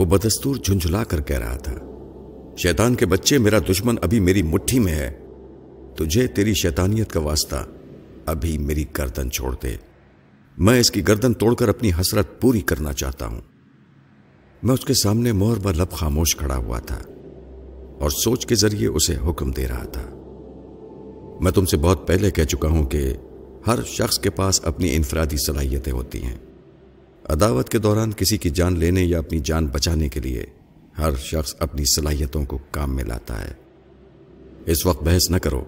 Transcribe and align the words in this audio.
وہ 0.00 0.04
بدستور 0.04 0.56
جھنجھلا 0.56 1.04
کر 1.04 1.20
کہہ 1.20 1.38
رہا 1.38 1.56
تھا، 1.56 1.74
شیطان 2.56 2.94
کے 2.94 3.06
بچے، 3.06 3.38
میرا 3.38 3.58
دشمن 3.70 3.94
ابھی 4.02 4.20
میری 4.20 4.42
مٹھی 4.42 4.78
میں 4.78 4.94
ہے۔ 4.94 5.18
تجھے 5.96 6.26
تیری 6.26 6.54
شیطانیت 6.54 7.10
کا 7.10 7.20
واسطہ 7.20 7.56
ابھی 8.26 8.58
میری 8.58 8.84
گردن 8.98 9.30
چھوڑ 9.30 9.54
دے۔ 9.62 9.76
میں 10.58 10.80
اس 10.80 10.90
کی 10.90 11.08
گردن 11.08 11.32
توڑ 11.32 11.54
کر 11.54 11.68
اپنی 11.68 11.90
حسرت 12.00 12.40
پوری 12.40 12.60
کرنا 12.60 12.92
چاہتا 12.92 13.26
ہوں۔ 13.26 13.40
میں 14.62 14.74
اس 14.74 14.84
کے 14.84 14.94
سامنے 14.94 15.32
مور 15.32 15.56
بر 15.56 15.74
لب 15.74 15.90
خاموش 15.90 16.36
کھڑا 16.36 16.56
ہوا 16.56 16.78
تھا 16.78 16.98
اور 18.00 18.10
سوچ 18.10 18.46
کے 18.46 18.54
ذریعے 18.54 18.88
اسے 18.88 19.16
حکم 19.26 19.50
دے 19.50 19.68
رہا 19.68 19.84
تھا۔ 19.84 20.06
میں 21.40 21.52
تم 21.52 21.64
سے 21.64 21.76
بہت 21.76 22.08
پہلے 22.08 22.30
کہہ 22.30 22.44
چکا 22.44 22.68
ہوں 22.68 22.86
کہ 22.86 23.16
ہر 23.66 23.78
شخص 23.86 24.18
کے 24.18 24.30
پاس 24.30 24.60
اپنی 24.64 24.96
انفرادی 24.96 25.36
صلاحیتیں 25.36 25.92
ہوتی 25.92 26.22
ہیں۔ 26.22 26.38
عداوت 27.30 27.68
کے 27.68 27.78
دوران 27.78 28.12
کسی 28.12 28.38
کی 28.38 28.50
جان 28.50 28.78
لینے 28.78 29.02
یا 29.02 29.18
اپنی 29.18 29.38
جان 29.38 29.66
بچانے 29.66 30.08
کے 30.08 30.20
لیے 30.20 30.46
ہر 30.98 31.14
شخص 31.16 31.54
اپنی 31.58 31.84
صلاحیتوں 31.84 32.44
کو 32.44 32.58
کام 32.70 32.96
میں 32.96 33.04
لاتا 33.04 33.48
ہے۔ 33.48 33.52
اس 34.66 34.86
وقت 34.86 35.02
بحث 35.02 35.30
نہ 35.30 35.36
کرو۔ 35.36 35.64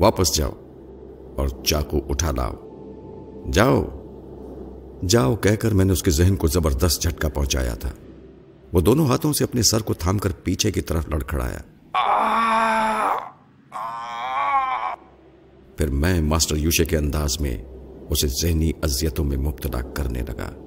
واپس 0.00 0.36
جاؤ 0.36 0.52
اور 1.36 1.48
چاقو 1.64 1.98
اٹھا 2.08 2.30
لاؤ۔ 2.30 2.52
جاؤ۔ 3.52 3.84
جاؤ 5.08 5.36
کہہ 5.36 5.54
کر 5.54 5.74
میں 5.74 5.84
نے 5.84 5.92
اس 5.92 6.02
کے 6.02 6.10
ذہن 6.10 6.36
کو 6.36 6.46
زبردست 6.46 7.02
جھٹکا 7.02 7.28
پہنچایا 7.28 7.74
تھا۔ 7.74 7.90
وہ 8.72 8.80
دونوں 8.80 9.06
ہاتھوں 9.06 9.32
سے 9.32 9.44
اپنے 9.44 9.62
سر 9.62 9.82
کو 9.82 9.94
تھام 9.94 10.18
کر 10.18 10.30
پیچھے 10.44 10.72
کی 10.72 10.80
طرف 10.80 11.08
لڑکھڑایا۔ 11.08 11.58
پھر 15.76 15.86
میں 15.86 16.20
ماسٹر 16.20 16.56
یوشے 16.56 16.84
کے 16.84 16.96
انداز 16.96 17.40
میں 17.40 17.62
اسے 18.10 18.28
ذہنی 18.42 18.72
اذیتوں 18.82 19.24
میں 19.24 19.36
مبتلا 19.36 19.80
کرنے 19.80 20.22
لگا۔ 20.22 20.65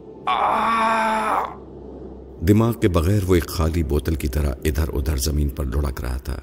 دماغ 2.48 2.74
کے 2.74 2.88
بغیر 2.88 3.20
وہ 3.28 3.36
ایک 3.36 3.48
خالی 3.48 3.84
بوتل 3.84 4.16
کی 4.16 4.28
طرح 4.28 4.54
ادھر 4.66 4.90
ادھر 4.94 5.18
زمین 5.18 5.50
پر 5.50 5.66
لڑک 5.66 6.02
رہا 6.02 6.18
تھا۔ 6.18 6.40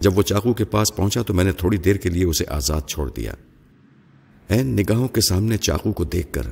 جب 0.00 0.18
وہ 0.18 0.22
چاقو 0.22 0.52
کے 0.52 0.64
پاس 0.64 0.96
پہنچا 0.96 1.22
تو 1.22 1.34
میں 1.34 1.44
نے 1.44 1.52
تھوڑی 1.52 1.76
دیر 1.76 1.96
کے 1.96 2.10
لیے 2.10 2.24
اسے 2.24 2.44
آزاد 2.48 2.80
چھوڑ 2.88 3.10
دیا۔ 3.10 3.32
این 4.48 4.66
نگاہوں 4.66 5.08
کے 5.08 5.20
سامنے 5.20 5.56
چاقو 5.56 5.92
کو 5.92 6.04
دیکھ 6.04 6.32
کر 6.32 6.42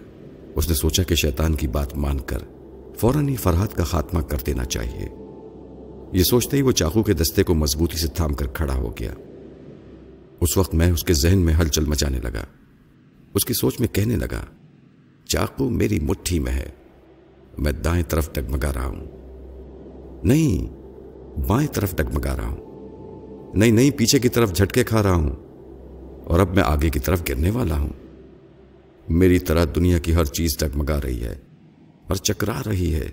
اس 0.54 0.68
نے 0.68 0.74
سوچا 0.74 1.02
کہ 1.02 1.14
شیطان 1.14 1.54
کی 1.54 1.68
بات 1.68 1.96
مان 1.96 2.18
کر 2.18 2.38
فوراً 2.98 3.28
ہی 3.28 3.36
فرحت 3.36 3.74
کا 3.74 3.84
خاتمہ 3.84 4.20
کر 4.20 4.38
دینا 4.46 4.64
چاہیے۔ 4.64 5.08
یہ 6.12 6.22
سوچتے 6.22 6.56
ہی 6.56 6.62
وہ 6.62 6.72
چاقو 6.72 7.02
کے 7.02 7.12
دستے 7.12 7.42
کو 7.42 7.54
مضبوطی 7.54 7.98
سے 7.98 8.08
تھام 8.08 8.34
کر 8.34 8.46
کھڑا 8.46 8.74
ہو 8.74 8.92
گیا۔ 9.00 9.14
اس 10.40 10.56
وقت 10.56 10.74
میں 10.74 10.92
اس 10.92 11.04
کے 11.04 11.14
ذہن 11.14 11.38
میں 11.38 11.54
ہلچل 11.54 11.84
مچانے 11.84 12.20
لگا۔ 12.20 12.44
اس 13.34 13.44
کی 13.44 13.54
سوچ 13.54 13.80
میں 13.80 13.88
کہنے 13.88 14.16
لگا 14.16 14.44
چاقو 15.24 15.70
میری 15.70 16.00
مٹھی 16.00 16.38
میں 16.38 16.52
ہے۔ 16.52 16.68
میں 17.58 17.72
دائیں 17.72 18.04
طرف 18.08 18.32
ڈگمگا 18.32 18.72
رہا 18.74 18.86
ہوں۔ 18.86 19.06
نہیں، 20.24 20.74
بائیں 21.46 21.68
طرف 21.74 21.96
ڈگمگا 21.96 22.36
رہا 22.36 22.46
ہوں۔ 22.46 22.64
نہیں 23.56 23.70
نہیں، 23.70 23.90
پیچھے 23.90 24.18
کی 24.18 24.28
طرف 24.28 24.52
جھٹکے 24.52 24.84
کھا 24.84 25.02
رہا 25.02 25.14
ہوں۔ 25.14 25.30
اور 26.24 26.40
اب 26.40 26.54
میں 26.54 26.62
آگے 26.66 26.90
کی 26.90 26.98
طرف 26.98 27.22
گرنے 27.28 27.50
والا 27.50 27.78
ہوں۔ 27.78 27.88
میری 29.08 29.38
طرح 29.38 29.64
دنیا 29.74 29.98
کی 29.98 30.14
ہر 30.14 30.24
چیز 30.24 30.58
ڈگمگا 30.58 31.00
رہی 31.02 31.22
ہے 31.22 31.32
اور 32.08 32.14
چکرا 32.14 32.62
رہی 32.66 32.94
ہے۔ 32.94 33.08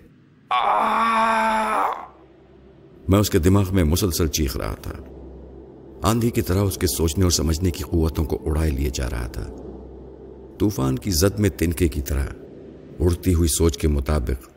میں 3.08 3.20
اس 3.20 3.30
کے 3.30 3.40
دماغ 3.40 3.66
میں 3.72 3.84
مسلسل 3.84 4.28
چیخ 4.28 4.58
رہا 4.58 4.76
تھا۔ 4.76 4.94
آندھی 6.02 6.30
کی 6.30 6.42
طرح 6.42 6.62
اس 6.62 6.78
کے 6.78 6.88
سوچنے 6.88 7.24
اور 7.24 7.32
سمجھنے 7.32 7.72
کی 7.72 7.84
قوتوں 7.84 8.26
کو 8.26 8.40
اڑائے 8.46 8.72
لیے 8.72 8.90
جا 8.94 9.10
رہا 9.10 9.28
تھا۔ 9.28 9.48
طوفان 10.62 11.00
کی 11.00 11.12
زد 11.12 11.40
میں 11.40 11.50
تنکے 11.58 11.88
کی 11.88 12.02
طرح 12.02 12.26
اڑتی 13.00 13.34
ہوئی 13.34 13.50
سوچ 13.50 13.78
کے 13.78 13.88
مطابق 13.88 14.50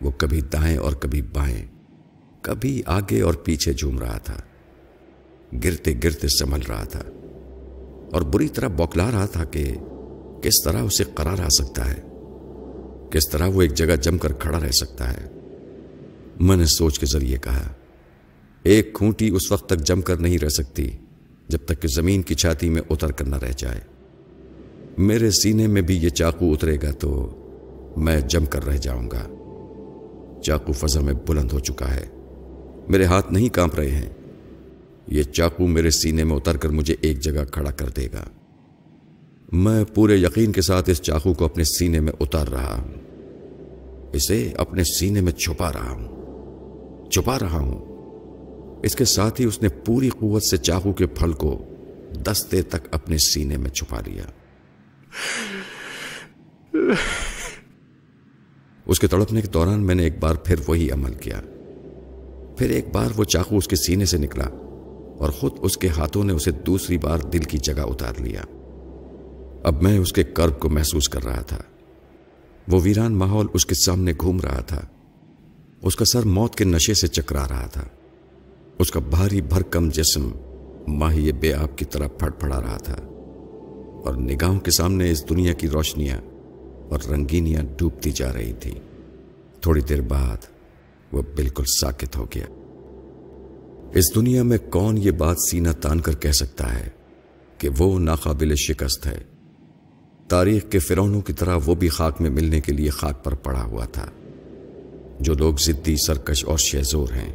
وہ 0.00 0.10
کبھی 0.10 0.40
دائیں 0.40 0.76
اور 0.76 0.92
کبھی 0.92 1.22
بائیں، 1.22 1.66
کبھی 2.40 2.82
آگے 2.86 3.20
اور 3.20 3.34
پیچھے 3.34 3.72
جھوم 3.72 3.98
رہا 3.98 4.18
تھا۔ 4.18 4.40
گرتے 5.64 5.94
گرتے 6.04 6.28
سنبھل 6.28 6.60
رہا 6.68 6.84
تھا۔ 6.84 7.02
اور 8.12 8.22
بری 8.22 8.48
طرح 8.48 8.68
بوکلا 8.68 9.10
رہا 9.10 9.26
تھا 9.26 9.44
کہ 9.44 9.72
کس 10.42 10.64
طرح 10.64 10.82
اسے 10.82 11.04
قرار 11.14 11.38
آ 11.38 11.48
سکتا 11.48 11.90
ہے۔ 11.90 12.02
کس 13.10 13.28
طرح 13.30 13.46
وہ 13.46 13.62
ایک 13.62 13.74
جگہ 13.74 13.96
جم 13.96 14.18
کر 14.18 14.32
کھڑا 14.32 14.60
رہ 14.60 14.70
سکتا 14.70 15.12
ہے۔ 15.12 15.28
میں 16.40 16.56
نے 16.56 16.64
سوچ 16.66 16.98
کے 16.98 17.06
ذریعے 17.06 17.36
کہا، 17.36 17.72
ایک 18.62 18.94
کھونٹی 18.94 19.28
اس 19.28 19.52
وقت 19.52 19.66
تک 19.68 19.78
جم 19.78 20.00
کر 20.00 20.16
نہیں 20.16 20.38
رہ 20.38 20.48
سکتی 20.48 20.90
جب 21.48 21.58
تک 21.64 21.82
کہ 21.82 21.88
زمین 21.88 22.22
کی 22.22 22.34
چھاتی 22.34 22.70
میں 22.70 22.82
اتر 22.90 23.12
کر 23.12 23.24
نہ 23.24 23.36
رہ 23.36 23.52
جائے۔ 23.56 23.89
میرے 24.98 25.30
سینے 25.30 25.66
میں 25.66 25.82
بھی 25.82 25.96
یہ 25.96 26.08
چاقو 26.08 26.52
اترے 26.52 26.76
گا 26.82 26.90
تو 26.90 27.30
میں 27.96 28.20
جم 28.20 28.46
کر 28.46 28.66
رہ 28.66 28.76
جاؤں 28.76 29.10
گا۔ 29.10 29.28
چاقو 30.42 30.72
فضا 30.72 31.00
میں 31.00 31.14
بلند 31.28 31.52
ہو 31.52 31.58
چکا 31.58 31.94
ہے۔ 31.94 32.06
میرے 32.88 33.04
ہاتھ 33.04 33.32
نہیں 33.32 33.48
کانپ 33.48 33.74
رہے 33.74 33.90
ہیں۔ 33.90 34.08
یہ 35.06 35.22
چاقو 35.22 35.66
میرے 35.66 35.90
سینے 35.90 36.24
میں 36.24 36.36
اتر 36.36 36.56
کر 36.56 36.68
مجھے 36.68 36.96
ایک 37.00 37.20
جگہ 37.20 37.44
کھڑا 37.44 37.70
کر 37.70 37.88
دے 37.88 38.08
گا۔ 38.12 38.24
میں 39.52 39.84
پورے 39.84 40.16
یقین 40.16 40.52
کے 40.52 40.62
ساتھ 40.62 40.90
اس 40.90 41.02
چاقو 41.02 41.32
کو 41.32 41.44
اپنے 41.44 41.64
سینے 41.64 42.00
میں 42.00 42.12
اتار 42.20 42.46
رہا 42.46 42.80
ہوں۔ 42.80 42.94
اسے 44.12 44.52
اپنے 44.56 44.84
سینے 44.84 45.20
میں 45.20 45.32
چھپا 45.32 45.72
رہا 45.72 45.90
ہوں۔ 45.90 46.08
چھپا 47.10 47.38
رہا 47.38 47.58
ہوں۔ 47.58 47.90
اس 48.82 48.96
کے 48.96 49.04
ساتھ 49.04 49.40
ہی 49.40 49.46
اس 49.46 49.62
نے 49.62 49.68
پوری 49.68 50.08
قوت 50.08 50.42
سے 50.50 50.56
چاقو 50.56 50.92
کے 50.92 51.06
پھل 51.06 51.32
کو 51.32 51.62
دستے 52.22 52.62
تک 52.62 52.88
اپنے 52.90 53.18
سینے 53.18 53.56
میں 53.56 53.70
چھپا 53.70 54.00
لیا۔ 54.06 54.24
اس 58.86 59.00
کے 59.00 59.06
تڑپنے 59.06 59.40
کے 59.40 59.48
دوران 59.48 59.86
میں 59.86 59.94
نے 59.94 60.02
ایک 60.02 60.18
بار 60.18 60.34
پھر 60.34 60.56
وہی 60.66 60.90
عمل 60.90 61.14
کیا۔ 61.14 61.40
پھر 62.56 62.70
ایک 62.70 62.94
بار 62.94 63.10
وہ 63.16 63.24
چاقو 63.24 63.56
اس 63.56 63.68
کے 63.68 63.76
سینے 63.76 64.04
سے 64.04 64.18
نکلا 64.18 64.44
اور 65.18 65.30
خود 65.30 65.52
اس 65.58 65.78
کے 65.78 65.88
ہاتھوں 65.88 66.24
نے 66.24 66.32
اسے 66.32 66.50
دوسری 66.50 66.98
بار 66.98 67.18
دل 67.18 67.38
کی 67.38 67.58
جگہ 67.58 67.80
اتار 67.80 68.14
لیا۔ 68.18 68.42
اب 69.64 69.82
میں 69.82 69.98
اس 69.98 70.12
کے 70.12 70.22
کرب 70.22 70.60
کو 70.60 70.68
محسوس 70.68 71.08
کر 71.08 71.24
رہا 71.24 71.42
تھا۔ 71.42 71.58
وہ 72.68 72.80
ویران 72.82 73.12
ماحول 73.12 73.46
اس 73.54 73.66
کے 73.66 73.74
سامنے 73.74 74.12
گھوم 74.20 74.40
رہا 74.40 74.60
تھا۔ 74.60 74.80
اس 75.82 75.96
کا 75.96 76.04
سر 76.04 76.22
موت 76.22 76.54
کے 76.54 76.64
نشے 76.64 76.94
سے 76.94 77.06
چکرا 77.06 77.48
رہا 77.48 77.66
تھا۔ 77.66 77.84
اس 78.78 78.90
کا 78.90 79.00
بھاری 79.00 79.40
بھرکم 79.40 79.88
جسم 79.88 80.30
ماہی 80.88 81.32
بے 81.32 81.52
آپ 81.52 81.78
کی 81.78 81.84
طرح 81.84 82.08
پھڑ 82.08 82.30
پھڑا 82.30 82.60
رہا 82.60 82.76
تھا۔ 82.76 82.96
اور 84.04 84.14
نگاہوں 84.14 84.60
کے 84.60 84.70
سامنے 84.70 85.10
اس 85.10 85.28
دنیا 85.28 85.52
کی 85.52 85.68
روشنیاں 85.68 86.20
اور 86.88 87.10
رنگینیاں 87.10 87.62
ڈوبتی 87.76 88.10
جا 88.10 88.32
رہی 88.32 88.52
تھی 88.52 88.74
تھوڑی 89.60 89.80
دیر 89.80 90.00
بعد 90.00 90.36
وہ 91.12 91.22
بالکل 91.36 91.64
ساکت 91.80 92.16
ہو 92.16 92.26
گیا۔ 92.34 92.46
اس 93.94 94.14
دنیا 94.14 94.42
میں 94.42 94.58
کون 94.70 94.98
یہ 94.98 95.10
بات 95.10 95.36
سینہ 95.50 95.68
تان 95.80 96.00
کر 96.00 96.16
کہہ 96.16 96.30
سکتا 96.30 96.80
ہے 96.80 96.88
کہ 97.58 97.68
وہ 97.78 97.98
ناقابل 97.98 98.54
شکست 98.56 99.06
ہے؟ 99.06 99.22
تاریخ 100.28 100.62
کے 100.70 100.78
فرونوں 100.78 101.20
کی 101.20 101.32
طرح 101.32 101.58
وہ 101.64 101.74
بھی 101.74 101.88
خاک 101.88 102.20
میں 102.20 102.30
ملنے 102.30 102.60
کے 102.60 102.72
لیے 102.72 102.90
خاک 102.90 103.24
پر 103.24 103.34
پڑا 103.34 103.64
ہوا 103.64 103.84
تھا۔ 103.84 104.06
جو 105.20 105.34
لوگ 105.34 105.54
ضدی 105.60 105.96
سرکش 106.06 106.44
اور 106.44 106.58
شہزور 106.58 107.08
ہیں 107.08 107.34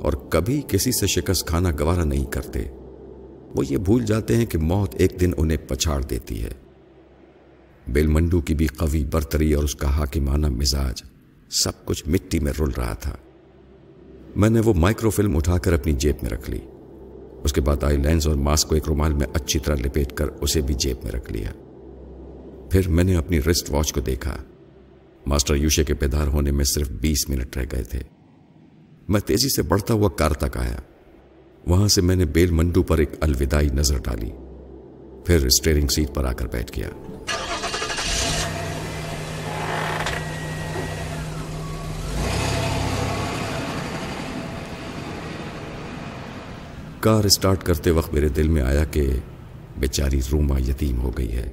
اور 0.00 0.12
کبھی 0.12 0.62
کسی 0.68 0.92
سے 0.92 1.06
شکست 1.06 1.46
کھانا 1.46 1.70
گوارا 1.80 2.04
نہیں 2.04 2.24
کرتے۔ 2.24 2.64
وہ 3.54 3.66
یہ 3.66 3.76
بھول 3.76 4.04
جاتے 4.04 4.36
ہیں 4.36 4.46
کہ 4.46 4.58
موت 4.58 4.94
ایک 4.94 5.20
دن 5.20 5.30
انہیں 5.36 5.58
پچھاڑ 5.68 6.02
دیتی 6.02 6.42
ہے۔ 6.42 6.50
بیل 7.88 8.06
منڈو 8.06 8.40
کی 8.40 8.54
بھی 8.54 8.66
قوی 8.66 9.04
برتری 9.04 9.52
اور 9.52 9.64
اس 9.64 9.74
کا 9.74 9.96
حاکمانہ 9.96 10.46
مزاج 10.46 11.02
سب 11.50 11.84
کچھ 11.84 12.08
مٹی 12.08 12.40
میں 12.40 12.52
رل 12.60 12.70
رہا 12.76 12.94
تھا۔ 12.94 13.16
میں 14.36 14.50
نے 14.50 14.60
وہ 14.60 14.74
مائکرو 14.74 15.10
فلم 15.10 15.36
اٹھا 15.36 15.58
کر 15.58 15.72
اپنی 15.72 15.92
جیب 15.92 16.16
میں 16.22 16.30
رکھ 16.30 16.50
لی۔ 16.50 16.58
اس 17.44 17.52
کے 17.52 17.60
بعد 17.60 17.84
آئی 17.84 17.96
لینس 17.96 18.26
اور 18.26 18.34
ماسک 18.34 18.68
کو 18.68 18.74
ایک 18.74 18.84
رومال 18.88 19.12
میں 19.12 19.26
اچھی 19.34 19.58
طرح 19.58 19.76
لپیٹ 19.76 20.12
کر 20.12 20.26
اسے 20.40 20.60
بھی 20.60 20.74
جیب 20.74 20.96
میں 21.04 21.12
رکھ 21.12 21.32
لیا۔ 21.32 21.52
پھر 22.70 22.88
میں 22.88 23.04
نے 23.04 23.16
اپنی 23.16 23.42
رسٹ 23.42 23.70
واچ 23.70 23.92
کو 23.92 24.00
دیکھا۔ 24.00 24.36
ماسٹر 25.26 25.54
یوشے 25.54 25.84
کے 25.84 25.94
پیدار 25.94 26.26
ہونے 26.26 26.50
میں 26.50 26.64
صرف 26.64 26.90
بیس 26.90 27.28
منٹ 27.28 27.56
رہ 27.56 27.64
گئے 27.72 27.82
تھے۔ 27.82 28.00
میں 29.08 29.20
تیزی 29.20 29.48
سے 29.48 29.62
بڑھتا 29.62 29.94
ہوا 29.94 30.08
کار 30.08 30.30
تک 30.30 30.56
آیا۔ 30.56 30.76
وہاں 31.66 31.88
سے 31.88 32.00
میں 32.00 32.16
نے 32.16 32.24
بیل 32.24 32.50
منڈو 32.50 32.82
پر 32.82 32.98
ایک 32.98 33.10
الوداعی 33.20 33.68
نظر 33.72 33.98
ڈالی۔ 33.98 34.30
پھر 35.24 35.46
اسٹیئرنگ 35.46 35.88
سیٹ 35.88 36.14
پر 36.14 36.24
آ 36.24 36.32
کر 36.32 36.46
بیٹھ 36.46 36.78
گیا۔ 36.78 36.88
کار 47.00 47.24
اسٹارٹ 47.24 47.62
کرتے 47.62 47.90
وقت 47.90 48.14
میرے 48.14 48.28
دل 48.28 48.48
میں 48.48 48.62
آیا 48.62 48.84
کہ 48.84 49.10
بیچاری 49.78 50.20
روما 50.32 50.58
یتیم 50.58 51.00
ہو 51.00 51.10
گئی 51.10 51.32
ہے۔ 51.32 51.52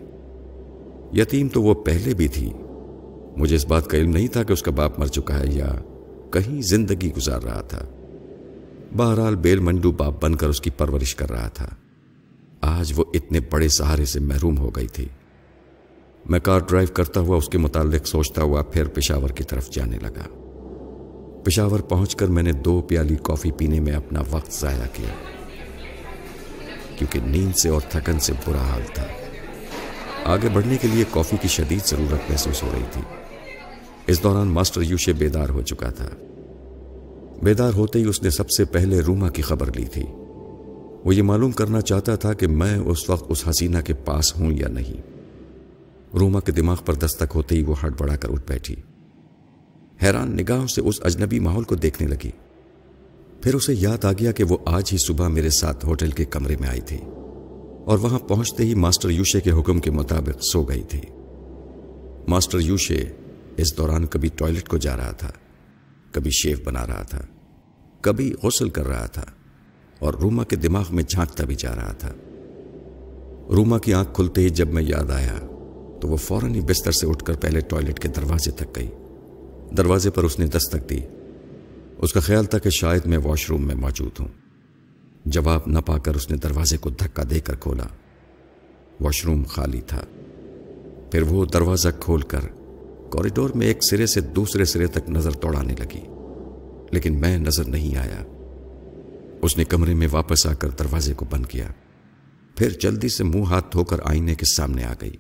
یتیم 1.14 1.48
تو 1.48 1.64
وہ 1.64 1.74
پہلے 1.74 2.14
بھی 2.14 2.28
تھی۔ 2.28 2.54
مجھے 3.38 3.56
اس 3.56 3.66
بات 3.66 3.88
کا 3.88 3.98
علم 3.98 4.10
نہیں 4.10 4.28
تھا 4.28 4.44
کہ 4.44 4.54
اس 4.54 4.64
کا 4.64 4.72
باپ 4.72 5.00
مر 5.00 5.06
چکا 5.06 5.40
ہے 5.40 5.48
یا 5.48 5.76
کہیں 6.32 6.62
زندگی 6.62 7.12
گزار 7.18 7.42
رہا 7.42 7.62
تھا۔ 7.62 7.97
بہرحال 8.98 9.36
بیل 9.36 9.60
منڈو 9.60 9.92
باپ 9.92 10.24
بن 10.24 10.36
کر 10.36 10.50
اس 10.50 10.62
کی 10.62 10.70
پرورش 10.70 11.16
کر 11.16 11.32
رہا 11.32 11.48
تھا۔ 11.48 11.68
آج 12.62 12.94
وہ 12.96 13.06
اتنے 13.14 13.40
بڑے 13.40 13.70
سہارے 13.70 14.06
سے 14.06 14.20
محروم 14.20 14.58
ہو 14.58 14.70
گئی 14.70 14.88
تھی۔ 14.88 15.06
میں 16.30 16.40
کار 16.40 16.60
ڈرائیو 16.60 16.94
کرتا 16.94 17.20
ہوا 17.20 17.38
اس 17.38 17.50
کے 17.50 17.58
متعلق 17.58 18.08
سوچتا 18.08 18.42
ہوا 18.42 18.62
پھر 18.62 18.88
پشاور 18.88 19.30
کی 19.30 19.44
طرف 19.44 19.70
جانے 19.70 19.98
لگا۔ 20.02 20.24
پشاور 21.44 21.80
پہنچ 21.80 22.16
کر 22.16 22.28
میں 22.28 22.44
نے 22.44 22.52
دو 22.52 22.82
پیالی 22.82 23.16
کافی 23.24 23.52
پینے 23.52 23.80
میں 23.80 23.94
اپنا 23.94 24.22
وقت 24.32 24.54
ضائع 24.54 24.84
کیا۔ 24.94 25.10
کیونکہ 26.98 27.20
نیند 27.20 27.56
سے 27.64 27.70
اور 27.70 27.82
تھکن 27.90 28.20
سے 28.20 28.34
برا 28.48 28.62
حال 28.62 28.82
تھا۔ 28.94 29.06
آگے 30.26 30.50
بڑھنے 30.54 30.78
کے 30.82 30.88
لیے 30.88 31.04
کافی 31.12 31.38
کی 31.42 31.48
شدید 31.48 31.86
ضرورت 31.86 32.30
محسوس 32.30 32.64
ہو 32.64 32.70
رہی 32.74 32.84
تھی۔ 32.92 33.02
اس 34.08 34.24
دوران 34.24 34.48
ماسٹر 34.48 34.82
یوشے 34.82 35.14
بیدار 35.14 35.50
ہو 35.50 35.62
چکا 35.62 35.90
تھا۔ 35.90 36.10
بیدار 37.44 37.74
ہوتے 37.74 38.00
ہی 38.00 38.06
اس 38.06 38.24
نے 38.24 38.30
سب 38.30 38.50
سے 38.50 38.66
پہلے 38.66 39.00
روما 39.00 39.30
کی 39.30 39.42
خبر 39.42 39.70
لی 39.76 39.86
تھی۔ 39.86 40.04
وہ 41.06 41.16
یہ 41.16 41.24
معلوم 41.24 41.52
کرنا 41.52 41.82
چاہتا 41.82 42.16
تھا 42.16 42.34
کہ 42.34 42.48
میں 42.48 42.78
اس 42.78 43.10
وقت 43.10 43.26
اس 43.30 43.48
حسینہ 43.48 43.78
کے 43.86 43.94
پاس 43.94 44.36
ہوں 44.36 44.52
یا 44.52 44.68
نہیں۔ 44.68 45.02
روما 46.18 46.40
کے 46.40 46.52
دماغ 46.52 46.78
پر 46.86 46.94
دستک 46.94 47.32
ہوتے 47.36 47.56
ہی 47.56 47.64
وہ 47.64 47.76
ہٹ 47.86 48.02
بڑھا 48.02 48.16
کر 48.16 48.30
اٹھ 48.30 48.44
بیٹھی۔ 48.48 48.76
حیران 50.04 50.36
نگاہوں 50.36 50.68
سے 50.68 50.82
اس 50.82 50.96
اجنبی 51.04 51.40
ماحول 51.40 51.64
کو 51.64 51.76
دیکھنے 51.76 52.08
لگی۔ 52.08 52.32
پھر 53.42 53.56
اسے 53.56 53.74
یاد 53.74 54.06
آ 54.06 54.12
گیا 54.12 54.32
کہ 54.32 54.44
وہ 54.44 54.58
آج 54.66 54.90
ہی 54.92 54.98
صبح 55.08 55.28
میرے 55.28 55.50
ساتھ 55.50 55.86
ہوٹل 55.86 56.12
کے 56.12 56.26
کمرے 56.26 56.56
میں 56.60 56.70
آئی 56.70 56.82
تھی 56.82 56.98
اور 57.86 57.98
وہاں 57.98 58.20
پہنچتے 58.20 58.64
ہی 58.64 58.74
ماسٹر 58.74 59.10
یوشے 59.10 59.42
کے 59.42 59.52
حکم 59.52 59.80
کے 59.80 59.92
مطابق 59.92 60.42
سو 60.54 60.64
گئی 60.64 60.84
تھی۔ 60.84 61.02
ماسٹر 62.28 62.60
یوشے 62.60 63.06
اس 63.58 63.78
دوران 63.78 64.06
کبھی 64.06 64.30
ٹوائلٹ 64.36 64.68
کو 64.68 64.78
جا 64.78 64.98
رہا 64.98 65.12
تھا۔ 65.12 65.32
کبھی 66.12 66.32
شیف 66.32 66.62
بنا 66.64 66.88
رہا 66.88 67.04
تھا، 67.04 67.22
کبھی 68.02 68.34
غسل 68.44 68.70
کر 68.70 68.88
رہا 68.88 69.06
تھا 69.06 69.26
اور 70.00 70.14
روما 70.14 70.44
کے 70.44 70.56
دماغ 70.56 70.84
میں 70.90 71.04
جھانکتا 71.04 71.44
بھی 71.44 71.56
جا 71.56 71.76
رہا 71.76 71.92
تھا۔ 71.92 72.14
روما 73.50 73.80
کی 73.80 73.94
آنکھ 73.94 74.14
کھلتے 74.14 74.42
ہی 74.42 74.50
جب 74.50 74.68
میں 74.68 74.84
یاد 74.84 75.12
آیا 75.12 75.38
تو 76.02 76.08
وہ 76.08 76.18
فوراً 76.18 76.56
ہی 76.56 76.62
بستر 76.62 76.92
سے 76.92 77.08
اٹھ 77.08 77.24
کر 77.24 77.34
پہلے 77.34 77.60
ٹوائلٹ 77.60 78.00
کے 78.00 78.08
دروازے 78.08 78.52
تک 78.52 78.76
گئی۔ 78.76 78.88
دروازے 79.78 80.10
پر 80.10 80.24
اس 80.24 80.40
نے 80.40 80.48
دستک 80.48 80.90
دی۔ 80.90 81.00
اس 81.98 82.14
کا 82.14 82.20
خیال 82.20 82.46
تھا 82.46 82.58
کہ 82.58 82.70
شاید 82.70 83.06
میں 83.06 83.18
واش 83.18 83.50
روم 83.50 83.68
میں 83.68 83.76
موجود 83.76 84.20
ہوں۔ 84.20 84.28
جواب 85.26 85.62
نہ 85.68 85.80
پا 85.80 85.98
کر 85.98 86.16
اس 86.16 86.32
نے 86.32 86.38
دروازے 86.38 86.78
کو 86.78 86.90
دھکا 86.90 87.24
دے 87.30 87.40
کر 87.40 87.56
کھولا۔ 87.56 87.84
واش 89.00 89.26
روم 89.26 89.44
خالی 89.44 89.82
تھا۔ 89.82 90.02
پھر 91.12 91.22
وہ 91.22 91.46
دروازہ 91.46 91.90
کھول 92.00 92.22
کر 92.22 92.40
کوریڈور 93.10 93.50
میں 93.50 93.68
ایک 93.68 93.78
سرے 93.90 94.06
سے 94.06 94.22
دوسرے 94.22 94.66
سرے 94.66 94.88
تک 94.88 95.10
نظر 95.10 95.32
توڑانے 95.32 95.74
لگی، 95.80 96.02
لیکن 96.92 97.20
میں 97.22 97.38
نظر 97.38 97.64
نہیں 97.64 97.98
آیا۔ 97.98 98.24
اس 99.42 99.58
نے 99.58 99.64
کمرے 99.64 99.94
میں 99.94 100.08
واپس 100.12 100.48
آ 100.48 100.54
کر 100.54 100.70
دروازے 100.70 101.14
کو 101.14 101.26
بند 101.30 101.46
کیا۔ 101.46 101.68
پھر 102.56 102.70
جلدی 102.70 103.10
سے 103.10 103.24
منہ 103.24 103.44
ہاتھ 103.44 103.74
دھو 103.74 103.84
کر 103.84 103.98
آئینے 104.04 104.36
کے 104.36 104.46
سامنے 104.46 104.84
آ 104.84 104.94
گئی۔ 105.02 105.16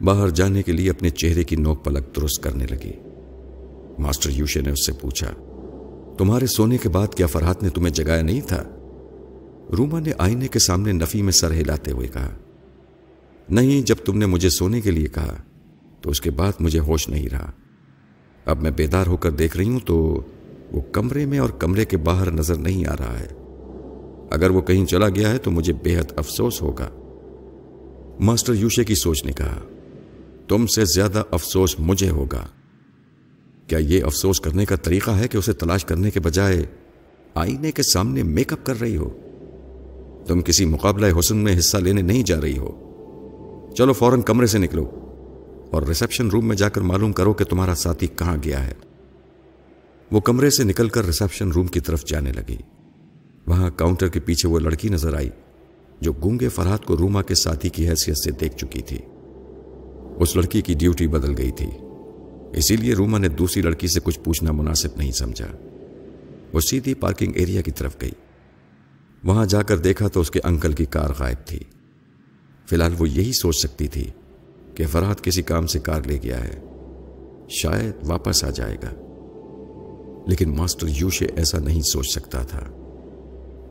باہر 0.00 0.28
جانے 0.28 0.62
کے 0.62 0.72
لیے 0.72 0.90
اپنے 0.90 1.10
چہرے 1.10 1.44
کی 1.44 1.56
نوک 1.56 1.84
پلک 1.84 2.16
درست 2.16 2.42
کرنے 2.42 2.66
لگی۔ 2.70 2.92
ماسٹر 3.98 4.30
یوشے 4.30 4.60
نے 4.60 4.70
اس 4.70 4.86
سے 4.86 4.92
پوچھا، 4.92 5.30
تمہارے 6.18 6.46
سونے 6.46 6.78
کے 6.78 6.88
بعد 6.88 7.14
کیا 7.14 7.26
فرحت 7.26 7.62
نے 7.62 7.68
تمہیں 7.68 7.94
جگایا 7.94 8.22
نہیں 8.22 8.40
تھا؟ 8.40 8.62
روما 9.78 10.00
نے 10.00 10.12
آئینے 10.18 10.48
کے 10.48 10.58
سامنے 10.58 10.92
نفی 10.92 11.22
میں 11.22 11.32
سر 11.32 11.52
ہلاتے 11.52 11.90
ہوئے 11.90 12.08
کہا، 12.08 12.30
نہیں، 13.48 13.86
جب 13.86 13.96
تم 14.04 14.18
نے 14.18 14.26
مجھے 14.26 14.48
سونے 14.50 14.80
کے 14.80 14.90
لیے 14.90 15.06
کہا۔ 15.06 15.36
تو 16.02 16.10
اس 16.10 16.20
کے 16.20 16.30
بعد 16.30 16.52
مجھے 16.60 16.78
ہوش 16.78 17.08
نہیں 17.08 17.28
رہا۔ 17.28 17.50
اب 18.44 18.62
میں 18.62 18.70
بیدار 18.70 19.06
ہو 19.06 19.16
کر 19.16 19.30
دیکھ 19.30 19.56
رہی 19.56 19.68
ہوں 19.68 19.80
تو 19.86 20.20
وہ 20.72 20.80
کمرے 20.92 21.26
میں 21.26 21.38
اور 21.38 21.48
کمرے 21.48 21.84
کے 21.84 21.96
باہر 21.96 22.30
نظر 22.30 22.54
نہیں 22.54 22.86
آ 22.86 22.94
رہا 22.96 23.18
ہے۔ 23.18 23.28
اگر 24.30 24.50
وہ 24.50 24.60
کہیں 24.60 24.86
چلا 24.86 25.08
گیا 25.08 25.30
ہے 25.30 25.38
تو 25.38 25.50
مجھے 25.50 25.72
بے 25.72 25.98
حد 25.98 26.12
افسوس 26.16 26.62
ہوگا۔ 26.62 26.90
ماسٹر 28.20 28.54
یوشے 28.54 28.84
کی 28.84 28.94
سوچ 28.94 29.24
نے 29.24 29.32
کہا، 29.32 29.60
تم 30.48 30.66
سے 30.66 30.84
زیادہ 30.84 31.22
افسوس 31.30 31.76
مجھے 31.78 32.10
ہوگا۔ 32.10 32.46
کیا 33.66 33.78
یہ 33.78 34.04
افسوس 34.04 34.40
کرنے 34.40 34.64
کا 34.64 34.76
طریقہ 34.76 35.10
ہے 35.10 35.28
کہ 35.28 35.36
اسے 35.36 35.52
تلاش 35.52 35.84
کرنے 35.84 36.10
کے 36.10 36.20
بجائے 36.20 36.66
آئینے 37.34 37.72
کے 37.72 37.82
سامنے 37.82 38.22
میک 38.22 38.52
اپ 38.52 38.66
کر 38.66 38.80
رہی 38.80 38.96
ہو؟ 38.96 39.10
تم 40.26 40.42
کسی 40.42 40.64
مقابلہ 40.64 41.18
حسن 41.18 41.36
میں 41.36 41.58
حصہ 41.58 41.76
لینے 41.76 42.02
نہیں 42.02 42.22
جا 42.22 42.40
رہی 42.40 42.58
ہو۔ 42.58 42.78
چلو 43.76 43.92
فوراً 43.92 44.20
کمرے 44.20 44.46
سے 44.46 44.58
نکلو۔ 44.58 44.90
اور 45.72 45.82
ریسپشن 45.82 46.28
روم 46.28 46.48
میں 46.48 46.56
جا 46.56 46.68
کر 46.68 46.80
معلوم 46.80 47.12
کرو 47.12 47.32
کہ 47.32 47.44
تمہارا 47.44 47.74
ساتھی 47.74 48.06
کہاں 48.06 48.36
گیا 48.44 48.66
ہے۔ 48.66 48.74
وہ 50.12 50.20
کمرے 50.20 50.50
سے 50.50 50.64
نکل 50.64 50.88
کر 50.88 51.04
ریسپشن 51.04 51.52
روم 51.52 51.66
کی 51.66 51.80
طرف 51.80 52.04
جانے 52.04 52.32
لگی۔ 52.32 52.56
وہاں 53.46 53.70
کاؤنٹر 53.70 54.08
کے 54.08 54.20
پیچھے 54.20 54.48
وہ 54.48 54.58
لڑکی 54.58 54.88
نظر 54.88 55.14
آئی، 55.14 55.30
جو 56.00 56.12
گونگے 56.12 56.48
فرحت 56.48 56.84
کو 56.84 56.96
روما 56.96 57.22
کے 57.22 57.34
ساتھی 57.34 57.68
کی 57.68 57.88
حیثیت 57.88 58.18
سے 58.18 58.30
دیکھ 58.30 58.56
چکی 58.56 58.82
تھی۔ 58.82 58.98
اس 60.16 60.36
لڑکی 60.36 60.62
کی 60.62 60.74
ڈیوٹی 60.74 61.06
بدل 61.06 61.38
گئی 61.38 61.50
تھی۔ 61.50 61.66
اسی 62.52 62.76
لیے 62.76 62.94
روما 62.94 63.18
نے 63.18 63.28
دوسری 63.28 63.62
لڑکی 63.62 63.88
سے 63.88 64.00
کچھ 64.04 64.20
پوچھنا 64.20 64.52
مناسب 64.52 64.88
نہیں 64.96 65.12
سمجھا۔ 65.12 65.46
وہ 66.52 66.60
سیدھی 66.60 66.94
پارکنگ 66.94 67.32
ایریا 67.34 67.60
کی 67.60 67.70
طرف 67.70 67.96
گئی۔ 68.00 68.10
وہاں 69.24 69.46
جا 69.46 69.62
کر 69.62 69.78
دیکھا 69.78 70.08
تو 70.08 70.20
اس 70.20 70.30
کے 70.30 70.40
انکل 70.44 70.72
کی 70.72 70.84
کار 70.84 71.10
غائب 71.18 71.46
تھی۔ 71.46 71.58
فی 72.66 72.76
الحال 72.76 72.94
وہ 72.98 73.08
یہی 73.08 73.32
سوچ 73.32 73.56
سکتی 73.56 73.88
تھی۔ 73.88 74.10
کہ 74.74 74.86
فرحت 74.86 75.24
کسی 75.24 75.42
کام 75.42 75.66
سے 75.66 75.78
کار 75.78 76.00
لے 76.06 76.18
گیا 76.22 76.44
ہے۔ 76.44 76.60
شاید 77.48 77.92
واپس 78.06 78.44
آ 78.44 78.50
جائے 78.50 78.76
گا۔ 78.82 78.90
لیکن 80.26 80.56
ماسٹر 80.56 80.86
یوشے 80.88 81.26
ایسا 81.36 81.58
نہیں 81.58 81.80
سوچ 81.80 82.06
سکتا 82.06 82.42
تھا۔ 82.42 82.60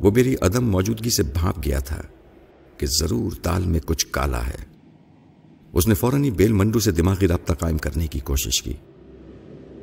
وہ 0.01 0.11
میری 0.11 0.35
عدم 0.41 0.69
موجودگی 0.69 1.09
سے 1.09 1.23
بھانپ 1.23 1.65
گیا 1.65 1.79
تھا 1.79 2.01
کہ 2.77 2.87
ضرور 2.87 3.31
تال 3.43 3.65
میں 3.65 3.79
کچھ 3.85 4.07
کالا 4.07 4.47
ہے۔ 4.47 4.71
اس 5.73 5.87
نے 5.87 5.93
فوراً 5.93 6.23
ہی 6.23 6.31
بیل 6.31 6.51
منڈو 6.53 6.79
سے 6.79 6.91
دماغی 6.91 7.27
رابطہ 7.27 7.53
قائم 7.53 7.77
کرنے 7.77 8.07
کی 8.07 8.19
کوشش 8.19 8.61
کی۔ 8.61 8.73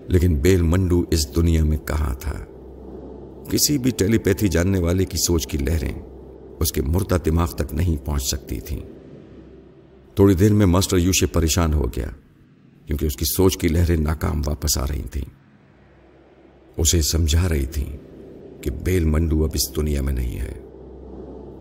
لیکن 0.08 0.34
بیل 0.34 0.62
منڈو 0.62 1.04
اس 1.10 1.36
دنیا 1.36 1.64
میں 1.64 1.78
کہاں 1.78 2.14
تھا؟ 2.14 2.34
کسی 3.50 3.78
بھی 3.78 3.90
ٹیلی 3.90 4.18
پیتھی 4.18 4.48
جاننے 4.48 4.78
والے 4.78 5.04
کی 5.04 5.16
سوچ 5.26 5.46
کی 5.46 5.58
لہریں 5.58 5.94
اس 6.60 6.72
کے 6.72 6.82
مردہ 6.82 7.16
دماغ 7.24 7.50
تک 7.50 7.74
نہیں 7.74 8.06
پہنچ 8.06 8.22
سکتی 8.22 8.60
تھیں۔ 8.60 8.97
تھوڑی 10.18 10.34
دیر 10.34 10.52
میں 10.52 10.66
ماسٹر 10.66 10.96
یوشے 10.96 11.26
پریشان 11.26 11.74
ہو 11.74 11.86
گیا 11.86 12.08
کیونکہ 12.86 13.06
اس 13.06 13.16
کی 13.16 13.24
سوچ 13.24 13.58
کی 13.58 13.68
لہریں 13.68 13.96
ناکام 13.96 14.42
واپس 14.46 14.78
آ 14.78 14.86
رہی 14.86 15.02
تھیں۔ 15.02 15.24
اسے 16.76 17.02
سمجھا 17.02 17.48
رہی 17.48 17.66
تھیں 17.66 17.96
کہ 18.62 18.70
بیل 18.70 19.04
منڈو 19.04 19.44
اب 19.44 19.50
اس 19.54 19.76
دنیا 19.76 20.02
میں 20.02 20.12
نہیں 20.12 20.40
ہے۔ 20.40 20.52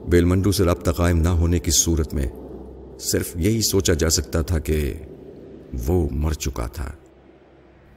بیل 0.10 0.26
منڈو 0.26 0.52
سے 0.52 0.64
رابطہ 0.64 0.92
قائم 0.92 1.18
نہ 1.18 1.30
ہونے 1.30 1.60
کی 1.60 1.72
صورت 1.72 2.14
میں 2.14 2.28
صرف 3.00 3.36
یہی 3.36 3.62
سوچا 3.62 3.94
جا 3.94 4.10
سکتا 4.10 4.42
تھا 4.42 4.60
کہ 4.60 4.94
وہ 5.88 6.10
مر 6.12 6.32
چکا 6.32 6.68
تھا۔ 6.68 6.92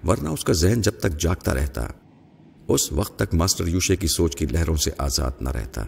ورنہ 0.06 0.28
اس 0.28 0.44
کا 0.44 0.52
ذہن 0.52 0.80
جب 0.80 0.92
تک 1.00 1.20
جاگتا 1.20 1.54
رہتا، 1.54 1.88
اس 2.68 2.92
وقت 2.92 3.18
تک 3.18 3.34
ماسٹر 3.34 3.68
یوشے 3.68 3.96
کی 3.96 4.06
سوچ 4.06 4.36
کی 4.36 4.46
لہروں 4.46 4.76
سے 4.76 4.90
آزاد 4.98 5.30
نہ 5.40 5.50
رہتا۔ 5.50 5.84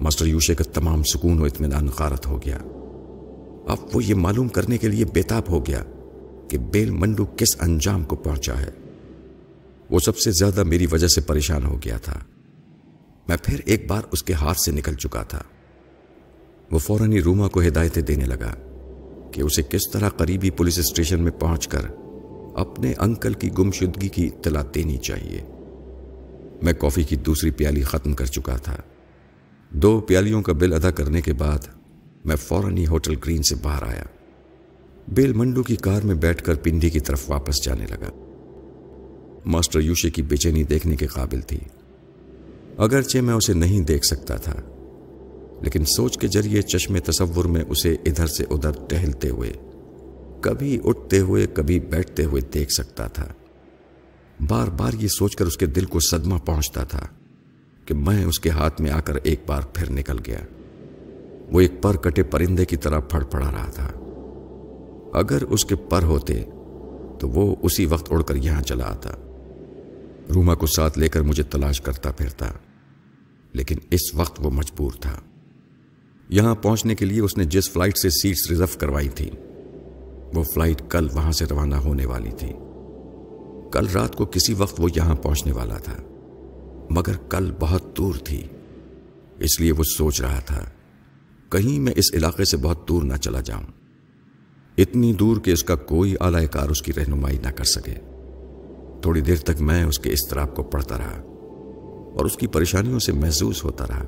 ماسٹر 0.00 0.26
یوشے 0.26 0.54
کا 0.54 0.64
تمام 0.64 1.02
سکون 1.02 1.38
و 1.38 1.44
اطمینان 1.44 1.88
غارت 1.98 2.26
ہو 2.26 2.42
گیا۔ 2.42 2.58
اب 3.66 3.78
وہ 3.94 4.04
یہ 4.04 4.14
معلوم 4.14 4.48
کرنے 4.48 4.78
کے 4.78 4.88
لیے 4.88 5.04
بےتاب 5.04 5.42
ہو 5.48 5.66
گیا 5.66 5.84
کہ 6.48 6.58
بیل 6.58 6.90
منڈو 6.90 7.26
کس 7.26 7.56
انجام 7.60 8.04
کو 8.04 8.16
پہنچا 8.16 8.60
ہے۔ 8.60 8.70
وہ 9.90 9.98
سب 9.98 10.18
سے 10.18 10.30
زیادہ 10.30 10.62
میری 10.62 10.86
وجہ 10.92 11.08
سے 11.08 11.20
پریشان 11.20 11.64
ہو 11.64 11.78
گیا 11.84 11.98
تھا۔ 11.98 12.18
میں 13.28 13.36
پھر 13.42 13.60
ایک 13.64 13.90
بار 13.90 14.02
اس 14.12 14.22
کے 14.22 14.32
ہاتھ 14.32 14.60
سے 14.60 14.72
نکل 14.72 14.94
چکا 14.94 15.22
تھا۔ 15.22 15.42
وہ 16.70 16.78
فوراً 16.78 17.12
ہی 17.12 17.22
روما 17.22 17.48
کو 17.48 17.60
ہدایتیں 17.60 18.02
دینے 18.02 18.24
لگا 18.24 18.54
کہ 19.32 19.40
اسے 19.40 19.62
کس 19.62 19.90
طرح 19.92 20.08
قریبی 20.08 20.50
پولیس 20.50 20.78
اسٹیشن 20.78 21.20
میں 21.20 21.32
پہنچ 21.32 21.68
کر 21.68 21.82
اپنے 22.54 22.92
انکل 22.98 23.32
کی 23.32 23.50
گمشدگی 23.58 24.08
کی 24.08 24.26
اطلاع 24.26 24.62
دینی 24.74 24.96
چاہیے۔ 24.96 25.42
میں 26.62 26.72
کافی 26.72 27.02
کی 27.02 27.16
دوسری 27.16 27.50
پیالی 27.50 27.82
ختم 27.82 28.12
کر 28.12 28.26
چکا 28.26 28.56
تھا۔ 28.56 28.76
دو 29.70 30.00
پیالیوں 30.00 30.42
کا 30.42 30.52
بل 30.52 30.72
ادا 30.72 30.90
کرنے 30.90 31.20
کے 31.20 31.32
بعد 31.32 31.58
میں 32.24 32.36
فوراً 32.36 32.76
ہی 32.76 32.86
ہوٹل 32.86 33.14
گرین 33.24 33.42
سے 33.42 33.54
باہر 33.62 33.82
آیا۔ 33.82 34.04
بیل 35.08 35.32
منڈو 35.32 35.62
کی 35.62 35.76
کار 35.76 36.02
میں 36.02 36.14
بیٹھ 36.14 36.44
کر 36.44 36.54
پنڈی 36.54 36.90
کی 36.90 37.00
طرف 37.00 37.30
واپس 37.30 37.64
جانے 37.64 37.86
لگا۔ 37.86 38.10
ماسٹر 39.46 39.80
یوشے 39.80 40.10
کی 40.10 40.22
بے 40.22 40.36
چینی 40.36 40.62
دیکھنے 40.64 40.96
کے 40.96 41.06
قابل 41.06 41.40
تھی۔ 41.40 41.58
اگرچہ 42.78 43.18
میں 43.18 43.34
اسے 43.34 43.52
نہیں 43.52 43.80
دیکھ 43.80 44.06
سکتا 44.06 44.36
تھا، 44.36 44.54
لیکن 45.62 45.84
سوچ 45.84 46.18
کے 46.18 46.28
ذریعے 46.28 46.62
چشم 46.62 46.98
تصور 46.98 47.44
میں 47.44 47.64
اسے 47.68 47.96
ادھر 48.04 48.26
سے 48.26 48.44
ادھر 48.50 48.70
ٹہلتے 48.88 49.28
ہوئے، 49.28 49.52
کبھی 50.40 50.78
اٹھتے 50.84 51.18
ہوئے، 51.18 51.46
کبھی 51.46 51.80
بیٹھتے 51.80 52.24
ہوئے 52.24 52.42
دیکھ 52.54 52.72
سکتا 52.72 53.06
تھا۔ 53.08 53.32
بار 54.48 54.68
بار 54.68 54.92
یہ 55.00 55.08
سوچ 55.08 55.36
کر 55.36 55.46
اس 55.46 55.56
کے 55.56 55.66
دل 55.66 55.84
کو 55.84 56.00
صدمہ 56.00 56.38
پہنچتا 56.38 56.84
تھا 56.84 57.06
کہ 57.86 57.94
میں 57.94 58.24
اس 58.24 58.40
کے 58.40 58.50
ہاتھ 58.50 58.80
میں 58.80 58.90
آ 58.90 59.00
کر 59.00 59.14
ایک 59.22 59.40
بار 59.46 59.62
پھر 59.62 59.90
نکل 59.90 60.16
گیا۔ 60.26 60.38
وہ 61.54 61.60
ایک 61.60 61.82
پر 61.82 61.96
کٹے 61.96 62.22
پرندے 62.22 62.64
کی 62.64 62.76
طرح 62.76 63.00
پھڑ 63.00 63.24
پڑا 63.24 63.50
رہا 63.52 63.70
تھا۔ 63.70 63.88
اگر 65.14 65.42
اس 65.42 65.64
کے 65.64 65.76
پر 65.76 66.02
ہوتے 66.02 66.44
تو 67.18 67.28
وہ 67.28 67.56
اسی 67.62 67.86
وقت 67.86 68.12
اڑ 68.12 68.22
کر 68.22 68.36
یہاں 68.36 68.62
چلا 68.62 68.84
آتا۔ 68.84 69.10
روما 70.34 70.54
کو 70.54 70.66
ساتھ 70.66 70.98
لے 70.98 71.08
کر 71.08 71.20
مجھے 71.20 71.42
تلاش 71.42 71.80
کرتا 71.80 72.12
پھرتا، 72.12 72.48
لیکن 73.52 73.76
اس 73.90 74.14
وقت 74.14 74.40
وہ 74.44 74.50
مجبور 74.50 74.92
تھا۔ 75.00 75.20
یہاں 76.28 76.54
پہنچنے 76.54 76.94
کے 76.94 77.04
لیے 77.04 77.20
اس 77.20 77.38
نے 77.38 77.44
جس 77.44 77.70
فلائٹ 77.70 77.98
سے 77.98 78.10
سیٹس 78.10 78.50
ریزرو 78.50 78.78
کروائی 78.78 79.08
تھی، 79.08 79.30
وہ 80.34 80.42
فلائٹ 80.42 80.82
کل 80.88 81.08
وہاں 81.12 81.32
سے 81.32 81.44
روانہ 81.44 81.74
ہونے 81.74 82.06
والی 82.06 82.30
تھی۔ 82.30 82.52
کل 83.72 83.86
رات 83.94 84.16
کو 84.16 84.26
کسی 84.26 84.54
وقت 84.54 84.80
وہ 84.80 84.88
یہاں 84.96 85.14
پہنچنے 85.14 85.52
والا 85.52 85.78
تھا، 85.78 85.96
مگر 86.90 87.16
کل 87.28 87.52
بہت 87.60 87.96
دور 87.96 88.14
تھی، 88.14 88.48
اس 89.38 89.60
لیے 89.60 89.72
وہ 89.72 89.82
سوچ 89.98 90.20
رہا 90.20 90.40
تھا۔ 90.40 90.64
کہیں 91.54 91.80
میں 91.80 91.92
اس 91.96 92.14
علاقے 92.14 92.44
سے 92.44 92.56
بہت 92.56 92.88
دور 92.88 93.02
نہ 93.02 93.16
چلا 93.16 93.40
جاؤں۔ 93.40 93.62
اتنی 94.78 95.12
دور 95.12 95.36
کہ 95.36 95.50
اس 95.50 95.64
کا 95.64 95.74
کوئی 95.74 96.14
اعلی 96.20 96.46
کار 96.46 96.68
اس 96.68 96.82
کی 96.82 96.92
رہنمائی 96.92 97.38
نہ 97.38 97.48
کر 97.48 97.64
سکے۔ 97.64 97.94
تھوڑی 99.02 99.20
دیر 99.20 99.36
تک 99.36 99.60
میں 99.60 99.84
اس 99.84 99.98
کے 99.98 100.10
اضطراب 100.10 100.54
کو 100.54 100.62
پڑھتا 100.62 100.98
رہا 100.98 101.22
اور 102.16 102.24
اس 102.24 102.36
کی 102.36 102.46
پریشانیوں 102.46 102.98
سے 102.98 103.12
محسوس 103.12 103.64
ہوتا 103.64 103.86
رہا۔ 103.88 104.04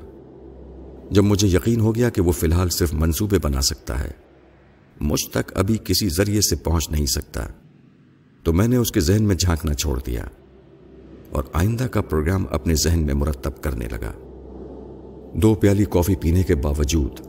جب 1.11 1.25
مجھے 1.25 1.49
یقین 1.49 1.81
ہو 1.81 1.95
گیا 1.95 2.11
کہ 2.11 2.23
وہ 2.23 2.33
فی 2.33 2.47
الحال 2.47 2.69
صرف 2.69 2.95
منصوبے 2.95 3.39
بنا 3.43 3.61
سکتا 3.61 4.05
ہے، 4.05 4.11
مجھ 5.01 5.31
تک 5.31 5.53
ابھی 5.55 5.77
کسی 5.85 6.09
ذریعے 6.09 6.41
سے 6.41 6.57
پہنچ 6.57 6.91
نہیں 6.91 7.07
سکتا، 7.07 7.47
تو 8.43 8.53
میں 8.53 8.69
نے 8.69 8.77
اس 8.77 8.93
کے 8.93 9.01
ذہن 9.01 9.23
میں 9.23 9.37
جھانکنا 9.37 9.75
چھوڑ 9.75 10.01
دیا 10.07 10.25
اور 11.31 11.45
آئندہ 11.53 11.85
کا 11.85 12.01
پروگرام 12.01 12.45
اپنے 12.51 12.75
ذہن 12.75 13.01
میں 13.07 13.15
مرتب 13.15 13.63
کرنے 13.63 13.89
لگا۔ 13.93 14.13
دو 15.35 15.55
پیالی 15.55 15.85
کافی 15.91 16.15
پینے 16.15 16.43
کے 16.43 16.55
باوجود 16.55 17.21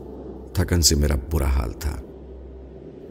تھکن 0.58 0.82
سے 0.82 0.94
میرا 0.94 1.14
برا 1.32 1.46
حال 1.46 1.72
تھا۔ 1.72 2.02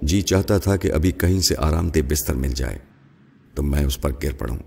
جی 0.01 0.22
چاہتا 0.22 0.58
تھا 0.58 0.75
کہ 0.75 0.92
ابھی 0.92 1.12
کہیں 1.12 1.42
سے 1.42 1.56
آرام 1.58 1.89
دہ 1.89 2.00
بستر 2.10 2.34
مل 2.34 2.50
جائے، 2.50 2.77
تو 3.54 3.63
میں 3.63 3.86
اس 3.86 4.01
پر 4.01 4.12
گر 4.24 4.34
پڑوں 4.34 4.58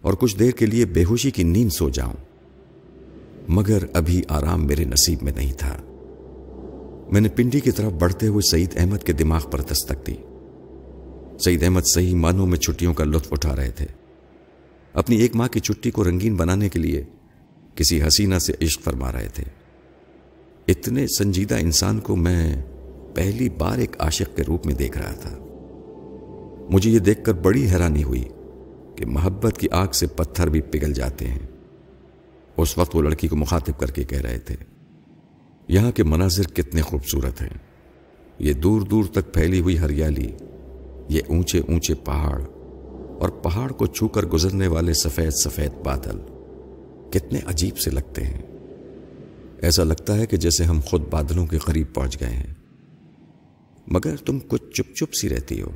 اور 0.00 0.14
کچھ 0.14 0.38
دیر 0.38 0.50
کے 0.50 0.66
لیے 0.66 0.84
بے 0.84 1.04
ہوشی 1.04 1.30
کی 1.30 1.42
نیند 1.42 1.70
سو 1.70 1.88
جاؤں۔ 1.88 2.12
مگر 3.48 3.78
ابھی 3.92 4.22
آرام 4.28 4.66
میرے 4.66 4.84
نصیب 4.84 5.22
میں 5.22 5.32
نہیں 5.36 5.52
تھا۔ 5.52 5.76
میں 7.12 7.20
نے 7.20 7.28
پنڈی 7.28 7.60
کی 7.60 7.70
طرف 7.70 7.92
بڑھتے 7.92 8.26
ہوئے 8.26 8.50
سعید 8.50 8.70
احمد 8.76 8.98
کے 8.98 9.12
دماغ 9.12 9.50
پر 9.50 9.60
دستک 9.60 10.06
دی۔ 10.06 10.14
سعید 11.44 11.62
احمد 11.62 11.86
صحیح 11.94 12.14
معنوں 12.14 12.46
میں 12.46 12.58
چھٹیوں 12.58 12.94
کا 12.94 13.04
لطف 13.04 13.32
اٹھا 13.32 13.56
رہے 13.56 13.70
تھے۔ 13.70 13.86
اپنی 14.92 15.16
ایک 15.16 15.36
ماہ 15.36 15.48
کی 15.48 15.60
چھٹی 15.60 15.90
کو 15.90 16.04
رنگین 16.04 16.34
بنانے 16.34 16.68
کے 16.68 16.78
لیے 16.78 17.04
کسی 17.74 18.02
حسینہ 18.02 18.38
سے 18.38 18.52
عشق 18.60 18.82
فرما 18.82 19.12
رہے 19.12 19.28
تھے۔ 19.34 19.57
اتنے 20.68 21.06
سنجیدہ 21.06 21.54
انسان 21.54 22.00
کو 22.00 22.16
میں 22.16 22.62
پہلی 23.14 23.48
بار 23.48 23.78
ایک 23.78 23.96
عاشق 23.98 24.36
کے 24.36 24.42
روپ 24.42 24.66
میں 24.66 24.74
دیکھ 24.74 24.98
رہا 24.98 25.12
تھا۔ 25.12 25.38
مجھے 26.70 26.90
یہ 26.90 26.98
دیکھ 26.98 27.24
کر 27.24 27.32
بڑی 27.32 27.70
حیرانی 27.70 28.02
ہوئی 28.02 28.24
کہ 28.96 29.06
محبت 29.06 29.58
کی 29.58 29.68
آگ 29.70 29.88
سے 29.88 30.06
پتھر 30.06 30.48
بھی 30.48 30.60
پگھل 30.60 30.92
جاتے 30.92 31.26
ہیں۔ 31.26 31.46
اس 32.56 32.78
وقت 32.78 32.96
وہ 32.96 33.02
لڑکی 33.02 33.28
کو 33.28 33.36
مخاطب 33.36 33.80
کر 33.80 33.86
کے 33.86 34.04
کہہ 34.04 34.20
رہے 34.20 34.38
تھے، 34.38 34.56
یہاں 35.68 35.92
کے 35.92 36.04
مناظر 36.04 36.42
کتنے 36.42 36.82
خوبصورت 36.82 37.42
ہیں۔ 37.42 37.58
یہ 38.38 38.52
دور 38.52 38.80
دور 38.80 39.04
تک 39.04 39.34
پھیلی 39.34 39.60
ہوئی 39.60 39.78
ہریالی، 39.78 40.32
یہ 41.08 41.20
اونچے 41.28 41.58
اونچے 41.58 41.94
پہاڑ 41.94 42.42
اور 43.18 43.28
پہاڑ 43.28 43.72
کو 43.72 43.86
چھو 43.86 44.08
کر 44.08 44.26
گزرنے 44.26 44.66
والے 44.66 44.92
سفید 44.92 45.30
سفید 45.30 45.72
بادل 45.84 46.18
کتنے 47.10 47.40
عجیب 47.46 47.78
سے 47.78 47.90
لگتے 47.90 48.24
ہیں۔ 48.24 48.47
ایسا 49.62 49.84
لگتا 49.84 50.16
ہے 50.16 50.26
کہ 50.26 50.36
جیسے 50.36 50.64
ہم 50.64 50.80
خود 50.86 51.02
بادلوں 51.10 51.46
کے 51.46 51.58
قریب 51.58 51.94
پہنچ 51.94 52.20
گئے 52.20 52.28
ہیں۔ 52.28 52.54
مگر 53.86 54.16
تم 54.16 54.38
کچھ 54.48 54.62
چپ 54.74 54.96
چپ 54.96 55.14
سی 55.14 55.28
رہتی 55.28 55.62
ہو۔ 55.62 55.70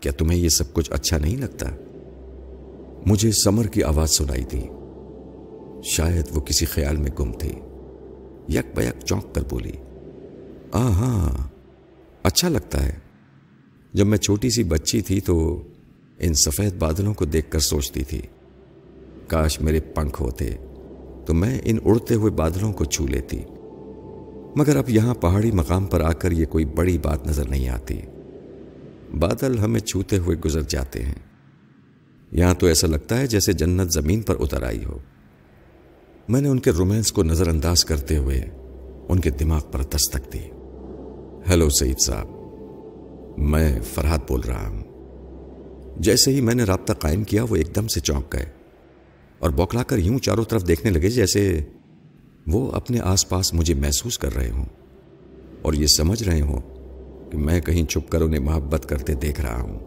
کیا 0.00 0.12
تمہیں 0.12 0.38
یہ 0.38 0.48
سب 0.48 0.74
کچھ 0.74 0.92
اچھا 0.92 1.18
نہیں 1.18 1.36
لگتا؟ 1.36 1.66
مجھے 3.06 3.32
سمر 3.32 3.66
کی 3.66 3.82
آواز 3.82 4.10
سنائی 4.10 4.44
تھی 4.44 4.64
شاید 5.84 6.24
وہ 6.30 6.40
کسی 6.40 6.64
خیال 6.64 6.96
میں 6.96 7.10
گم 7.18 7.32
تھی۔ 7.32 7.52
یک 8.48 8.76
بیک 8.76 9.04
چونک 9.04 9.34
کر 9.34 9.42
بولی۔ 9.50 9.72
آ 10.72 10.82
ہاں 10.82 11.48
اچھا 12.22 12.48
لگتا 12.48 12.86
ہے۔ 12.86 12.98
جب 13.92 14.06
میں 14.06 14.18
چھوٹی 14.18 14.50
سی 14.50 14.64
بچی 14.64 15.00
تھی 15.00 15.20
تو 15.20 15.62
ان 16.18 16.34
سفید 16.34 16.74
بادلوں 16.74 17.14
کو 17.14 17.24
دیکھ 17.24 17.50
کر 17.50 17.58
سوچتی 17.58 18.04
تھی۔ 18.04 18.22
کاش 19.26 19.60
میرے 19.60 19.80
پنکھ 19.80 20.22
ہوتے۔ 20.22 20.56
تو 21.26 21.34
میں 21.34 21.60
ان 21.64 21.78
اڑتے 21.84 22.14
ہوئے 22.14 22.32
بادلوں 22.32 22.72
کو 22.72 22.84
چھو 22.84 23.06
لیتی۔ 23.06 23.40
مگر 24.56 24.76
اب 24.76 24.90
یہاں 24.90 25.14
پہاڑی 25.14 25.50
مقام 25.50 25.86
پر 25.86 26.00
آ 26.00 26.12
کر 26.12 26.30
یہ 26.30 26.46
کوئی 26.46 26.64
بڑی 26.64 26.98
بات 26.98 27.26
نظر 27.26 27.48
نہیں 27.48 27.68
آتی۔ 27.68 28.00
بادل 29.18 29.58
ہمیں 29.58 29.80
چھوتے 29.80 30.18
ہوئے 30.18 30.36
گزر 30.36 30.60
جاتے 30.62 31.02
ہیں۔ 31.02 31.14
یہاں 32.32 32.54
تو 32.54 32.66
ایسا 32.66 32.86
لگتا 32.86 33.18
ہے 33.18 33.26
جیسے 33.26 33.52
جنت 33.52 33.92
زمین 33.92 34.22
پر 34.22 34.36
اتر 34.40 34.62
آئی 34.62 34.84
ہو۔ 34.84 34.98
میں 36.28 36.40
نے 36.40 36.48
ان 36.48 36.58
کے 36.58 36.70
رومانس 36.70 37.12
کو 37.12 37.22
نظر 37.22 37.48
انداز 37.48 37.84
کرتے 37.84 38.16
ہوئے 38.16 38.40
ان 39.08 39.20
کے 39.20 39.30
دماغ 39.30 39.60
پر 39.72 39.82
دستک 39.82 40.32
دی۔ 40.32 40.42
ہیلو 41.48 41.70
سعید 41.70 41.98
صاحب، 42.06 42.26
میں 43.38 43.80
فرحت 43.80 44.28
بول 44.28 44.40
رہا 44.40 44.68
ہوں۔ 44.68 44.82
جیسے 45.96 46.30
ہی 46.30 46.40
میں 46.40 46.54
نے 46.54 46.64
رابطہ 46.64 46.92
قائم 46.92 47.24
کیا 47.24 47.44
وہ 47.50 47.56
ایک 47.56 47.76
دم 47.76 47.86
سے 47.86 48.00
چونک 48.00 48.32
گئے۔ 48.32 48.55
اور 49.38 49.50
بوکلا 49.50 49.82
کر 49.82 49.98
یوں 49.98 50.18
چاروں 50.18 50.44
طرف 50.44 50.68
دیکھنے 50.68 50.90
لگے 50.90 51.10
جیسے 51.10 51.60
وہ 52.46 52.72
اپنے 52.72 53.00
آس 53.00 53.28
پاس 53.28 53.54
مجھے 53.54 53.74
محسوس 53.74 54.18
کر 54.18 54.34
رہے 54.34 54.50
ہوں 54.50 54.64
اور 55.62 55.72
یہ 55.72 55.86
سمجھ 55.86 56.22
رہے 56.22 56.40
ہوں 56.40 56.60
کہ 57.32 57.38
میں 57.38 57.60
کہیں 57.60 57.86
چھپ 57.86 58.10
کر 58.10 58.20
انہیں 58.20 58.40
محبت 58.40 58.88
کرتے 58.88 59.14
دیکھ 59.14 59.40
رہا 59.40 59.60
ہوں۔ 59.60 59.78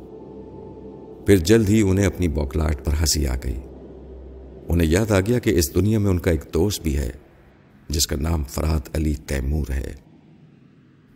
پھر 1.25 1.37
جلد 1.37 1.69
ہی 1.69 1.81
انہیں 1.81 2.05
اپنی 2.05 2.27
بوکلاٹ 2.27 2.85
پر 2.85 2.93
ہنسی 3.01 3.27
آ 3.27 3.35
گئی۔ 3.43 3.59
انہیں 4.67 4.87
یاد 4.87 5.11
آ 5.11 5.19
گیا 5.19 5.39
کہ 5.39 5.49
اس 5.49 5.75
دنیا 5.75 5.99
میں 5.99 6.09
ان 6.09 6.19
کا 6.19 6.31
ایک 6.31 6.41
دوست 6.53 6.81
بھی 6.81 6.97
ہے، 6.97 7.11
جس 7.89 8.07
کا 8.07 8.15
نام 8.15 8.43
فرحت 8.43 8.95
علی 8.95 9.13
تیمور 9.13 9.71
ہے، 9.71 9.93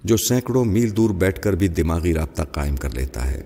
جو 0.03 0.17
سینکڑوں 0.17 0.65
میل 0.65 0.97
دور 0.97 1.09
بیٹھ 1.09 1.41
کر 1.41 1.53
بھی 1.53 1.67
دماغی 1.67 2.13
رابطہ 2.13 2.43
قائم 2.43 2.75
کر 2.75 2.89
لیتا 2.93 3.31
ہے۔ 3.31 3.41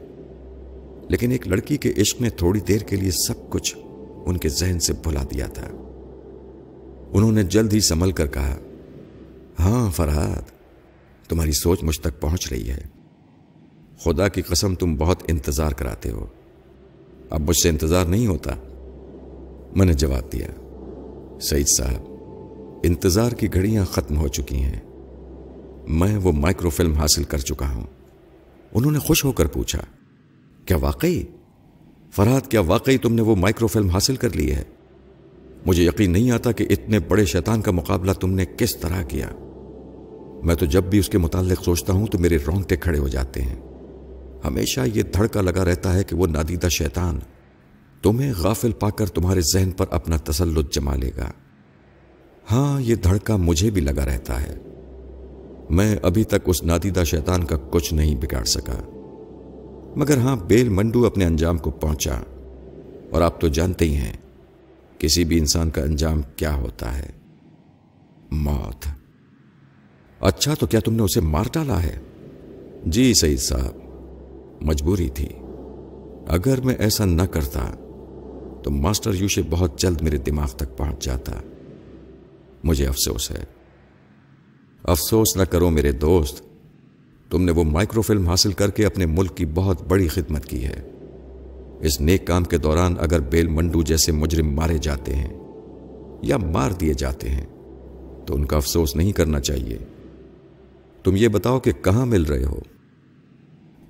لیکن 1.10 1.32
ایک 1.32 1.48
لڑکی 1.48 1.78
کے 1.78 1.94
عشق 1.98 2.22
نے 2.22 2.30
تھوڑی 2.30 2.60
دیر 2.60 2.82
کے 2.82 2.96
لیے 2.96 3.12
سب 3.12 3.50
کچھ 3.50 3.76
ان 4.26 4.38
کے 4.38 4.50
ذہن 4.50 4.80
سے 4.80 4.94
بھلا 4.94 5.24
دیا 5.24 5.48
تھا۔ 5.48 5.68
انہوں 7.14 7.32
نے 7.32 7.44
جلد 7.44 7.74
ہی 7.74 7.80
سنبھل 7.80 8.12
کر 8.12 8.28
کہا 8.28 8.58
ہاں 9.60 9.92
فرحت 9.92 10.44
تمہاری 11.30 11.52
سوچ 11.52 11.84
مجھ 11.84 12.00
تک 12.00 12.22
پہنچ 12.22 12.52
رہی 12.52 12.70
ہے۔ 12.70 12.82
خدا 14.00 14.28
کی 14.28 14.42
قسم 14.42 14.76
تم 14.76 14.96
بہت 14.96 15.24
انتظار 15.28 15.72
کراتے 15.72 16.10
ہو۔ 16.10 16.26
اب 17.30 17.42
مجھ 17.42 17.58
سے 17.64 17.70
انتظار 17.70 18.06
نہیں 18.06 18.28
ہوتا۔ 18.28 18.52
میں 19.76 19.86
نے 19.86 19.94
جواب 19.94 20.34
دیا، 20.34 20.48
سعید 21.40 21.66
صاحب، 21.78 22.02
انتظار 22.84 23.32
کی 23.32 23.54
گھڑیاں 23.54 23.86
ختم 23.86 24.18
ہو 24.18 24.28
چکی 24.28 24.56
ہیں۔ 24.56 24.80
میں 25.88 26.18
وہ 26.18 26.32
مائکرو 26.32 26.70
فلم 26.70 26.94
حاصل 26.94 27.24
کر 27.24 27.38
چکا 27.38 27.74
ہوں۔ 27.76 27.86
انہوں 28.74 28.92
نے 28.92 29.00
خوش 29.00 29.26
ہو 29.26 29.32
کر 29.32 29.46
پوچھا، 29.46 29.80
کیا 30.66 30.78
واقعی؟ 30.78 31.24
فرحت، 32.18 32.52
کیا 32.52 32.60
واقعی 32.60 32.98
تم 32.98 33.14
نے 33.14 33.22
وہ 33.22 33.36
مائکرو 33.36 33.68
فلم 33.68 33.90
حاصل 33.90 34.16
کر 34.16 34.30
لی 34.36 34.56
ہے؟ 34.56 34.64
مجھے 35.66 35.84
یقین 35.84 36.12
نہیں 36.12 36.32
آتا 36.32 36.52
کہ 36.52 36.66
اتنے 36.70 37.00
بڑے 37.00 37.26
شیطان 37.26 37.62
کا 37.62 37.72
مقابلہ 37.72 38.12
تم 38.12 38.34
نے 38.34 38.46
کس 38.58 38.78
طرح 38.78 39.04
کیا۔ 39.04 39.30
میں 40.44 40.56
تو 40.56 40.66
جب 40.66 40.84
بھی 40.84 41.00
اس 41.00 41.10
کے 41.10 41.18
متعلق 41.18 41.64
سوچتا 41.64 41.94
ہوں 41.94 42.08
تو 42.08 42.20
میرے 42.20 42.38
رونگٹے 42.48 42.76
کھڑے 42.76 43.00
ہو 43.00 43.08
جاتے 43.08 43.42
ہیں۔ 43.42 43.56
ہمیشہ 44.46 44.80
یہ 44.94 45.04
دھڑکا 45.04 45.42
لگا 45.42 45.66
رہتا 45.66 45.94
ہے 45.94 46.04
کہ 46.04 46.16
وہ 46.16 46.28
نادیدہ 46.28 46.68
شیطان 46.68 47.20
تمہیں 48.02 48.34
غافل 48.38 48.72
پا 48.72 48.90
کر 48.90 49.06
تمہارے 49.06 49.42
ذہن 49.54 49.72
پر 49.72 49.86
اپنا 49.90 50.18
تسلط 50.18 50.74
جما 50.74 50.96
لے 50.96 51.12
گا۔ 51.18 51.32
ہاں 52.52 52.82
یہ 52.82 52.96
دھڑکا 52.96 53.36
مجھے 53.36 53.70
بھی 53.70 53.82
لگا 53.82 54.06
رہتا 54.06 54.42
ہے۔ 54.42 54.56
میں 55.70 55.96
ابھی 56.02 56.24
تک 56.24 56.40
اس 56.46 56.64
نادیدہ 56.64 57.04
شیطان 57.04 57.44
کا 57.44 57.56
کچھ 57.72 57.94
نہیں 57.94 58.16
بگاڑ 58.16 58.44
سکا۔ 58.44 58.97
مگر 59.98 60.18
ہاں 60.18 60.36
بیل 60.36 60.70
منڈو 60.70 61.06
اپنے 61.06 61.26
انجام 61.26 61.58
کو 61.58 61.72
پہنچا 61.72 62.16
اور 63.12 63.22
آپ 63.22 63.42
تو 63.42 63.48
جانتے 63.48 63.86
ہی 63.86 63.96
ہیں 63.96 64.14
کسی 65.00 65.24
بھی 65.24 65.40
انسان 65.40 65.70
کا 65.70 65.82
انجام 65.82 66.22
کیا 66.36 66.56
ہوتا 66.56 66.98
ہے۔ 66.98 67.10
موت۔ 68.32 68.88
اچھا 70.20 70.54
تو 70.54 70.68
کیا 70.68 70.80
تم 70.80 70.94
نے 70.94 71.04
اسے 71.04 71.22
مار 71.22 71.44
ڈالا 71.54 71.84
ہے؟ 71.84 72.00
جی 72.86 73.14
سعید 73.22 73.40
صاحب، 73.40 73.74
مجبوری 74.62 75.10
تھی۔ 75.10 75.30
اگر 76.28 76.62
میں 76.62 76.76
ایسا 76.76 77.06
نہ 77.06 77.22
کرتا 77.22 77.72
تو 78.64 78.72
ماسٹر 78.72 79.14
یوشے 79.14 79.42
بہت 79.50 79.80
جلد 79.80 80.02
میرے 80.02 80.18
دماغ 80.18 80.48
تک 80.48 80.78
پہنچ 80.78 81.06
جاتا۔ 81.06 81.32
مجھے 82.64 82.88
افسوس 82.88 83.32
ہے۔ 83.32 83.44
افسوس 84.84 85.38
نہ 85.38 85.44
کرو 85.44 85.70
میرے 85.70 85.92
دوست 85.92 86.47
تم 87.30 87.44
نے 87.44 87.52
وہ 87.52 87.64
مائکرو 87.64 88.02
فلم 88.02 88.30
حاصل 88.30 88.52
کر 88.52 88.72
کے 88.72 88.86
اپنے 88.86 89.06
ملک 89.06 89.38
کی 89.38 89.46
بہت 89.46 89.82
بڑی 89.88 90.08
خدمت 90.08 90.46
کی 90.46 90.66
ہے۔ 90.66 90.82
اس 91.80 92.02
نیک 92.02 92.28
کام 92.28 92.44
کے 92.44 92.58
دوران 92.58 92.96
اگر 93.00 93.20
بیل 93.20 93.48
منڈو 93.48 93.82
جیسے 93.82 94.12
مجرم 94.12 94.56
مارے 94.56 94.78
جاتے 94.78 95.16
ہیں 95.16 95.40
یا 96.22 96.38
مار 96.38 96.72
دیے 96.72 96.94
جاتے 96.94 97.30
ہیں، 97.30 97.46
تو 98.26 98.36
ان 98.36 98.46
کا 98.46 98.58
افسوس 98.58 98.96
نہیں 98.96 99.12
کرنا 99.12 99.40
چاہیے۔ 99.40 99.78
تم 101.04 101.16
یہ 101.16 101.28
بتاؤ 101.28 101.60
کہ 101.60 101.72
کہاں 101.72 102.06
مل 102.06 102.24
رہے 102.24 102.44
ہو؟ 102.44 102.60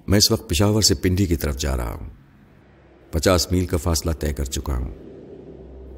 میں 0.08 0.17
اس 0.17 0.32
وقت 0.32 0.50
پشاور 0.50 0.82
سے 0.82 0.96
پنڈی 0.96 1.25
کی 1.25 1.36
طرف 1.36 1.58
جا 1.58 1.77
رہا 1.77 1.94
ہوں۔ 1.94 2.10
پچاس 3.12 3.51
میل 3.51 3.65
کا 3.65 3.77
فاصلہ 3.77 4.12
طے 4.12 4.34
کر 4.34 4.44
چکا 4.44 4.77
ہوں۔ 4.77 4.91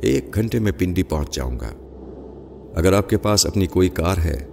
ایک 0.01 0.35
گھنٹے 0.35 0.59
میں 0.59 0.71
پنڈی 0.77 1.03
پہنچ 1.03 1.35
جاؤں 1.35 1.59
گا۔ 1.59 1.71
اگر 2.75 2.93
آپ 2.93 3.09
کے 3.09 3.17
پاس 3.17 3.45
اپنی 3.45 3.67
کوئی 3.67 3.89
کار 3.89 4.17
ہے 4.17 4.47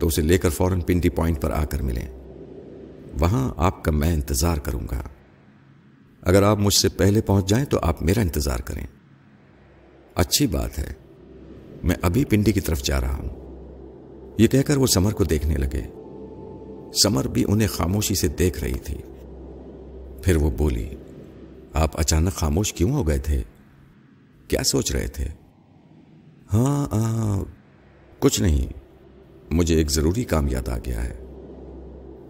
تو 0.00 0.06
اسے 0.06 0.22
لے 0.22 0.38
کر 0.38 0.50
فوراً 0.50 0.80
پنڈی 0.80 1.08
پوائنٹ 1.08 1.42
پر 1.42 1.50
آ 1.50 1.64
کر 1.64 1.82
ملیں۔ 1.82 2.06
وہاں 3.20 3.54
آپ 3.56 3.84
کا 3.84 3.90
میں 3.90 4.12
انتظار 4.12 4.56
کروں 4.56 4.88
گا۔ 4.90 5.02
اگر 6.22 6.42
آپ 6.42 6.58
مجھ 6.58 6.74
سے 6.74 6.88
پہلے 6.88 7.20
پہنچ 7.20 7.48
جائیں 7.48 7.66
تو 7.66 7.78
آپ 7.82 8.02
میرا 8.02 8.20
انتظار 8.20 8.58
کریں۔ 8.58 8.86
اچھی 10.14 10.46
بات 10.46 10.78
ہے۔ 10.78 10.92
میں 11.82 11.96
ابھی 12.02 12.24
پنڈی 12.24 12.52
کی 12.52 12.60
طرف 12.60 12.82
جا 12.82 13.00
رہا 13.00 13.16
ہوں۔ 13.16 13.28
یہ 14.38 14.46
کہہ 14.46 14.62
کر 14.62 14.76
وہ 14.76 14.86
سمر 14.86 15.12
کو 15.12 15.24
دیکھنے 15.24 15.56
لگے۔ 15.56 15.82
سمر 17.02 17.28
بھی 17.28 17.44
انہیں 17.48 17.68
خاموشی 17.68 18.14
سے 18.14 18.28
دیکھ 18.28 18.64
رہی 18.64 18.78
تھی۔ 18.78 18.96
پھر 20.22 20.36
وہ 20.36 20.50
بولی 20.50 20.88
آپ 21.72 22.00
اچانک 22.00 22.32
خاموش 22.32 22.72
کیوں 22.72 22.90
ہو 22.90 23.08
گئے 23.08 23.18
تھے؟ 23.18 23.42
کیا 24.48 24.62
سوچ 24.62 24.92
رہے 24.92 25.06
تھے؟ 25.06 25.24
ہاں 26.52 26.86
آ, 26.90 27.42
کچھ 28.18 28.40
نہیں۔ 28.40 28.87
مجھے 29.50 29.74
ایک 29.74 29.90
ضروری 29.90 30.24
کام 30.24 30.48
یاد 30.48 30.68
آ 30.68 30.78
گیا 30.78 31.04
ہے۔ 31.04 31.14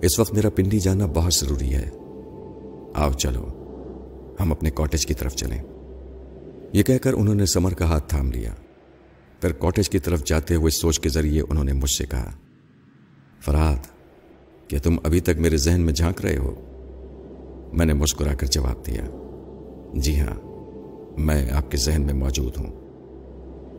اس 0.02 0.18
وقت 0.18 0.34
میرا 0.34 0.50
پنڈی 0.50 0.80
جانا 0.80 1.06
بہت 1.06 1.32
ضروری 1.34 1.74
ہے۔ 1.74 1.90
آؤ 2.94 3.12
چلو، 3.12 3.46
ہم 4.40 4.52
اپنے 4.52 4.70
کاٹیج 4.70 5.06
کی 5.06 5.14
طرف 5.14 5.34
چلیں۔ 5.34 5.62
یہ 6.72 6.82
کہہ 6.82 6.98
کر 6.98 7.12
انہوں 7.12 7.34
نے 7.34 7.46
سمر 7.46 7.74
کا 7.74 7.84
ہاتھ 7.84 8.08
تھام 8.08 8.32
لیا۔ 8.32 8.50
پھر 9.40 9.52
کاٹیج 9.52 9.90
کی 9.90 9.98
طرف 9.98 10.24
جاتے 10.24 10.54
ہوئے 10.54 10.70
سوچ 10.70 11.00
کے 11.00 11.08
ذریعے 11.08 11.42
انہوں 11.50 11.64
نے 11.64 11.72
مجھ 11.72 11.90
سے 11.90 12.06
کہا 12.06 12.30
فراد 13.40 13.86
کیا 14.68 14.78
تم 14.82 14.96
ابھی 15.04 15.20
تک 15.20 15.38
میرے 15.38 15.56
ذہن 15.56 15.80
میں 15.80 15.92
جھانک 15.92 16.20
رہے 16.20 16.36
ہو؟ 16.36 16.54
میں 17.72 17.86
نے 17.86 17.92
مسکرا 17.92 18.34
کر 18.34 18.46
جواب 18.46 18.86
دیا 18.86 19.02
جی 19.94 20.20
ہاں 20.20 20.36
میں 21.18 21.50
آپ 21.50 21.70
کے 21.70 21.76
ذہن 21.76 22.02
میں 22.02 22.14
موجود 22.14 22.56
ہوں 22.56 22.70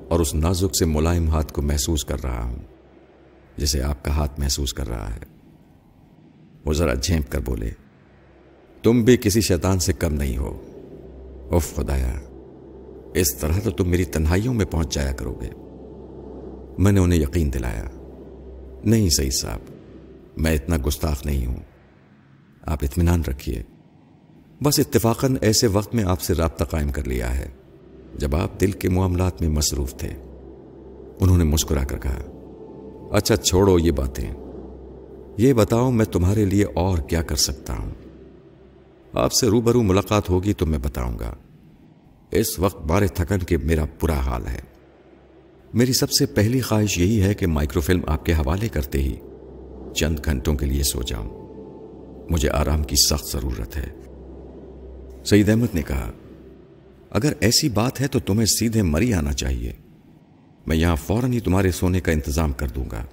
اور 0.09 0.19
اس 0.19 0.35
نازک 0.35 0.75
سے 0.75 0.85
ملائم 0.85 1.29
ہاتھ 1.29 1.53
کو 1.53 1.61
محسوس 1.61 2.05
کر 2.05 2.23
رہا 2.23 2.43
ہوں۔ 2.43 2.68
جسے 3.59 3.83
آپ 3.83 4.05
کا 4.05 4.11
ہاتھ 4.11 4.39
محسوس 4.39 4.73
کر 4.73 4.89
رہا 4.89 5.15
ہے۔ 5.15 5.19
وہ 6.65 6.73
ذرا 6.73 6.93
جھینپ 6.93 7.31
کر 7.31 7.39
بولے، 7.39 7.71
تم 8.83 9.03
بھی 9.03 9.17
کسی 9.17 9.41
شیطان 9.41 9.79
سے 9.79 9.93
کم 9.93 10.13
نہیں 10.13 10.37
ہو۔ 10.37 10.65
اف 11.51 11.75
خدایا، 11.75 12.19
اس 13.13 13.35
طرح 13.35 13.59
تو 13.63 13.71
تم 13.71 13.89
میری 13.89 14.05
تنہائیوں 14.05 14.53
میں 14.53 14.65
پہنچ 14.65 14.93
جایا 14.93 15.11
کرو 15.11 15.39
گے۔ 15.41 15.49
میں 16.77 16.91
نے 16.91 16.99
انہیں 16.99 17.19
یقین 17.19 17.53
دلایا۔ 17.53 17.83
نہیں 18.83 19.09
صحیح 19.09 19.29
صاحب، 19.41 19.59
میں 20.37 20.55
اتنا 20.55 20.75
گستاخ 20.87 21.25
نہیں 21.25 21.45
ہوں۔ 21.45 21.59
آپ 22.61 22.77
اطمینان 22.81 23.21
رکھیے۔ 23.21 23.63
بس 24.63 24.79
اتفاقاً 24.79 25.35
ایسے 25.41 25.67
وقت 25.67 25.95
میں 25.95 26.03
آپ 26.03 26.21
سے 26.21 26.33
رابطہ 26.33 26.63
قائم 26.63 26.89
کر 26.89 27.07
لیا 27.07 27.37
ہے، 27.37 27.49
جب 28.15 28.35
آپ 28.35 28.61
دل 28.61 28.71
کے 28.71 28.89
معاملات 28.89 29.41
میں 29.41 29.49
مصروف 29.49 29.97
تھے۔ 29.97 30.09
انہوں 31.19 31.37
نے 31.37 31.43
مسکرا 31.43 31.83
کر 31.83 31.97
کہا 31.97 32.38
اچھا 33.11 33.35
چھوڑو 33.35 33.79
یہ 33.79 33.91
باتیں۔ 33.91 34.33
یہ 35.37 35.53
بتاؤ 35.53 35.91
میں 35.91 36.05
تمہارے 36.05 36.45
لیے 36.45 36.65
اور 36.75 36.97
کیا 36.97 37.21
کر 37.21 37.35
سکتا 37.35 37.77
ہوں۔ 37.77 37.89
آپ 39.13 39.33
سے 39.33 39.47
روبرو 39.47 39.81
ملاقات 39.81 40.29
ہوگی 40.29 40.53
تو 40.53 40.65
میں 40.65 40.79
بتاؤں 40.79 41.19
گا۔ 41.19 41.35
اس 42.31 42.59
وقت 42.59 42.85
بارے 42.85 43.07
تھکن 43.07 43.39
کے 43.39 43.57
میرا 43.57 43.85
برا 44.01 44.19
حال 44.19 44.47
ہے۔ 44.47 44.61
میری 45.73 45.93
سب 45.93 46.11
سے 46.11 46.25
پہلی 46.25 46.61
خواہش 46.61 46.97
یہی 46.97 47.21
ہے 47.21 47.33
کہ 47.33 47.47
مائکرو 47.47 47.81
فلم 47.81 48.01
آپ 48.07 48.25
کے 48.25 48.33
حوالے 48.33 48.67
کرتے 48.67 49.03
ہی 49.03 49.15
چند 49.93 50.19
گھنٹوں 50.25 50.55
کے 50.55 50.65
لیے 50.65 50.83
سو 50.83 51.01
جاؤں۔ 51.01 51.29
مجھے 52.29 52.49
آرام 52.49 52.83
کی 52.83 52.95
سخت 52.95 53.31
ضرورت 53.31 53.77
ہے۔ 53.77 53.87
سعید 55.25 55.49
احمد 55.49 55.75
نے 55.75 55.81
کہا، 55.81 56.11
اگر 57.09 57.33
ایسی 57.39 57.69
بات 57.69 58.01
ہے 58.01 58.07
تو 58.07 58.19
تمہیں 58.19 58.45
سیدھے 58.45 58.81
مری 58.81 59.13
آنا 59.13 59.33
چاہیے۔ 59.33 59.73
میں 60.69 60.77
یہاں 60.77 60.95
فوراً 60.95 61.33
ہی 61.33 61.39
تمہارے 61.39 61.71
سونے 61.71 62.01
کا 62.01 62.11
انتظام 62.11 62.53
کر 62.53 62.67
دوں 62.67 62.85
گا۔ 62.91 63.03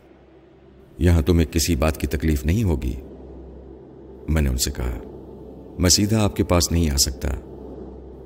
یہاں 0.99 1.23
تمہیں 1.23 1.53
کسی 1.53 1.77
بات 1.77 1.97
کی 1.97 2.07
تکلیف 2.07 2.47
نہیں 2.47 2.63
ہوگی۔ 2.63 2.97
میں 4.29 4.43
نے 4.43 4.51
ان 4.51 4.57
سے 4.57 4.71
کہا، 4.71 4.99
میں 5.79 5.91
سیدھا 5.91 6.25
آپ 6.25 6.37
کے 6.37 6.45
پاس 6.45 6.73
نہیں 6.73 6.91
آ 6.91 6.97
سکتا، 6.97 7.29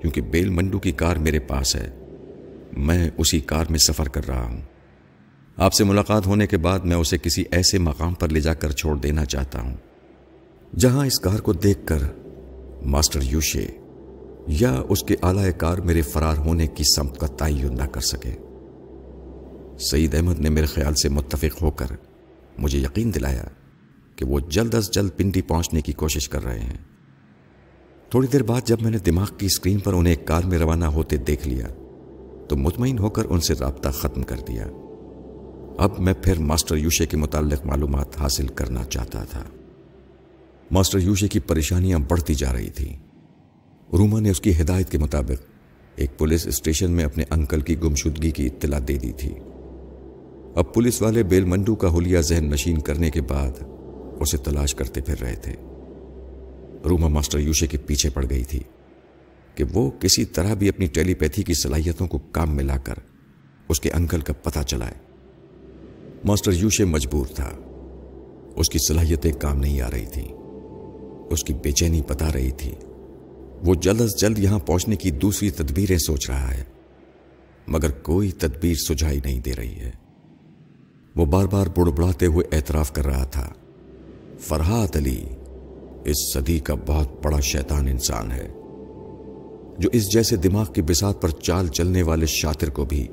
کیونکہ 0.01 0.21
بیل 0.21 0.49
منڈو 0.49 0.79
کی 0.79 0.93
کار 0.93 1.17
میرے 1.17 1.39
پاس 1.39 1.77
ہے۔ 1.77 1.91
میں 2.73 3.11
اسی 3.19 3.41
کار 3.41 3.65
میں 3.71 3.79
سفر 3.79 4.09
کر 4.09 4.29
رہا 4.29 4.45
ہوں۔ 4.45 4.61
آپ 5.57 5.75
سے 5.75 5.85
ملاقات 5.85 6.27
ہونے 6.27 6.47
کے 6.47 6.57
بعد 6.57 6.79
میں 6.79 6.97
اسے 6.97 7.19
کسی 7.19 7.45
ایسے 7.51 7.79
مقام 7.79 8.15
پر 8.15 8.29
لے 8.29 8.41
جا 8.41 8.55
کر 8.55 8.71
چھوڑ 8.71 8.97
دینا 8.97 9.25
چاہتا 9.25 9.61
ہوں، 9.61 9.77
جہاں 10.77 11.07
اس 11.07 11.21
کار 11.21 11.39
کو 11.39 11.53
دیکھ 11.53 11.87
کر 11.87 11.99
ماسٹر 12.83 13.21
یوشے 13.23 13.67
یا 14.47 14.83
اس 14.89 15.03
کے 15.03 15.17
اعلی 15.23 15.53
کار 15.57 15.79
میرے 15.79 16.03
فرار 16.03 16.37
ہونے 16.37 16.67
کی 16.67 16.85
سمت 16.97 17.19
کا 17.19 17.27
تعین 17.27 17.77
نہ 17.77 17.87
کر 17.87 18.01
سکے۔ 18.01 18.50
سعید 19.81 20.15
احمد 20.15 20.41
نے 20.41 20.51
میرے 20.51 20.67
خیال 20.67 20.95
سے 20.95 21.09
متفق 21.09 21.63
ہو 21.63 21.71
کر 21.71 21.87
مجھے 22.59 22.79
یقین 22.79 23.15
دلایا 23.15 23.45
کہ 24.17 24.25
وہ 24.25 24.41
جلد 24.41 24.75
از 24.75 24.91
جلد 24.91 25.11
پنڈی 25.17 25.43
پہنچنے 25.43 25.81
کی 25.81 25.93
کوشش 25.93 26.29
کر 26.29 26.45
رہے 26.45 26.59
ہیں۔ 26.59 26.79
تھوڑی 28.11 28.29
دیر 28.29 28.43
بعد 28.43 28.61
جب 28.65 28.77
میں 28.83 28.91
نے 28.91 28.99
دماغ 28.99 29.29
کی 29.39 29.47
اسکرین 29.47 29.79
پر 29.79 29.93
انہیں 29.93 30.15
ایک 30.15 30.27
کار 30.27 30.45
میں 30.45 30.59
روانہ 30.59 30.85
ہوتے 30.85 31.17
دیکھ 31.17 31.49
لیا 31.49 31.67
تو 32.49 32.57
مطمئن 32.57 32.99
ہو 32.99 33.11
کر 33.11 33.23
ان 33.31 33.41
سے 33.41 33.55
رابطہ 33.55 33.89
ختم 33.89 34.23
کر 34.23 34.37
دیا۔ 34.49 34.67
اب 35.79 35.91
میں 35.99 36.15
پھر 36.23 36.39
ماسٹر 36.39 36.77
یوشے 36.77 37.07
کے 37.07 37.17
متعلق 37.17 37.67
معلومات 37.67 38.21
حاصل 38.21 38.47
کرنا 38.47 38.85
چاہتا 38.85 39.25
تھا۔ 39.25 39.45
ماسٹر 40.71 40.99
یوشے 40.99 41.29
کی 41.29 41.41
پریشانیاں 41.41 41.99
بڑھتی 41.99 42.35
جا 42.35 42.53
رہی 42.53 42.71
تھیں۔ 42.71 42.97
روما 43.93 44.21
نے 44.21 44.31
اس 44.31 44.41
کی 44.41 44.61
ہدایت 44.61 44.91
کے 44.91 44.99
مطابق 44.99 45.45
ایک 45.97 46.19
پولیس 46.19 46.47
اسٹیشن 46.47 46.91
میں 46.91 47.05
اپنے 47.05 47.25
انکل 47.31 47.61
کی 47.61 47.79
گمشدگی 47.79 48.31
کی 48.31 48.47
اطلاع 48.47 48.81
دے 48.89 48.97
دی 48.97 49.13
تھی۔ 49.13 49.35
اب 50.55 50.75
پولیس 50.75 51.03
والے 51.03 51.23
بیل 51.23 51.45
منڈو 51.45 51.75
کا 51.75 51.97
حلیہ 51.97 52.19
ذہن 52.19 52.51
نشین 52.51 52.81
کرنے 52.81 53.11
کے 53.11 53.21
بعد 53.21 53.51
اسے 54.21 54.37
تلاش 54.37 54.75
کرتے 54.75 55.01
پھر 55.01 55.21
رہے 55.21 55.37
تھے۔ 55.37 55.53
روما 56.85 57.09
ماسٹر 57.09 57.39
یوشے 57.39 57.67
کے 57.67 57.79
پیچھے 57.79 58.11
پڑ 58.11 58.27
گئی 58.31 58.45
تھی 58.45 58.61
کہ 59.55 59.65
وہ 59.73 59.91
کسی 59.91 60.25
طرح 60.25 60.55
بھی 60.55 60.69
اپنی 60.69 60.87
ٹیلی 60.87 61.15
پیتھی 61.15 61.43
کی 61.43 61.55
صلاحیتوں 61.55 62.07
کو 62.07 62.19
کام 62.19 62.57
میں 62.57 62.65
لا 62.65 62.77
کر 62.77 62.95
اس 63.69 63.81
کے 63.81 63.91
انکل 63.91 64.21
کا 64.21 64.33
پتہ 64.33 64.59
چلائے۔ 64.67 64.95
ماسٹر 66.25 66.53
یوشے 66.53 66.85
مجبور 66.85 67.27
تھا۔ 67.27 67.51
اس 68.57 68.69
کی 68.69 68.79
صلاحیتیں 68.89 69.33
کام 69.33 69.59
نہیں 69.59 69.81
آ 69.81 69.91
رہی 69.91 70.07
تھیں۔ 70.07 70.29
اس 71.31 71.45
کی 71.45 71.55
بے 71.55 71.73
چینی 71.73 72.03
بتا 72.09 72.33
رہی 72.33 72.51
تھی۔ 72.51 72.75
وہ 73.65 73.75
جلد 73.75 74.01
از 74.01 74.11
جلد 74.19 74.39
یہاں 74.39 74.59
پہنچنے 74.59 74.97
کی 74.97 75.11
دوسری 75.11 75.51
تدبیریں 75.51 75.99
سوچ 75.99 76.31
رہا 76.31 76.55
ہے۔ 76.55 76.65
مگر 77.67 77.91
کوئی 77.91 78.31
تدبیر 78.31 78.75
سجھائی 78.75 79.21
نہیں 79.25 79.41
دے 79.41 79.53
رہی 79.53 79.81
ہے۔ 79.81 80.00
وہ 81.17 81.25
بار 81.27 81.45
بار 81.45 81.67
بڑ 81.67 81.91
بڑاتے 81.91 82.27
ہوئے 82.27 82.57
اعتراف 82.57 82.93
کر 82.93 83.07
رہا 83.07 83.25
تھا۔ 83.25 83.49
فرحات 84.41 84.97
علی 84.97 85.25
اس 86.05 86.17
صدی 86.35 86.59
کا 86.59 86.75
بہت 86.87 87.25
بڑا 87.25 87.41
شیطان 87.41 87.87
انسان 87.87 88.31
ہے، 88.31 88.49
جو 89.79 89.89
اس 89.93 90.13
جیسے 90.13 90.37
دماغ 90.37 90.73
کی 90.73 90.83
بساط 90.83 91.21
پر 91.23 91.29
چال 91.29 91.69
چلنے 91.69 92.03
والے 92.03 92.27
شاطر 92.27 92.71
کو 92.71 92.85
بھی 92.85 93.07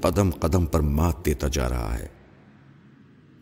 قدم 0.00 0.30
قدم 0.30 0.66
پر 0.66 0.80
مات 0.80 1.26
دیتا 1.26 1.48
جا 1.48 1.68
رہا 1.68 1.98
ہے۔ 1.98 2.06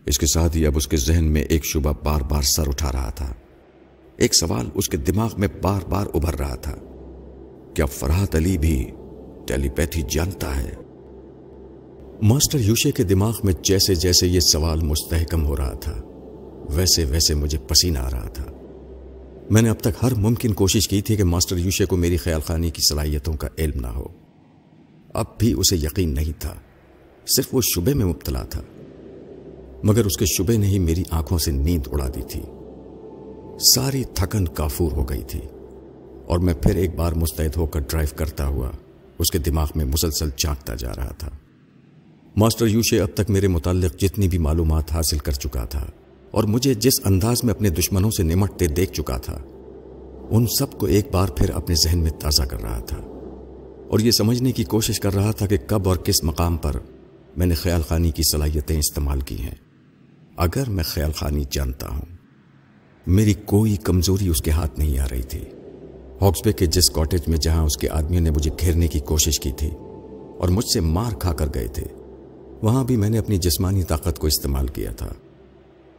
اس 0.06 0.18
کے 0.18 0.26
ساتھ 0.26 0.56
ہی 0.56 0.66
اب 0.66 0.76
اس 0.76 0.88
کے 0.88 0.96
ذہن 0.96 1.24
میں 1.24 1.42
ایک 1.42 1.64
شبہ 1.64 1.92
بار 2.04 2.20
بار 2.20 2.42
سر 2.42 2.68
اٹھا 2.68 2.92
رہا 2.92 3.10
تھا۔ 3.10 3.32
ایک 4.16 4.34
سوال 4.34 4.68
اس 4.74 4.88
کے 4.88 4.96
دماغ 4.96 5.34
میں 5.38 5.48
بار 5.62 5.80
بار 5.88 6.06
ابھر 6.14 6.38
رہا 6.38 6.54
تھا۔ 6.54 6.74
کیا 7.74 7.86
فرحت 7.86 8.34
علی 8.36 8.58
بھی 8.58 8.90
ٹیلی 9.46 9.68
پیتھی 9.68 10.02
جانتا 10.10 10.56
ہے؟ 10.56 10.74
ماسٹر 12.22 12.58
یوشے 12.58 12.90
کے 12.90 13.02
دماغ 13.02 13.32
میں 13.44 13.52
جیسے 13.62 13.94
جیسے 13.94 14.26
یہ 14.26 14.40
سوال 14.40 14.80
مستحکم 14.80 15.46
ہو 15.46 15.56
رہا 15.56 15.74
تھا، 15.74 16.02
ویسے 16.68 17.04
ویسے 17.04 17.34
مجھے 17.34 17.58
پسینہ 17.58 17.98
آ 17.98 18.10
رہا 18.10 18.28
تھا۔ 18.28 18.44
میں 19.50 19.62
نے 19.62 19.68
اب 19.68 19.78
تک 19.80 19.88
ہر 20.02 20.14
ممکن 20.14 20.52
کوشش 20.52 20.88
کی 20.88 21.02
تھی 21.02 21.16
کہ 21.16 21.24
ماسٹر 21.24 21.56
یوشے 21.56 21.84
کو 21.84 21.96
میری 21.96 22.16
خیال 22.16 22.40
خانی 22.40 22.70
کی 22.70 22.82
صلاحیتوں 22.90 23.34
کا 23.34 23.48
علم 23.58 23.80
نہ 23.80 23.86
ہو۔ 23.86 24.04
اب 25.14 25.24
بھی 25.38 25.52
اسے 25.52 25.76
یقین 25.76 26.14
نہیں 26.14 26.40
تھا، 26.40 26.54
صرف 27.36 27.54
وہ 27.54 27.60
شبے 27.74 27.94
میں 27.94 28.06
مبتلا 28.06 28.42
تھا۔ 28.42 28.62
مگر 29.82 30.04
اس 30.04 30.16
کے 30.16 30.24
شبے 30.26 30.56
نے 30.56 30.66
ہی 30.66 30.78
میری 30.78 31.02
آنکھوں 31.10 31.38
سے 31.38 31.50
نیند 31.50 31.88
اڑا 31.92 32.08
دی 32.08 32.22
تھی۔ 32.30 32.42
ساری 33.74 34.04
تھکن 34.04 34.44
کافور 34.44 34.92
ہو 34.92 35.08
گئی 35.08 35.22
تھی۔ 35.22 35.40
اور 36.26 36.38
میں 36.38 36.54
پھر 36.54 36.76
ایک 36.76 36.94
بار 36.94 37.12
مستعد 37.12 37.56
ہو 37.56 37.66
کر 37.66 37.80
ڈرائیو 37.80 38.14
کرتا 38.16 38.46
ہوا 38.46 38.70
اس 39.18 39.30
کے 39.30 39.38
دماغ 39.38 39.66
میں 39.76 39.84
مسلسل 39.84 40.30
چانکتا 40.30 40.74
جا 40.74 40.92
رہا 40.96 41.12
تھا۔ 41.12 41.28
ماسٹر 42.36 42.66
یوشے 42.66 43.00
اب 43.00 43.08
تک 43.14 43.30
میرے 43.30 43.48
متعلق 43.48 43.98
جتنی 44.00 44.28
بھی 44.28 44.38
معلومات 44.38 44.92
حاصل 44.92 45.18
کر 45.18 45.32
چکا 45.32 45.64
تھا 45.64 45.86
اور 46.30 46.44
مجھے 46.44 46.74
جس 46.74 46.92
انداز 47.04 47.44
میں 47.44 47.54
اپنے 47.54 47.70
دشمنوں 47.70 48.10
سے 48.10 48.22
نمٹتے 48.22 48.66
دیکھ 48.66 48.92
چکا 48.92 49.16
تھا، 49.18 49.38
ان 50.30 50.46
سب 50.58 50.72
کو 50.72 50.86
ایک 50.86 51.06
بار 51.12 51.28
پھر 51.28 51.50
اپنے 51.50 51.74
ذہن 51.74 51.98
میں 51.98 52.10
تازہ 52.10 52.42
کر 52.42 52.62
رہا 52.62 52.78
تھا 52.78 52.96
اور 53.90 54.00
یہ 54.00 54.10
سمجھنے 54.10 54.52
کی 54.52 54.64
کوشش 54.64 55.00
کر 55.00 55.14
رہا 55.14 55.32
تھا 55.32 55.46
کہ 55.46 55.56
کب 55.66 55.88
اور 55.88 55.96
کس 55.96 56.22
مقام 56.24 56.56
پر 56.56 56.76
میں 57.36 57.46
نے 57.46 57.54
خیال 57.54 57.82
خانی 57.88 58.10
کی 58.10 58.22
صلاحیتیں 58.22 58.78
استعمال 58.78 59.20
کی 59.20 59.40
ہیں۔ 59.42 59.54
اگر 60.36 60.70
میں 60.70 60.84
خیال 60.84 61.12
خانی 61.12 61.44
جانتا 61.50 61.88
ہوں، 61.88 62.16
میری 63.06 63.34
کوئی 63.34 63.76
کمزوری 63.76 64.28
اس 64.28 64.42
کے 64.42 64.50
ہاتھ 64.50 64.78
نہیں 64.78 64.98
آ 64.98 65.06
رہی 65.10 65.22
تھی۔ 65.22 65.44
ہاکسبے 66.20 66.52
کے 66.52 66.66
جس 66.66 66.90
کاٹیج 66.90 67.28
میں 67.28 67.38
جہاں 67.38 67.64
اس 67.64 67.76
کے 67.76 67.88
آدمیوں 67.88 68.22
نے 68.22 68.30
مجھے 68.30 68.50
گھیرنے 68.60 68.88
کی 68.88 69.00
کوشش 69.00 69.40
کی 69.40 69.52
تھی 69.52 69.70
اور 70.38 70.48
مجھ 70.48 70.66
سے 70.74 70.80
مار 70.80 71.12
کھا 71.12 71.32
کر 71.32 71.46
گئے 71.54 71.68
تھے 71.68 71.84
وہاں 72.62 72.84
بھی 72.84 72.96
میں 72.96 73.10
نے 73.10 73.18
اپنی 73.18 73.38
جسمانی 73.38 73.82
طاقت 73.82 74.18
کو 74.18 74.26
استعمال 74.26 74.66
کیا 74.66 74.92
تھا۔ 74.92 75.12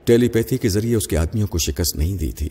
ٹیلی 0.03 0.29
پیتھی 0.29 0.57
کے 0.57 0.69
ذریعے 0.69 0.95
اس 0.95 1.07
کے 1.07 1.17
آدمیوں 1.17 1.47
کو 1.47 1.57
شکست 1.57 1.95
نہیں 1.95 2.17
دی 2.17 2.31
تھی۔ 2.31 2.49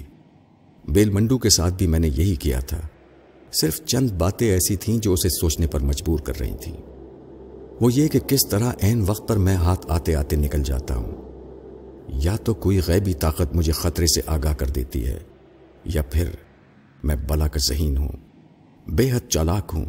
بیل 0.89 1.11
منڈو 1.11 1.39
کے 1.39 1.51
ساتھ 1.51 1.75
بھی 1.75 1.87
میں 1.87 1.99
نے 1.99 2.09
یہی 2.09 2.35
کیا 2.35 2.61
تھا۔ 2.61 2.81
صرف 3.53 3.85
چند 3.85 4.11
باتیں 4.11 4.51
ایسی 4.51 4.77
تھیں 4.77 4.99
جو 4.99 5.13
اسے 5.13 5.29
سوچنے 5.29 5.67
پر 5.67 5.81
مجبور 5.81 6.19
کر 6.19 6.41
رہی 6.41 6.55
تھیں۔ 6.61 6.77
وہ 7.81 7.93
یہ 7.93 8.09
کہ 8.09 8.19
کس 8.19 8.49
طرح 8.51 8.73
عین 8.83 9.05
وقت 9.07 9.29
پر 9.29 9.37
میں 9.37 9.55
ہاتھ 9.55 9.87
آتے 9.89 10.15
آتے 10.15 10.37
نکل 10.37 10.63
جاتا 10.63 10.97
ہوں۔ 10.97 11.13
یا 12.09 12.37
تو 12.37 12.55
کوئی 12.55 12.81
غیبی 12.87 13.15
طاقت 13.15 13.57
مجھے 13.57 13.73
خطرے 13.73 14.07
سے 14.07 14.21
آگاہ 14.27 14.55
کر 14.55 14.67
دیتی 14.67 15.07
ہے، 15.07 15.19
یا 15.85 16.03
پھر 16.03 16.31
میں 17.05 17.17
بلا 17.29 17.49
کا 17.49 17.59
ذہین 17.69 17.97
ہوں۔ 17.97 18.13
بے 18.89 19.13
حد 19.13 19.29
چالاک 19.29 19.71
ہوں، 19.75 19.85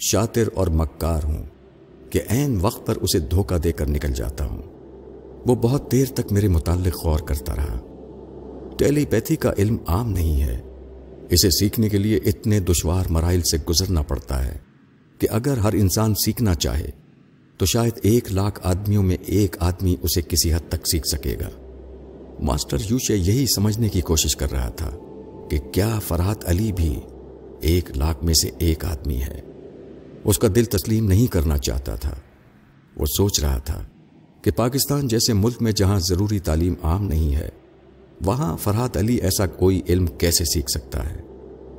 شاطر 0.00 0.48
اور 0.54 0.66
مکار 0.66 1.24
ہوں۔ 1.24 1.42
کہ 2.10 2.20
عین 2.30 2.58
وقت 2.60 2.86
پر 2.86 2.96
اسے 2.96 3.18
دھوکہ 3.18 3.58
دے 3.58 3.72
کر 3.72 3.88
نکل 3.90 4.12
جاتا 4.12 4.44
ہوں۔ 4.44 4.62
وہ 5.46 5.54
بہت 5.54 5.92
دیر 5.92 6.06
تک 6.14 6.32
میرے 6.32 6.48
متعلق 6.48 7.04
غور 7.04 7.18
کرتا 7.18 7.56
رہا۔ 7.56 7.78
ٹیلی 8.78 9.04
پیتھی 9.04 9.36
کا 9.36 9.52
علم 9.58 9.76
عام 9.86 10.10
نہیں 10.10 10.42
ہے۔ 10.42 10.60
اسے 11.30 11.50
سیکھنے 11.50 11.88
کے 11.88 11.98
لیے 11.98 12.16
اتنے 12.16 12.60
دشوار 12.60 13.04
مرائل 13.10 13.42
سے 13.42 13.56
گزرنا 13.68 14.02
پڑتا 14.02 14.46
ہے 14.46 14.56
کہ 15.18 15.28
اگر 15.30 15.58
ہر 15.58 15.72
انسان 15.72 16.14
سیکھنا 16.14 16.54
چاہے، 16.54 16.90
تو 17.58 17.66
شاید 17.66 17.92
ایک 18.02 18.32
لاکھ 18.32 18.60
آدمیوں 18.62 19.02
میں 19.02 19.16
ایک 19.26 19.56
آدمی 19.60 19.96
اسے 20.02 20.22
کسی 20.22 20.54
حد 20.54 20.68
تک 20.68 20.88
سیکھ 20.90 21.08
سکے 21.08 21.36
گا۔ 21.40 21.48
ماسٹر 22.40 22.76
یوشے 22.90 23.16
یہی 23.16 23.46
سمجھنے 23.46 23.88
کی 23.88 24.00
کوشش 24.00 24.36
کر 24.36 24.52
رہا 24.52 24.68
تھا 24.68 24.90
کہ 25.50 25.58
کیا 25.58 25.98
فرحت 25.98 26.48
علی 26.48 26.72
بھی 26.72 27.00
ایک 27.60 27.96
لاکھ 27.96 28.24
میں 28.24 28.34
سے 28.34 28.50
ایک 28.58 28.84
آدمی 28.84 29.22
ہے۔ 29.22 29.40
اس 30.24 30.38
کا 30.38 30.48
دل 30.54 30.64
تسلیم 30.64 31.06
نہیں 31.06 31.26
کرنا 31.26 31.58
چاہتا 31.58 31.96
تھا۔ 31.96 32.14
وہ 32.96 33.06
سوچ 33.06 33.40
رہا 33.40 33.58
تھا 33.58 33.82
کہ 34.42 34.50
پاکستان 34.50 35.08
جیسے 35.08 35.32
ملک 35.32 35.62
میں 35.62 35.72
جہاں 35.72 36.00
ضروری 36.00 36.38
تعلیم 36.38 36.74
عام 36.82 37.08
نہیں 37.08 37.34
ہے، 37.34 37.48
وہاں 38.24 38.56
فرحت 38.56 38.96
علی 38.96 39.16
ایسا 39.16 39.46
کوئی 39.46 39.82
علم 39.88 40.06
کیسے 40.06 40.44
سیکھ 40.44 40.70
سکتا 40.70 41.10
ہے 41.10 41.22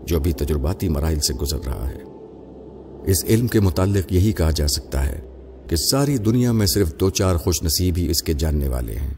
جو 0.05 0.19
بھی 0.19 0.33
تجرباتی 0.33 0.89
مراحل 0.89 1.19
سے 1.19 1.33
گزر 1.33 1.59
رہا 1.65 1.89
ہے؟ 1.89 1.99
اس 3.11 3.25
علم 3.25 3.47
کے 3.47 3.59
متعلق 3.59 4.13
یہی 4.13 4.31
کہا 4.31 4.51
جا 4.51 4.67
سکتا 4.67 5.05
ہے 5.05 5.19
کہ 5.67 5.75
ساری 5.75 6.17
دنیا 6.17 6.51
میں 6.51 6.67
صرف 6.67 6.99
دو 6.99 7.09
چار 7.09 7.35
خوش 7.35 7.63
نصیب 7.63 7.93
ہی 7.97 8.09
اس 8.09 8.23
کے 8.23 8.33
جاننے 8.33 8.67
والے 8.67 8.95
ہیں۔ 8.95 9.13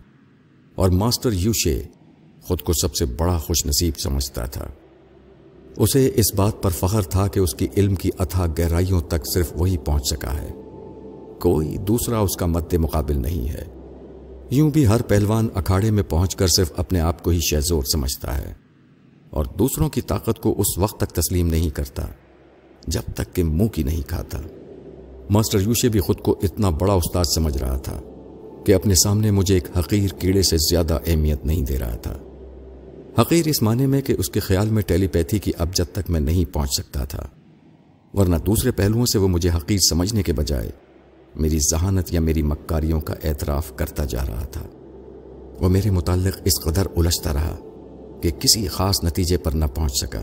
اور 0.75 0.89
ماسٹر 0.89 1.33
یوشے 1.33 1.83
خود 2.41 2.61
کو 2.61 2.73
سب 2.73 2.95
سے 2.95 3.05
بڑا 3.05 3.37
خوش 3.37 3.65
نصیب 3.65 3.99
سمجھتا 3.99 4.45
تھا۔ 4.45 4.67
اسے 5.77 6.11
اس 6.15 6.33
بات 6.35 6.63
پر 6.63 6.69
فخر 6.69 7.01
تھا 7.01 7.27
کہ 7.27 7.39
اس 7.39 7.55
کی 7.55 7.67
علم 7.77 7.95
کی 7.95 8.09
اتھا 8.19 8.45
گہرائیوں 8.59 9.01
تک 9.01 9.33
صرف 9.33 9.53
وہی 9.55 9.77
پہنچ 9.77 10.03
سکا 10.07 10.41
ہے۔ 10.41 10.51
کوئی 11.39 11.77
دوسرا 11.77 12.19
اس 12.19 12.35
کا 12.35 12.45
مد 12.45 12.73
مقابل 12.73 13.21
نہیں 13.21 13.49
ہے۔ 13.49 13.65
یوں 14.49 14.71
بھی 14.71 14.87
ہر 14.87 15.01
پہلوان 15.01 15.47
اکھاڑے 15.55 15.91
میں 15.91 16.03
پہنچ 16.03 16.35
کر 16.35 16.47
صرف 16.47 16.71
اپنے 16.77 16.99
آپ 16.99 17.23
کو 17.23 17.29
ہی 17.29 17.39
شہزور 17.41 17.83
سمجھتا 17.83 18.37
ہے۔ 18.37 18.53
اور 19.29 19.45
دوسروں 19.45 19.89
کی 19.89 20.01
طاقت 20.01 20.41
کو 20.41 20.55
اس 20.57 20.77
وقت 20.77 20.99
تک 20.99 21.09
تسلیم 21.09 21.47
نہیں 21.47 21.69
کرتا، 21.69 22.05
جب 22.87 23.01
تک 23.15 23.35
کہ 23.35 23.43
منہ 23.43 23.67
کی 23.67 23.83
نہیں 23.83 24.01
کھاتا۔ 24.01 24.41
ماسٹر 25.29 25.61
یوشے 25.61 25.89
بھی 25.89 25.99
خود 25.99 26.19
کو 26.19 26.35
اتنا 26.43 26.69
بڑا 26.69 26.93
استاد 26.93 27.25
سمجھ 27.35 27.57
رہا 27.57 27.77
تھا 27.77 27.99
کہ 28.65 28.75
اپنے 28.75 28.95
سامنے 28.95 29.31
مجھے 29.31 29.53
ایک 29.53 29.77
حقیر 29.77 30.09
کیڑے 30.19 30.41
سے 30.41 30.57
زیادہ 30.57 30.97
اہمیت 31.05 31.45
نہیں 31.45 31.61
دے 31.61 31.79
رہا 31.79 31.95
تھا۔ 31.95 32.17
حقیر 33.21 33.47
اس 33.47 33.61
معنی 33.61 33.85
میں 33.85 34.01
کہ 34.01 34.15
اس 34.17 34.29
کے 34.29 34.39
خیال 34.39 34.69
میں 34.69 34.81
ٹیلی 34.81 35.07
پیتھی 35.07 35.39
کی 35.39 35.51
اب 35.57 35.73
جب 35.73 35.85
تک 35.93 36.09
میں 36.09 36.19
نہیں 36.19 36.53
پہنچ 36.53 36.69
سکتا 36.73 37.05
تھا، 37.05 37.27
ورنہ 38.13 38.35
دوسرے 38.35 38.71
پہلوؤں 38.71 39.05
سے 39.05 39.19
وہ 39.19 39.27
مجھے 39.27 39.49
حقیر 39.49 39.77
سمجھنے 39.89 40.23
کے 40.23 40.33
بجائے 40.33 40.69
میری 41.35 41.59
ذہانت 41.71 42.13
یا 42.13 42.19
میری 42.19 42.41
مکاریوں 42.41 43.01
کا 43.01 43.13
اعتراف 43.23 43.75
کرتا 43.75 44.05
جا 44.05 44.25
رہا 44.27 44.45
تھا۔ 44.45 44.67
وہ 45.59 45.69
میرے 45.69 45.89
متعلق 45.89 46.37
اس 46.45 46.63
قدر 46.63 46.85
الجھتا 46.95 47.33
رہا 47.33 47.57
کہ 48.21 48.31
کسی 48.31 48.67
خاص 48.67 49.03
نتیجے 49.03 49.37
پر 49.37 49.51
نہ 49.51 49.65
پہنچ 49.65 49.91
سکا۔ 50.01 50.21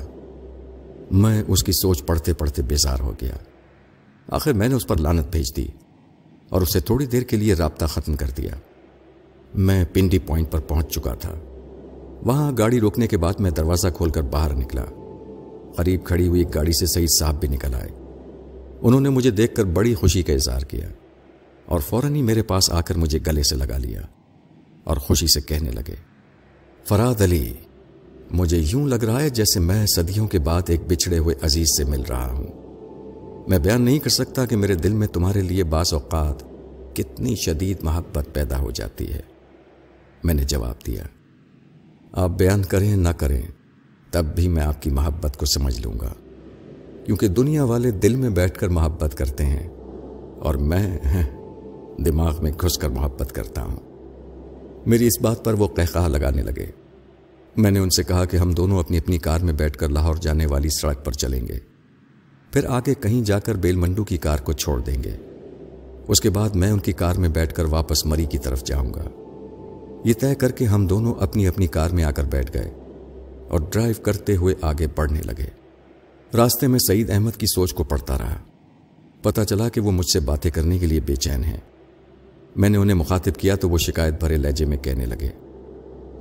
میں 1.10 1.42
اس 1.48 1.62
کی 1.62 1.72
سوچ 1.72 2.06
پڑھتے 2.06 2.32
پڑھتے 2.32 2.62
بیزار 2.62 3.00
ہو 3.00 3.12
گیا۔ 3.20 3.36
آخر 4.28 4.52
میں 4.52 4.68
نے 4.68 4.74
اس 4.74 4.86
پر 4.86 4.96
لانت 4.96 5.26
بھیج 5.30 5.56
دی 5.56 5.66
اور 6.48 6.62
اسے 6.62 6.80
تھوڑی 6.80 7.06
دیر 7.06 7.22
کے 7.22 7.36
لیے 7.36 7.54
رابطہ 7.54 7.86
ختم 7.86 8.16
کر 8.16 8.30
دیا۔ 8.36 8.52
میں 9.54 9.84
پنڈی 9.92 10.18
پوائنٹ 10.18 10.50
پر 10.50 10.60
پہنچ 10.60 10.94
چکا 10.94 11.14
تھا۔ 11.14 11.34
وہاں 12.24 12.52
گاڑی 12.58 12.80
روکنے 12.80 13.06
کے 13.06 13.16
بعد 13.16 13.34
میں 13.38 13.50
دروازہ 13.50 13.88
کھول 13.88 14.10
کر 14.10 14.22
باہر 14.22 14.54
نکلا۔ 14.54 14.84
قریب 15.76 16.04
کھڑی 16.04 16.28
ہوئی 16.28 16.44
گاڑی 16.54 16.72
سے 16.72 16.86
سعید 16.86 17.08
صاحب 17.18 17.40
بھی 17.40 17.48
نکل 17.48 17.74
آئے۔ 17.74 17.88
انہوں 18.82 19.00
نے 19.00 19.08
مجھے 19.08 19.30
دیکھ 19.30 19.54
کر 19.54 19.64
بڑی 19.64 19.94
خوشی 19.94 20.22
کا 20.22 20.32
اظہار 20.32 20.60
کیا 20.60 20.88
اور 21.66 21.80
فوراً 21.80 22.14
ہی 22.14 22.22
میرے 22.22 22.42
پاس 22.42 22.70
آ 22.70 22.80
کر 22.80 22.96
مجھے 22.96 23.18
گلے 23.26 23.42
سے 23.42 23.56
لگا 23.56 23.78
لیا 23.78 24.00
اور 24.84 24.96
خوشی 24.96 25.26
سے 25.26 25.40
کہنے 25.40 25.70
لگے، 25.70 25.94
فراد 26.84 27.20
علی، 27.20 27.52
مجھے 28.30 28.58
یوں 28.58 28.86
لگ 28.88 29.04
رہا 29.04 29.22
ہے 29.22 29.30
جیسے 29.30 29.60
میں 29.60 29.86
صدیوں 29.86 30.26
کے 30.26 30.38
بعد 30.38 30.62
ایک 30.66 30.80
بچھڑے 30.88 31.18
ہوئے 31.18 31.34
عزیز 31.42 31.66
سے 31.78 31.84
مل 31.84 32.02
رہا 32.02 32.32
ہوں۔ 32.32 33.48
میں 33.48 33.58
بیان 33.58 33.82
نہیں 33.82 33.98
کر 33.98 34.10
سکتا 34.10 34.46
کہ 34.46 34.56
میرے 34.56 34.74
دل 34.74 34.92
میں 34.92 35.06
تمہارے 35.06 35.40
لیے 35.40 35.64
بعض 35.64 35.92
اوقات 35.92 36.42
کتنی 36.96 37.34
شدید 37.34 37.76
محبت 37.82 38.28
پیدا 38.32 38.58
ہو 38.58 38.70
جاتی 38.70 39.12
ہے۔ 39.12 39.20
میں 40.24 40.34
نے 40.34 40.44
جواب 40.44 40.86
دیا 40.86 41.02
آپ 42.12 42.30
بیان 42.30 42.62
کریں 42.62 42.96
نہ 42.96 43.08
کریں، 43.08 43.42
تب 44.10 44.24
بھی 44.24 44.48
میں 44.48 44.62
آپ 44.62 44.82
کی 44.82 44.90
محبت 44.90 45.36
کو 45.36 45.46
سمجھ 45.46 45.80
لوں 45.80 45.94
گا۔ 46.00 46.12
کیونکہ 47.04 47.28
دنیا 47.28 47.64
والے 47.64 47.90
دل 47.90 48.14
میں 48.14 48.30
بیٹھ 48.30 48.58
کر 48.58 48.68
محبت 48.68 49.14
کرتے 49.14 49.44
ہیں، 49.44 49.68
اور 50.38 50.54
میں 50.54 50.98
ہاں، 51.04 52.02
دماغ 52.02 52.42
میں 52.42 52.52
گھس 52.60 52.78
کر 52.78 52.88
محبت 52.88 53.32
کرتا 53.32 53.62
ہوں۔ 53.62 53.76
میری 54.86 55.06
اس 55.06 55.20
بات 55.20 55.44
پر 55.44 55.54
وہ 55.54 55.66
قہقہ 55.66 56.08
لگانے 56.08 56.42
لگے۔ 56.42 56.66
میں 57.56 57.70
نے 57.70 57.78
ان 57.78 57.90
سے 57.90 58.02
کہا 58.02 58.24
کہ 58.24 58.36
ہم 58.36 58.52
دونوں 58.52 58.78
اپنی 58.78 58.98
اپنی 58.98 59.18
کار 59.18 59.40
میں 59.40 59.52
بیٹھ 59.52 59.78
کر 59.78 59.88
لاہور 59.88 60.14
جانے 60.14 60.46
والی 60.46 60.68
سڑک 60.68 61.04
پر 61.04 61.12
چلیں 61.12 61.48
گے۔ 61.48 61.58
پھر 62.52 62.64
آگے 62.64 62.94
کہیں 62.94 63.22
جا 63.22 63.38
کر 63.38 63.54
بیل 63.54 63.76
منڈو 63.76 64.04
کی 64.04 64.16
کار 64.16 64.38
کو 64.38 64.52
چھوڑ 64.52 64.80
دیں 64.80 65.02
گے۔ 65.04 65.16
اس 66.08 66.20
کے 66.20 66.30
بعد 66.30 66.50
میں 66.50 66.70
ان 66.70 66.78
کی 66.78 66.92
کار 66.92 67.14
میں 67.14 67.28
بیٹھ 67.28 67.54
کر 67.54 67.64
واپس 67.64 68.06
مری 68.06 68.24
کی 68.24 68.38
طرف 68.38 68.64
جاؤں 68.64 68.94
گا۔ 68.94 69.04
یہ 70.04 70.14
طے 70.20 70.34
کر 70.34 70.50
کے 70.50 70.64
ہم 70.64 70.86
دونوں 70.86 71.14
اپنی 71.14 71.48
اپنی 71.48 71.66
کار 71.66 71.90
میں 71.90 72.04
آ 72.04 72.10
کر 72.10 72.24
بیٹھ 72.24 72.54
گئے 72.54 72.70
اور 73.48 73.60
ڈرائیو 73.72 74.02
کرتے 74.02 74.36
ہوئے 74.36 74.54
آگے 74.60 74.86
بڑھنے 74.96 75.20
لگے۔ 75.22 75.46
راستے 76.36 76.66
میں 76.66 76.78
سعید 76.78 77.10
احمد 77.10 77.30
کی 77.30 77.46
سوچ 77.46 77.74
کو 77.74 77.84
پڑھتا 77.84 78.18
رہا۔ 78.18 78.38
پتا 79.22 79.44
چلا 79.44 79.68
کہ 79.68 79.80
وہ 79.80 79.90
مجھ 79.90 80.06
سے 80.12 80.20
باتیں 80.20 80.50
کرنے 80.50 80.78
کے 80.78 80.86
لیے 80.86 81.00
بے 81.00 81.16
چین 81.16 81.44
ہیں۔ 81.44 81.56
میں 82.56 82.68
نے 82.68 82.78
انہیں 82.78 82.96
مخاطب 82.96 83.34
کیا 83.34 83.56
تو 83.56 83.68
وہ 83.68 83.78
شکایت 83.78 84.20
بھرے 84.20 84.36
لہجے 84.36 84.64
میں 84.64 84.76
کہنے 84.76 85.06
لگے۔ 85.06 85.28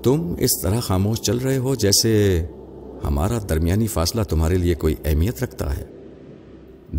تم 0.03 0.35
اس 0.39 0.61
طرح 0.63 0.79
خاموش 0.79 1.21
چل 1.21 1.37
رہے 1.37 1.57
ہو 1.57 1.75
جیسے 1.75 2.45
ہمارا 3.03 3.37
درمیانی 3.49 3.87
فاصلہ 3.87 4.23
تمہارے 4.23 4.55
لیے 4.55 4.75
کوئی 4.75 4.95
اہمیت 5.05 5.43
رکھتا 5.43 5.77
ہے۔ 5.77 5.85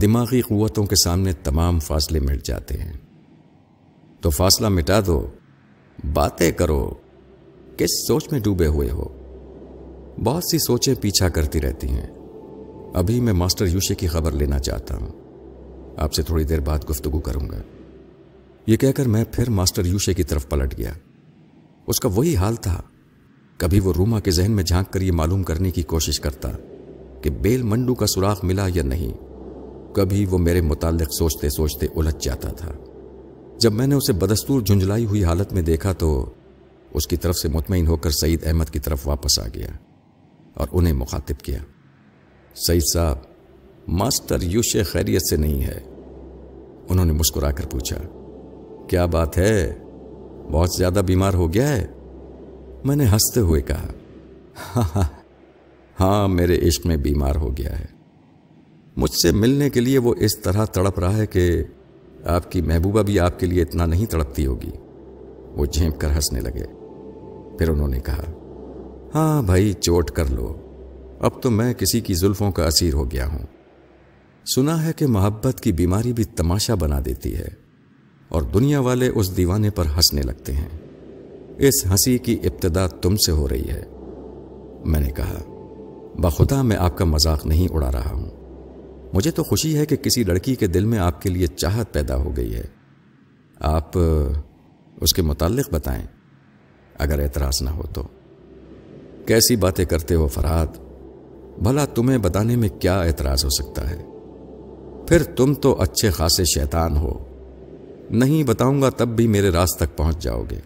دماغی 0.01 0.41
قوتوں 0.41 0.87
کے 0.87 0.97
سامنے 1.05 1.33
تمام 1.33 1.79
فاصلے 1.79 2.21
مٹ 2.21 2.45
جاتے 2.45 2.79
ہیں۔ 2.79 2.93
تو 4.21 4.31
فاصلہ 4.31 4.69
مٹا 4.69 5.01
دو۔ 5.07 5.27
باتیں 6.05 6.53
کرو 6.53 6.95
کس 7.77 8.07
سوچ 8.09 8.33
میں 8.33 8.41
ڈوبے 8.41 8.67
ہوئے 8.67 8.91
ہو۔ 8.91 9.05
بہت 10.25 10.45
سی 10.45 10.59
سوچیں 10.59 10.95
پیچھا 11.01 11.29
کرتی 11.29 11.61
رہتی 11.61 11.89
ہیں۔ 11.89 12.07
ابھی 12.95 13.21
میں 13.21 13.33
ماسٹر 13.33 13.67
یوشے 13.67 13.95
کی 13.95 14.07
خبر 14.07 14.33
لینا 14.33 14.59
چاہتا 14.59 14.97
ہوں۔ 14.97 15.09
آپ 15.97 16.15
سے 16.15 16.23
تھوڑی 16.23 16.45
دیر 16.45 16.61
بعد 16.61 16.79
گفتگو 16.91 17.21
کروں 17.21 17.49
گا۔ 17.51 17.63
یہ 18.67 18.77
کہہ 18.77 18.93
کر 18.93 19.09
میں 19.09 19.25
پھر 19.33 19.51
ماسٹر 19.51 19.87
یوشے 19.87 20.15
کی 20.15 20.23
طرف 20.23 20.49
پلٹ 20.49 20.79
گیا۔ 20.79 20.93
اس 21.87 22.01
کا 22.01 22.09
وہی 22.09 22.37
حال 22.37 22.57
تھا۔ 22.57 22.83
کبھی 23.57 23.81
وہ 23.81 23.93
روما 23.97 24.21
کے 24.21 24.31
ذہن 24.31 24.53
میں 24.53 24.65
جھانک 24.65 24.93
کر 24.93 25.01
یہ 25.01 25.13
معلوم 25.13 25.43
کرنے 25.43 25.71
کی 25.71 25.83
کوشش 25.83 26.21
کرتا 26.21 26.49
کہ 27.23 27.31
بیل 27.31 27.63
منڈو 27.63 27.95
کا 27.95 28.07
سوراخ 28.07 28.45
ملا 28.45 28.67
یا 28.75 28.83
نہیں۔ 28.83 29.13
کبھی 29.95 30.27
وہ 30.31 30.39
میرے 30.39 30.61
متعلق 30.61 31.09
سوچتے 31.19 31.51
سوچتے 31.51 31.87
الجھ 31.97 32.25
جاتا 32.25 32.53
تھا۔ 32.53 32.73
جب 33.61 33.73
میں 33.73 33.87
نے 33.87 33.95
اسے 33.95 34.13
بدستور 34.13 34.61
جھنجلائی 34.61 35.05
ہوئی 35.05 35.25
حالت 35.25 35.53
میں 35.53 35.63
دیکھا 35.63 35.93
تو 35.93 36.31
اس 36.95 37.07
کی 37.07 37.17
طرف 37.17 37.37
سے 37.37 37.49
مطمئن 37.49 37.87
ہو 37.87 37.97
کر 37.97 38.11
سعید 38.11 38.47
احمد 38.47 38.65
کی 38.65 38.79
طرف 38.79 39.09
واپس 39.09 39.39
آ 39.39 39.47
گیا 39.55 39.67
اور 40.55 40.67
انہیں 40.73 40.93
مخاطب 40.93 41.41
کیا۔ 41.41 41.59
سعید 42.67 42.83
صاحب، 42.95 43.17
ماسٹر 43.89 44.43
یوش 44.43 44.77
خیریت 44.87 45.23
سے 45.31 45.37
نہیں 45.37 45.63
ہے۔ 45.63 45.81
انہوں 46.89 47.05
نے 47.05 47.13
مسکرا 47.13 47.51
کر 47.51 47.67
پوچھا، 47.67 47.97
کیا 48.89 49.07
بات 49.07 49.39
ہے؟ 49.39 49.79
بہت 50.51 50.69
زیادہ 50.79 51.03
بیمار 51.07 51.35
ہو 51.35 51.53
گیا 51.53 51.69
ہے؟ 51.69 51.87
میں 52.85 52.97
نے 52.97 53.05
ہنستے 53.05 53.41
ہوئے 53.41 53.63
کہا 53.63 53.87
ہاں 54.77 54.83
ہاں 54.95 55.09
ہاں 56.01 56.29
میرے 56.29 56.69
عشق 56.69 56.87
میں 56.87 56.97
بیمار 56.97 57.35
ہو 57.35 57.57
گیا 57.57 57.79
ہے۔ 57.81 57.87
مجھ 58.97 59.15
سے 59.23 59.33
ملنے 59.33 59.71
کے 59.71 59.81
لیے 59.81 59.99
وہ 59.99 60.15
اس 60.19 60.39
طرح 60.39 60.65
تڑپ 60.65 60.99
رہا 60.99 61.17
ہے 61.17 61.27
کہ 61.27 61.63
آپ 62.25 62.53
کی 62.53 62.63
محبوبہ 62.63 63.03
بھی 63.03 63.21
آپ 63.21 63.41
کے 63.41 63.47
لیے 63.47 63.63
اتنا 63.63 63.87
نہیں 63.87 64.07
تڑپتی 64.07 64.47
ہوگی۔ 64.47 64.71
وہ 65.57 65.67
جھینپ 65.67 66.01
کر 66.01 66.11
ہنسنے 66.11 66.41
لگے۔ 66.41 66.65
پھر 67.59 67.69
انہوں 67.69 67.89
نے 67.89 68.01
کہا 68.01 68.23
ہاں 69.15 69.43
بھائی، 69.43 69.73
چوٹ 69.73 70.11
کر 70.11 70.25
لو۔ 70.31 70.55
اب 71.21 71.43
تو 71.43 71.51
میں 71.51 71.75
کسی 71.75 72.01
کی 72.01 72.15
زلفوں 72.15 72.53
کا 72.53 72.65
اسیر 72.65 72.95
ہو 72.95 73.11
گیا 73.11 73.27
ہوں۔ 73.27 73.47
سنا 74.57 74.87
ہے 74.87 74.93
کہ 74.93 75.07
محبت 75.07 75.61
کی 75.61 75.73
بیماری 75.73 76.13
بھی 76.13 76.25
تماشا 76.25 76.75
بنا 76.75 77.01
دیتی 77.05 77.37
ہے 77.37 77.49
اور 78.29 78.43
دنیا 78.43 78.81
والے 78.81 79.09
اس 79.09 79.37
دیوانے 79.37 79.71
پر 79.71 79.85
ہنسنے 79.87 80.23
لگتے 80.23 80.53
ہیں۔ 80.53 80.69
اس 81.59 81.87
ہنسی 81.87 82.19
کی 82.19 82.39
ابتدا 82.45 82.87
تم 82.87 83.17
سے 83.17 83.33
ہو 83.33 83.49
رہی 83.49 83.69
ہے۔ 83.69 83.85
میں 84.85 85.01
نے 85.01 85.11
کہا، 85.11 85.43
بخدا 86.19 86.63
میں 86.63 86.77
آپ 86.77 86.99
کا 86.99 87.05
مذاق 87.05 87.47
نہیں 87.47 87.69
اڑا 87.75 87.93
رہا 87.93 88.11
ہوں۔ 88.13 88.40
مجھے 89.13 89.31
تو 89.31 89.43
خوشی 89.43 89.79
ہے 89.79 89.87
کہ 89.87 89.97
کسی 89.97 90.25
لڑکی 90.25 90.55
کے 90.55 90.67
دل 90.67 90.85
میں 90.85 90.99
آپ 90.99 91.23
کے 91.23 91.31
لیے 91.31 91.47
چاہت 91.47 91.93
پیدا 91.93 92.17
ہو 92.17 92.37
گئی 92.37 92.55
ہے۔ 92.55 92.65
آپ 93.61 93.99
اس 95.01 95.13
کے 95.13 95.23
متعلق 95.23 95.71
بتائیں، 95.71 96.07
اگر 96.99 97.19
اعتراض 97.19 97.63
نہ 97.63 97.71
ہو 97.71 97.83
تو۔ 97.83 98.03
کیسی 99.27 99.57
باتیں 99.57 99.85
کرتے 99.85 100.15
ہو 100.15 100.27
فراد 100.27 100.67
بھلا 101.63 101.85
تمہیں 101.85 102.19
بتانے 102.19 102.57
میں 102.57 102.69
کیا 102.69 103.01
اعتراض 103.01 103.45
ہو 103.45 103.51
سکتا 103.51 103.91
ہے؟ 103.91 104.05
پھر 105.09 105.23
تم 105.23 105.55
تو 105.55 105.81
اچھے 105.81 106.11
خاصے 106.11 106.45
شیطان 106.45 106.97
ہو۔ 106.97 107.25
نہیں 108.11 108.45
بتاؤں 108.45 108.83
گا 108.83 108.91
تب 108.91 109.09
بھی 109.09 109.27
میرے 109.27 109.51
راز 109.51 109.69
تک 109.77 109.97
پہنچ 109.97 110.23
جاؤ 110.23 110.45
گے۔ 110.51 110.61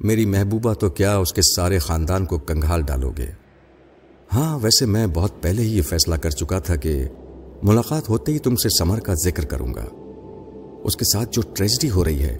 میری 0.00 0.26
محبوبہ 0.26 0.74
تو 0.74 0.90
کیا 0.90 1.16
اس 1.16 1.32
کے 1.32 1.42
سارے 1.56 1.78
خاندان 1.78 2.24
کو 2.24 2.38
کنگھال 2.38 2.82
ڈالو 2.82 3.12
گے؟ 3.18 3.26
ہاں 4.34 4.58
ویسے 4.62 4.86
میں 4.86 5.06
بہت 5.06 5.42
پہلے 5.42 5.62
ہی 5.62 5.76
یہ 5.76 5.82
فیصلہ 5.82 6.14
کر 6.14 6.30
چکا 6.30 6.58
تھا 6.58 6.76
کہ 6.76 7.08
ملاقات 7.62 8.08
ہوتے 8.08 8.32
ہی 8.32 8.38
تم 8.38 8.56
سے 8.56 8.68
سمر 8.68 9.00
کا 9.00 9.14
ذکر 9.14 9.44
کروں 9.44 9.74
گا۔ 9.74 9.84
اس 10.84 10.96
کے 10.96 11.04
ساتھ 11.12 11.28
جو 11.32 11.42
ٹریجڈی 11.54 11.90
ہو 11.90 12.04
رہی 12.04 12.22
ہے 12.22 12.38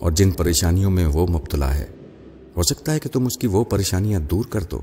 اور 0.00 0.10
جن 0.10 0.30
پریشانیوں 0.30 0.90
میں 0.90 1.06
وہ 1.06 1.26
مبتلا 1.26 1.74
ہے، 1.74 1.86
ہو 2.56 2.62
سکتا 2.62 2.94
ہے 2.94 2.98
کہ 2.98 3.08
تم 3.08 3.26
اس 3.26 3.38
کی 3.38 3.46
وہ 3.46 3.64
پریشانیاں 3.64 4.20
دور 4.20 4.44
کر 4.50 4.62
دو۔ 4.62 4.80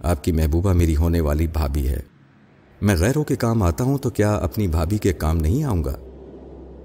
آپ 0.00 0.24
کی 0.24 0.32
محبوبہ 0.32 0.72
میری 0.72 0.96
ہونے 0.96 1.20
والی 1.20 1.46
بھابھی 1.46 1.88
ہے۔ 1.88 2.00
میں 2.82 2.96
غیروں 2.96 3.24
کے 3.24 3.36
کام 3.36 3.62
آتا 3.62 3.84
ہوں 3.84 3.98
تو 3.98 4.10
کیا 4.10 4.34
اپنی 4.34 4.66
بھابھی 4.68 4.98
کے 4.98 5.12
کام 5.12 5.36
نہیں 5.36 5.64
آؤں 5.64 5.84
گا؟ 5.84 5.96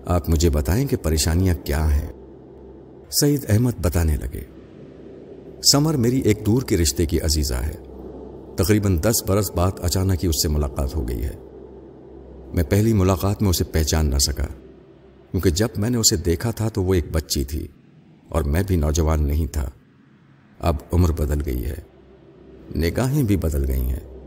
آپ 0.05 0.29
مجھے 0.29 0.49
بتائیں 0.49 0.87
کہ 0.87 0.97
پریشانیاں 0.97 1.55
کیا 1.63 1.95
ہیں۔ 1.95 2.07
سعید 3.21 3.45
احمد 3.49 3.71
بتانے 3.81 4.17
لگے۔ 4.17 4.41
سمر 5.71 5.93
میری 5.93 6.19
ایک 6.19 6.45
دور 6.45 6.61
کے 6.61 6.77
رشتے 6.77 7.05
کی 7.05 7.19
عزیزہ 7.19 7.53
ہے۔ 7.53 7.75
تقریباً 8.55 8.97
دس 9.01 9.23
برس 9.27 9.51
بعد 9.51 9.71
اچانک 9.81 10.23
ہی 10.23 10.29
اس 10.29 10.43
سے 10.43 10.49
ملاقات 10.49 10.95
ہو 10.95 11.07
گئی 11.07 11.23
ہے۔ 11.23 11.35
میں 12.53 12.63
پہلی 12.63 12.93
ملاقات 12.93 13.41
میں 13.41 13.49
اسے 13.49 13.63
پہچان 13.63 14.09
نہ 14.09 14.17
سکا، 14.17 14.45
کیونکہ 15.31 15.49
جب 15.49 15.67
میں 15.77 15.89
نے 15.89 15.97
اسے 15.97 16.15
دیکھا 16.15 16.51
تھا 16.51 16.69
تو 16.69 16.83
وہ 16.83 16.93
ایک 16.93 17.05
بچی 17.11 17.43
تھی 17.43 17.67
اور 18.29 18.41
میں 18.41 18.63
بھی 18.67 18.75
نوجوان 18.75 19.23
نہیں 19.23 19.47
تھا۔ 19.47 19.69
اب 20.59 20.75
عمر 20.91 21.11
بدل 21.11 21.41
گئی 21.45 21.65
ہے، 21.65 21.75
نگاہیں 22.75 23.23
بھی 23.23 23.37
بدل 23.37 23.69
گئی 23.69 23.81
ہیں۔ 23.81 24.17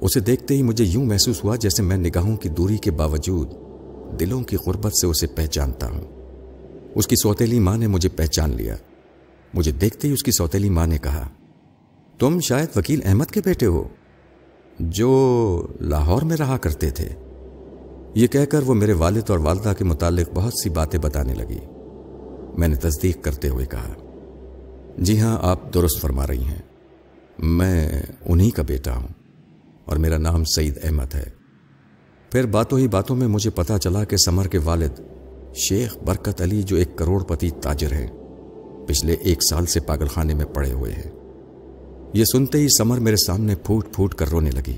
اسے 0.00 0.20
دیکھتے 0.20 0.56
ہی 0.56 0.62
مجھے 0.62 0.84
یوں 0.84 1.04
محسوس 1.04 1.44
ہوا 1.44 1.56
جیسے 1.56 1.82
میں 1.82 1.96
نگاہوں 1.96 2.36
کی 2.36 2.48
دوری 2.48 2.76
کے 2.76 2.90
باوجود 2.90 3.50
دلوں 4.20 4.42
کی 4.42 4.56
غربت 4.66 4.92
سے 4.92 5.06
اسے 5.06 5.26
پہچانتا 5.26 5.88
ہوں۔ 5.88 6.06
اس 6.94 7.06
کی 7.06 7.16
سوتیلی 7.16 7.58
ماں 7.58 7.76
نے 7.76 7.86
مجھے 7.86 8.08
پہچان 8.08 8.50
لیا۔ 8.50 8.76
مجھے 9.54 9.72
دیکھتے 9.72 10.08
ہی 10.08 10.12
اس 10.12 10.22
کی 10.22 10.30
سوتیلی 10.30 10.70
ماں 10.70 10.86
نے 10.86 10.98
کہا، 10.98 11.28
تم 12.18 12.40
شاید 12.40 12.68
وکیل 12.76 13.00
احمد 13.04 13.24
کے 13.24 13.40
بیٹے 13.44 13.66
ہو، 13.66 13.88
جو 14.80 15.66
لاہور 15.80 16.22
میں 16.22 16.36
رہا 16.36 16.56
کرتے 16.56 16.90
تھے۔ 16.90 17.08
یہ 18.14 18.26
کہہ 18.26 18.44
کر 18.44 18.62
وہ 18.62 18.74
میرے 18.74 18.92
والد 18.92 19.30
اور 19.30 19.38
والدہ 19.38 19.72
کے 19.78 19.84
متعلق 19.84 20.28
بہت 20.34 20.52
سی 20.62 20.70
باتیں 20.70 21.00
بتانے 21.00 21.34
لگی۔ 21.34 21.58
میں 22.58 22.68
نے 22.68 22.74
تصدیق 22.74 23.22
کرتے 23.22 23.48
ہوئے 23.48 23.66
کہا 23.66 23.92
جی 24.98 25.20
ہاں 25.20 25.38
آپ 25.42 25.74
درست 25.74 26.00
فرما 26.00 26.26
رہی 26.26 26.44
ہیں۔ 26.44 26.62
میں 27.38 28.02
انہی 28.26 28.50
کا 28.50 28.62
بیٹا 28.62 28.96
ہوں 28.96 29.08
اور 29.84 29.96
میرا 29.96 30.18
نام 30.18 30.44
سعید 30.44 30.78
احمد 30.82 31.14
ہے۔ 31.14 31.24
پھر 32.30 32.46
باتوں 32.46 32.78
ہی 32.78 32.88
باتوں 32.88 33.16
میں 33.16 33.26
مجھے 33.26 33.50
پتا 33.50 33.78
چلا 33.78 34.04
کہ 34.04 34.16
سمر 34.16 34.46
کے 34.46 34.58
والد 34.58 35.00
شیخ 35.54 35.96
برکت 36.04 36.42
علی 36.42 36.62
جو 36.62 36.76
ایک 36.76 36.96
کروڑ 36.96 37.22
پتی 37.22 37.50
تاجر 37.50 37.92
ہیں، 37.92 38.08
پچھلے 38.86 39.12
ایک 39.12 39.38
سال 39.50 39.66
سے 39.66 39.80
پاگل 39.80 40.06
خانے 40.06 40.34
میں 40.34 40.44
پڑے 40.44 40.72
ہوئے 40.72 40.92
ہیں۔ 40.92 41.10
یہ 42.12 42.24
سنتے 42.24 42.58
ہی 42.58 42.66
سمر 42.78 42.98
میرے 42.98 43.16
سامنے 43.16 43.54
پھوٹ 43.54 43.94
پھوٹ 43.94 44.14
کر 44.14 44.28
رونے 44.28 44.50
لگی۔ 44.50 44.76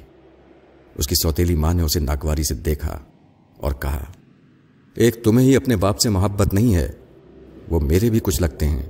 اس 0.96 1.06
کی 1.06 1.14
سوتیلی 1.14 1.54
ماں 1.54 1.74
نے 1.74 1.82
اسے 1.82 2.00
ناگواری 2.00 2.42
سے 2.42 2.54
دیکھا۔ 2.54 2.98
اور 3.64 3.72
کہا، 3.72 4.04
ایک 4.94 5.24
تمہیں 5.24 5.46
ہی 5.46 5.56
اپنے 5.56 5.76
باپ 5.76 6.00
سے 6.00 6.08
محبت 6.08 6.54
نہیں 6.54 6.74
ہے، 6.74 6.92
وہ 7.70 7.80
میرے 7.80 8.10
بھی 8.10 8.20
کچھ 8.22 8.42
لگتے 8.42 8.66
ہیں۔ 8.66 8.82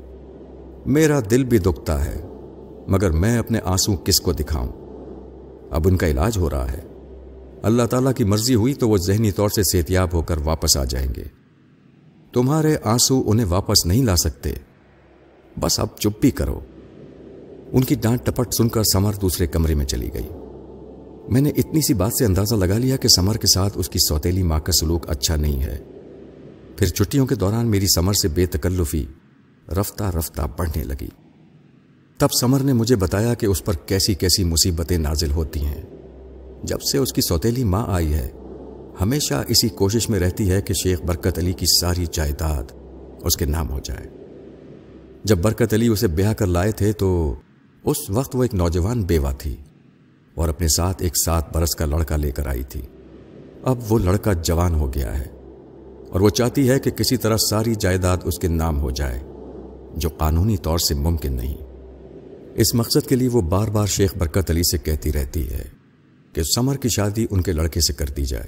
میرا 0.87 1.21
دل 1.31 1.45
بھی 1.45 1.59
دکھتا 1.59 2.05
ہے، 2.05 2.23
مگر 2.89 3.11
میں 3.11 3.39
اپنے 3.39 3.59
آنسو 3.65 3.97
کس 3.97 4.21
کو 4.21 4.33
دکھاؤں؟ 4.33 4.73
اب 5.71 5.89
ان 5.89 5.97
کا 5.97 6.07
علاج 6.07 6.39
ہو 6.39 6.51
رہا 6.51 6.73
ہے۔ 6.73 6.81
اللہ 7.63 7.83
تعالیٰ 7.83 8.13
کی 8.13 8.25
مرضی 8.25 8.55
ہوئی 8.55 8.75
تو 8.75 8.89
وہ 8.89 8.97
ذہنی 8.97 9.31
طور 9.31 9.49
سے 9.49 9.63
صحتیاب 9.63 10.09
ہو 10.13 10.23
کر 10.23 10.39
واپس 10.45 10.77
آ 10.77 10.85
جائیں 10.85 11.09
گے۔ 11.17 11.25
تمہارے 12.33 12.77
آنسو 12.85 13.23
انہیں 13.27 13.47
واپس 13.47 13.87
نہیں 13.87 14.05
لا 14.05 14.17
سکتے۔ 14.17 14.51
بس 15.61 15.81
اب 15.81 15.87
چپ 15.99 16.21
بھی 16.21 16.31
کرو۔ 16.31 16.61
ان 17.73 17.85
کی 17.85 17.95
ڈانٹ 17.95 18.25
ٹپٹ 18.25 18.55
سن 18.55 18.69
کر 18.69 18.83
سمر 18.83 19.13
دوسرے 19.13 19.47
کمرے 19.47 19.75
میں 19.75 19.87
چلی 19.87 20.11
گئی۔ 20.15 20.29
میں 21.29 21.41
نے 21.41 21.51
اتنی 21.51 21.81
سی 21.81 21.95
بات 21.95 22.13
سے 22.19 22.25
اندازہ 22.25 22.55
لگا 22.55 22.79
لیا 22.79 22.97
کہ 22.97 23.09
سمر 23.09 23.37
کے 23.37 23.47
ساتھ 23.47 23.73
اس 23.79 23.89
کی 23.89 23.99
سوتیلی 24.09 24.43
ماں 24.43 24.61
کا 24.61 24.73
سلوک 24.73 25.11
اچھا 25.11 25.37
نہیں 25.37 25.63
ہے۔ 25.63 25.79
پھر 26.77 26.87
چھٹیوں 26.87 27.27
کے 27.27 27.35
دوران 27.35 27.67
میری 27.67 27.87
سمر 27.95 28.13
سے 28.13 28.29
بے 28.29 28.47
تکلفی 28.47 29.07
رفتہ 29.69 30.05
رفتہ 30.05 30.43
بڑھنے 30.59 30.85
لگی۔ 30.85 31.09
تب 32.19 32.29
سمر 32.41 32.61
نے 32.61 32.73
مجھے 32.73 32.97
بتایا 32.97 33.35
کہ 33.35 33.47
اس 33.47 33.65
پر 33.65 33.75
کیسی 33.75 34.15
کیسی 34.15 34.45
مصیبتیں 34.45 34.99
نازل 34.99 35.31
ہوتی 35.31 35.61
ہیں۔ 35.61 35.83
جب 36.63 36.79
سے 36.93 36.99
اس 36.99 37.13
کی 37.13 37.21
سوتیلی 37.21 37.65
ماں 37.65 37.85
آئی 37.89 38.15
ہے، 38.15 38.31
ہمیشہ 39.01 39.45
اسی 39.49 39.69
کوشش 39.69 40.11
میں 40.11 40.21
رہتی 40.21 40.51
ہے 40.51 40.63
کہ 40.63 40.75
شیخ 40.75 41.01
برکت 41.03 41.39
علی 41.39 41.53
کی 41.53 41.67
ساری 41.81 42.07
جائیداد 42.13 42.63
اس 43.23 43.37
کے 43.37 43.45
نام 43.45 43.71
ہو 43.71 43.81
جائے۔ 43.85 44.07
جب 45.25 45.39
برکت 45.39 45.75
علی 45.75 45.89
اسے 45.89 46.07
بیاہ 46.07 46.33
کر 46.33 46.47
لائے 46.47 46.73
تھے 46.73 46.93
تو 46.93 47.35
اس 47.85 48.11
وقت 48.11 48.37
وہ 48.37 48.43
ایک 48.43 48.55
نوجوان 48.55 49.03
بیوہ 49.03 49.31
تھی۔ 49.39 49.57
اور 50.35 50.49
اپنے 50.49 50.69
ساتھ 50.69 51.03
ایک 51.03 51.17
سات 51.25 51.55
برس 51.57 51.75
کا 51.75 51.87
لڑکا 51.87 52.17
لے 52.17 52.31
کر 52.31 52.47
آئی 52.47 52.63
تھی۔ 52.63 52.81
اب 53.63 53.79
وہ 53.89 53.99
لڑکا 53.99 54.33
جوان 54.33 54.75
ہو 54.75 54.93
گیا 54.95 55.19
ہے 55.19 55.29
اور 56.11 56.21
وہ 56.21 56.29
چاہتی 56.29 56.69
ہے 56.71 56.79
کہ 56.79 56.91
کسی 56.91 57.17
طرح 57.17 57.37
ساری 57.51 57.75
جائیداد 57.75 58.17
اس 58.25 58.39
کے 58.39 58.49
نام 58.49 58.81
ہو 58.81 58.91
جائے، 58.91 59.21
جو 59.97 60.09
قانونی 60.09 60.57
طور 60.57 60.79
سے 60.79 60.95
ممکن 60.95 61.33
نہیں۔ 61.33 61.57
اس 62.55 62.75
مقصد 62.75 63.07
کے 63.09 63.17
لیے 63.17 63.29
وہ 63.29 63.41
بار 63.41 63.69
بار 63.69 63.87
شیخ 63.87 64.17
برکت 64.19 64.51
علی 64.51 64.63
سے 64.63 64.79
کہتی 64.79 65.13
رہتی 65.13 65.49
ہے 65.51 65.65
کہ 66.33 66.43
سمر 66.43 66.77
کی 66.77 66.89
شادی 66.89 67.27
ان 67.31 67.41
کے 67.41 67.53
لڑکے 67.53 67.81
سے 67.81 67.93
کر 67.93 68.07
دی 68.07 68.25
جائے، 68.25 68.47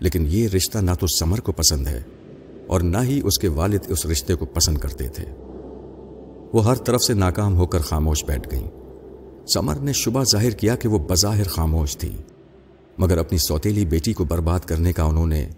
لیکن 0.00 0.26
یہ 0.28 0.48
رشتہ 0.48 0.78
نہ 0.78 0.90
تو 1.00 1.06
سمر 1.20 1.40
کو 1.40 1.52
پسند 1.52 1.86
ہے 1.86 2.02
اور 2.66 2.80
نہ 2.80 2.98
ہی 3.02 3.20
اس 3.24 3.38
کے 3.38 3.48
والد 3.48 3.78
اس 3.88 4.06
رشتے 4.06 4.34
کو 4.34 4.46
پسند 4.46 4.78
کرتے 4.78 5.08
تھے۔ 5.08 5.24
وہ 6.52 6.64
ہر 6.64 6.74
طرف 6.74 7.02
سے 7.02 7.14
ناکام 7.14 7.56
ہو 7.56 7.66
کر 7.66 7.80
خاموش 7.80 8.24
بیٹھ 8.24 8.48
گئیں۔ 8.50 8.68
سمر 9.46 9.74
نے 9.74 9.92
شبہ 9.92 10.24
ظاہر 10.24 10.50
کیا 10.50 10.76
کہ 10.76 10.88
وہ 10.88 10.98
بظاہر 10.98 11.44
خاموش 11.44 11.96
تھی، 11.96 12.16
مگر 12.98 13.18
اپنی 13.18 13.38
سوتیلی 13.38 13.84
بیٹی 13.84 14.12
کو 14.12 14.24
برباد 14.24 14.60
کرنے 14.60 14.92
کا 14.92 15.02
انہوں 15.02 15.26
نے 15.26 15.48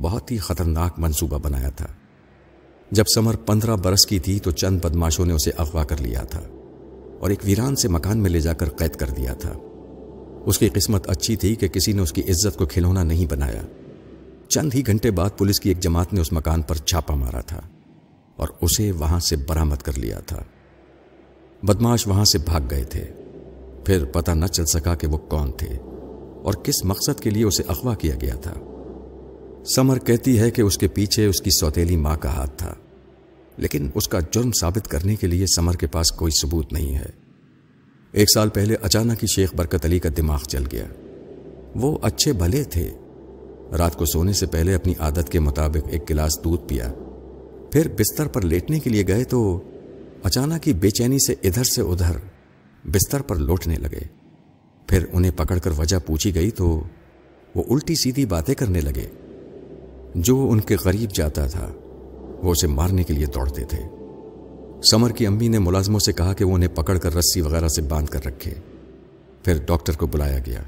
بہت 0.00 0.30
ہی 0.30 0.38
خطرناک 0.38 0.98
منصوبہ 0.98 1.38
بنایا 1.38 1.68
تھا۔ 1.68 1.86
جب 2.90 3.04
سمر 3.14 3.36
پندرہ 3.36 3.76
برس 3.76 4.06
کی 4.06 4.18
تھی 4.18 4.38
تو 4.38 4.50
چند 4.50 4.78
بدماشوں 4.82 5.26
نے 5.26 5.32
اسے 5.32 5.50
اغوا 5.58 5.84
کر 5.84 6.00
لیا 6.00 6.22
تھا 6.22 6.40
اور 7.20 7.30
ایک 7.30 7.38
ویران 7.44 7.76
سے 7.76 7.88
مکان 7.88 8.18
میں 8.18 8.30
لے 8.30 8.40
جا 8.40 8.52
کر 8.52 8.68
قید 8.68 8.96
کر 8.96 9.10
دیا 9.10 9.34
تھا۔ 9.34 9.52
اس 10.46 10.58
کی 10.58 10.68
قسمت 10.68 11.10
اچھی 11.10 11.36
تھی 11.36 11.54
کہ 11.54 11.68
کسی 11.68 11.92
نے 11.92 12.02
اس 12.02 12.12
کی 12.12 12.22
عزت 12.22 12.58
کو 12.58 12.66
کھلونا 12.66 13.02
نہیں 13.02 13.26
بنایا۔ 13.26 13.62
چند 14.48 14.70
ہی 14.74 14.86
گھنٹے 14.86 15.10
بعد 15.10 15.30
پولیس 15.38 15.60
کی 15.60 15.70
ایک 15.70 15.80
جماعت 15.80 16.12
نے 16.12 16.20
اس 16.20 16.32
مکان 16.32 16.62
پر 16.62 16.74
چھاپا 16.74 17.14
مارا 17.14 17.40
تھا 17.40 17.60
اور 18.36 18.48
اسے 18.60 18.92
وہاں 18.92 19.20
سے 19.20 19.36
برامد 19.36 19.76
کر 19.76 19.98
لیا 19.98 20.20
تھا۔ 20.20 20.42
بدماش 21.62 22.06
وہاں 22.06 22.24
سے 22.24 22.38
بھاگ 22.38 22.60
گئے 22.70 22.84
تھے۔ 22.84 23.10
پھر 23.86 24.04
پتہ 24.04 24.30
نہ 24.30 24.46
چل 24.46 24.66
سکا 24.66 24.94
کہ 24.94 25.06
وہ 25.06 25.18
کون 25.18 25.52
تھے 25.52 25.76
اور 26.42 26.54
کس 26.54 26.84
مقصد 26.84 27.20
کے 27.20 27.30
لیے 27.30 27.44
اسے 27.44 27.62
اغوا 27.68 27.94
کیا 27.94 28.14
گیا 28.20 28.34
تھا۔ 28.34 28.54
سمر 29.64 29.98
کہتی 29.98 30.38
ہے 30.38 30.50
کہ 30.50 30.62
اس 30.62 30.78
کے 30.78 30.88
پیچھے 30.88 31.26
اس 31.26 31.40
کی 31.40 31.50
سوتیلی 31.50 31.96
ماں 31.96 32.16
کا 32.16 32.28
ہاتھ 32.28 32.58
تھا، 32.58 32.74
لیکن 33.58 33.90
اس 33.94 34.08
کا 34.08 34.20
جرم 34.30 34.50
ثابت 34.60 34.88
کرنے 34.88 35.16
کے 35.16 35.26
لیے 35.26 35.46
سمر 35.46 35.74
کے 35.74 35.86
پاس 35.86 36.10
کوئی 36.10 36.32
ثبوت 36.42 36.72
نہیں 36.72 36.94
ہے۔ 36.94 37.10
ایک 38.12 38.32
سال 38.34 38.48
پہلے 38.48 38.76
اچانک 38.82 39.22
ہی 39.22 39.26
شیخ 39.26 39.54
برکت 39.54 39.84
علی 39.84 39.98
کا 39.98 40.08
دماغ 40.16 40.42
چل 40.48 40.64
گیا۔ 40.72 40.84
وہ 41.74 41.98
اچھے 42.02 42.32
بھلے 42.32 42.64
تھے۔ 42.64 42.90
رات 43.78 43.96
کو 43.96 44.04
سونے 44.04 44.32
سے 44.32 44.46
پہلے 44.46 44.74
اپنی 44.74 44.94
عادت 44.98 45.28
کے 45.28 45.40
مطابق 45.40 45.88
ایک 45.90 46.10
گلاس 46.10 46.44
دودھ 46.44 46.68
پیا۔ 46.68 46.92
پھر 47.72 47.88
بستر 47.98 48.26
پر 48.26 48.42
لیٹنے 48.42 48.78
کے 48.80 48.90
لیے 48.90 49.06
گئے 49.08 49.24
تو 49.24 49.60
اچانک 50.22 50.68
ہی 50.68 50.72
بے 50.72 50.90
چینی 50.90 51.18
سے 51.26 51.34
ادھر 51.42 51.64
سے 51.64 51.80
ادھر۔ 51.82 52.16
بستر 52.84 53.22
پر 53.22 53.36
لوٹنے 53.36 53.76
لگے۔ 53.76 54.00
پھر 54.86 55.04
انہیں 55.12 55.32
پکڑ 55.36 55.58
کر 55.58 55.70
وجہ 55.78 55.96
پوچھی 56.06 56.34
گئی 56.34 56.50
تو 56.50 56.82
وہ 57.54 57.62
الٹی 57.70 57.94
سیدھی 57.94 58.26
باتیں 58.26 58.54
کرنے 58.54 58.80
لگے۔ 58.80 59.06
جو 60.14 60.48
ان 60.50 60.60
کے 60.60 60.76
قریب 60.76 61.10
جاتا 61.10 61.46
تھا، 61.46 61.72
وہ 62.42 62.50
اسے 62.50 62.66
مارنے 62.66 63.02
کے 63.02 63.14
لیے 63.14 63.26
دوڑتے 63.26 63.64
تھے۔ 63.64 63.78
سمر 64.90 65.10
کی 65.10 65.26
امی 65.26 65.48
نے 65.48 65.58
ملازموں 65.58 65.98
سے 65.98 66.12
کہا 66.12 66.32
کہ 66.32 66.44
وہ 66.44 66.54
انہیں 66.54 66.76
پکڑ 66.76 66.98
کر 66.98 67.14
رسی 67.14 67.40
وغیرہ 67.40 67.68
سے 67.68 67.82
باندھ 67.82 68.10
کر 68.10 68.24
رکھے۔ 68.26 68.54
پھر 69.44 69.58
ڈاکٹر 69.66 69.92
کو 69.96 70.06
بلایا 70.06 70.38
گیا۔ 70.46 70.62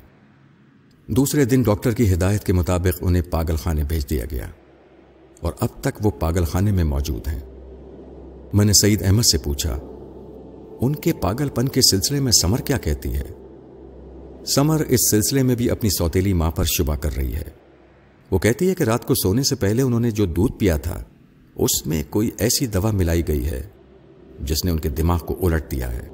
دوسرے 1.06 1.44
دن 1.44 1.62
ڈاکٹر 1.62 1.92
کی 1.92 2.12
ہدایت 2.14 2.44
کے 2.44 2.52
مطابق 2.52 2.98
انہیں 3.00 3.22
پاگل 3.30 3.56
خانے 3.56 3.84
بھیج 3.84 4.10
دیا 4.10 4.24
گیا۔ 4.30 4.46
اور 5.40 5.52
اب 5.60 5.68
تک 5.80 6.06
وہ 6.06 6.10
پاگل 6.10 6.44
خانے 6.44 6.72
میں 6.72 6.84
موجود 6.84 7.28
ہیں۔ 7.28 7.40
میں 8.52 8.64
نے 8.64 8.72
سعید 8.72 9.02
احمد 9.02 9.22
سے 9.22 9.38
پوچھا 9.38 9.78
ان 10.80 10.96
کے 10.96 11.12
پاگل 11.12 11.48
پن 11.48 11.68
کے 11.68 11.80
سلسلے 11.90 12.20
میں 12.20 12.32
سمر 12.32 12.60
کیا 12.60 12.78
کہتی 12.78 13.14
ہے؟ 13.14 13.30
سمر 14.54 14.80
اس 14.88 15.00
سلسلے 15.10 15.42
میں 15.42 15.54
بھی 15.54 15.70
اپنی 15.70 15.90
سوتیلی 15.90 16.32
ماں 16.32 16.50
پر 16.50 16.64
شبہ 16.64 16.96
کر 16.96 17.16
رہی 17.16 17.34
ہے۔ 17.34 17.44
وہ 18.30 18.38
کہتی 18.38 18.68
ہے 18.68 18.74
کہ 18.74 18.82
رات 18.82 19.06
کو 19.06 19.14
سونے 19.14 19.42
سے 19.42 19.54
پہلے 19.54 19.82
انہوں 19.82 20.00
نے 20.00 20.10
جو 20.10 20.26
دودھ 20.26 20.58
پیا 20.58 20.76
تھا، 20.76 21.04
اس 21.56 21.86
میں 21.86 22.02
کوئی 22.10 22.30
ایسی 22.38 22.66
دوا 22.66 22.90
ملائی 22.90 23.28
گئی 23.28 23.46
ہے 23.46 23.62
جس 24.40 24.64
نے 24.64 24.70
ان 24.70 24.78
کے 24.78 24.88
دماغ 24.88 25.18
کو 25.18 25.46
الٹ 25.46 25.70
دیا 25.70 25.92
ہے۔ 25.92 26.08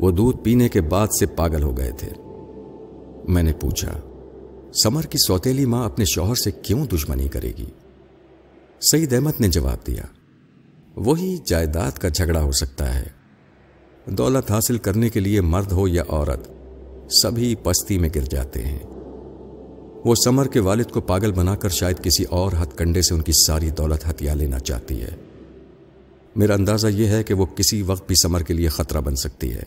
وہ 0.00 0.10
دودھ 0.10 0.36
پینے 0.36 0.68
کے 0.68 0.80
بعد 0.80 1.06
سے 1.20 1.26
پاگل 1.26 1.62
ہو 1.62 1.76
گئے 1.76 1.90
تھے۔ 1.90 2.10
میں 3.28 3.42
نے 3.42 3.52
پوچھا، 3.52 4.00
سمر 4.82 5.02
کی 5.02 5.18
سوتیلی 5.26 5.64
ماں 5.64 5.84
اپنے 5.84 6.04
شوہر 6.04 6.34
سے 6.34 6.50
کیوں 6.50 6.86
دشمنی 6.86 7.28
کرے 7.28 7.52
گی؟ 7.58 7.66
سعید 8.92 9.12
احمد 9.12 9.40
نے 9.40 9.48
جواب 9.48 9.86
دیا، 9.86 10.02
وہی 10.96 11.36
جائیداد 11.44 11.92
کا 11.92 12.08
جھگڑا 12.08 12.42
ہو 12.42 12.52
سکتا 12.52 12.98
ہے۔ 12.98 13.23
دولت 14.06 14.50
حاصل 14.50 14.78
کرنے 14.78 15.08
کے 15.08 15.20
لیے 15.20 15.40
مرد 15.40 15.72
ہو 15.72 15.88
یا 15.88 16.02
عورت، 16.08 16.50
سبھی 17.12 17.54
پستی 17.62 17.98
میں 17.98 18.08
گر 18.14 18.20
جاتے 18.20 18.62
ہیں۔ 18.62 18.78
وہ 20.04 20.14
سمر 20.24 20.46
کے 20.46 20.60
والد 20.60 20.84
کو 20.90 21.00
پاگل 21.00 21.32
بنا 21.32 21.56
کر 21.56 21.68
شاید 21.68 22.02
کسی 22.02 22.24
اور 22.24 22.52
ہتھ 22.62 22.76
کنڈے 22.76 23.02
سے 23.02 23.14
ان 23.14 23.20
کی 23.20 23.32
ساری 23.46 23.70
دولت 23.70 24.10
ہتھیا 24.10 24.34
لینا 24.34 24.58
چاہتی 24.58 25.02
ہے۔ 25.02 25.10
میرا 26.36 26.54
اندازہ 26.54 26.86
یہ 26.86 27.06
ہے 27.06 27.22
کہ 27.22 27.34
وہ 27.34 27.46
کسی 27.46 27.82
وقت 27.82 28.06
بھی 28.06 28.14
سمر 28.22 28.40
کے 28.40 28.54
لیے 28.54 28.68
خطرہ 28.68 29.00
بن 29.00 29.16
سکتی 29.16 29.52
ہے۔ 29.52 29.62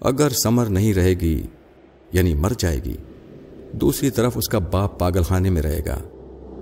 اگر 0.00 0.28
سمر 0.28 0.66
نہیں 0.66 0.94
رہے 0.94 1.14
گی 1.14 1.42
یعنی 2.12 2.34
مر 2.34 2.52
جائے 2.58 2.80
گی، 2.84 2.96
دوسری 3.72 4.10
طرف 4.10 4.32
اس 4.36 4.48
کا 4.48 4.58
باپ 4.58 4.98
پاگل 4.98 5.22
خانے 5.22 5.50
میں 5.50 5.62
رہے 5.62 5.80
گا۔ 5.86 5.98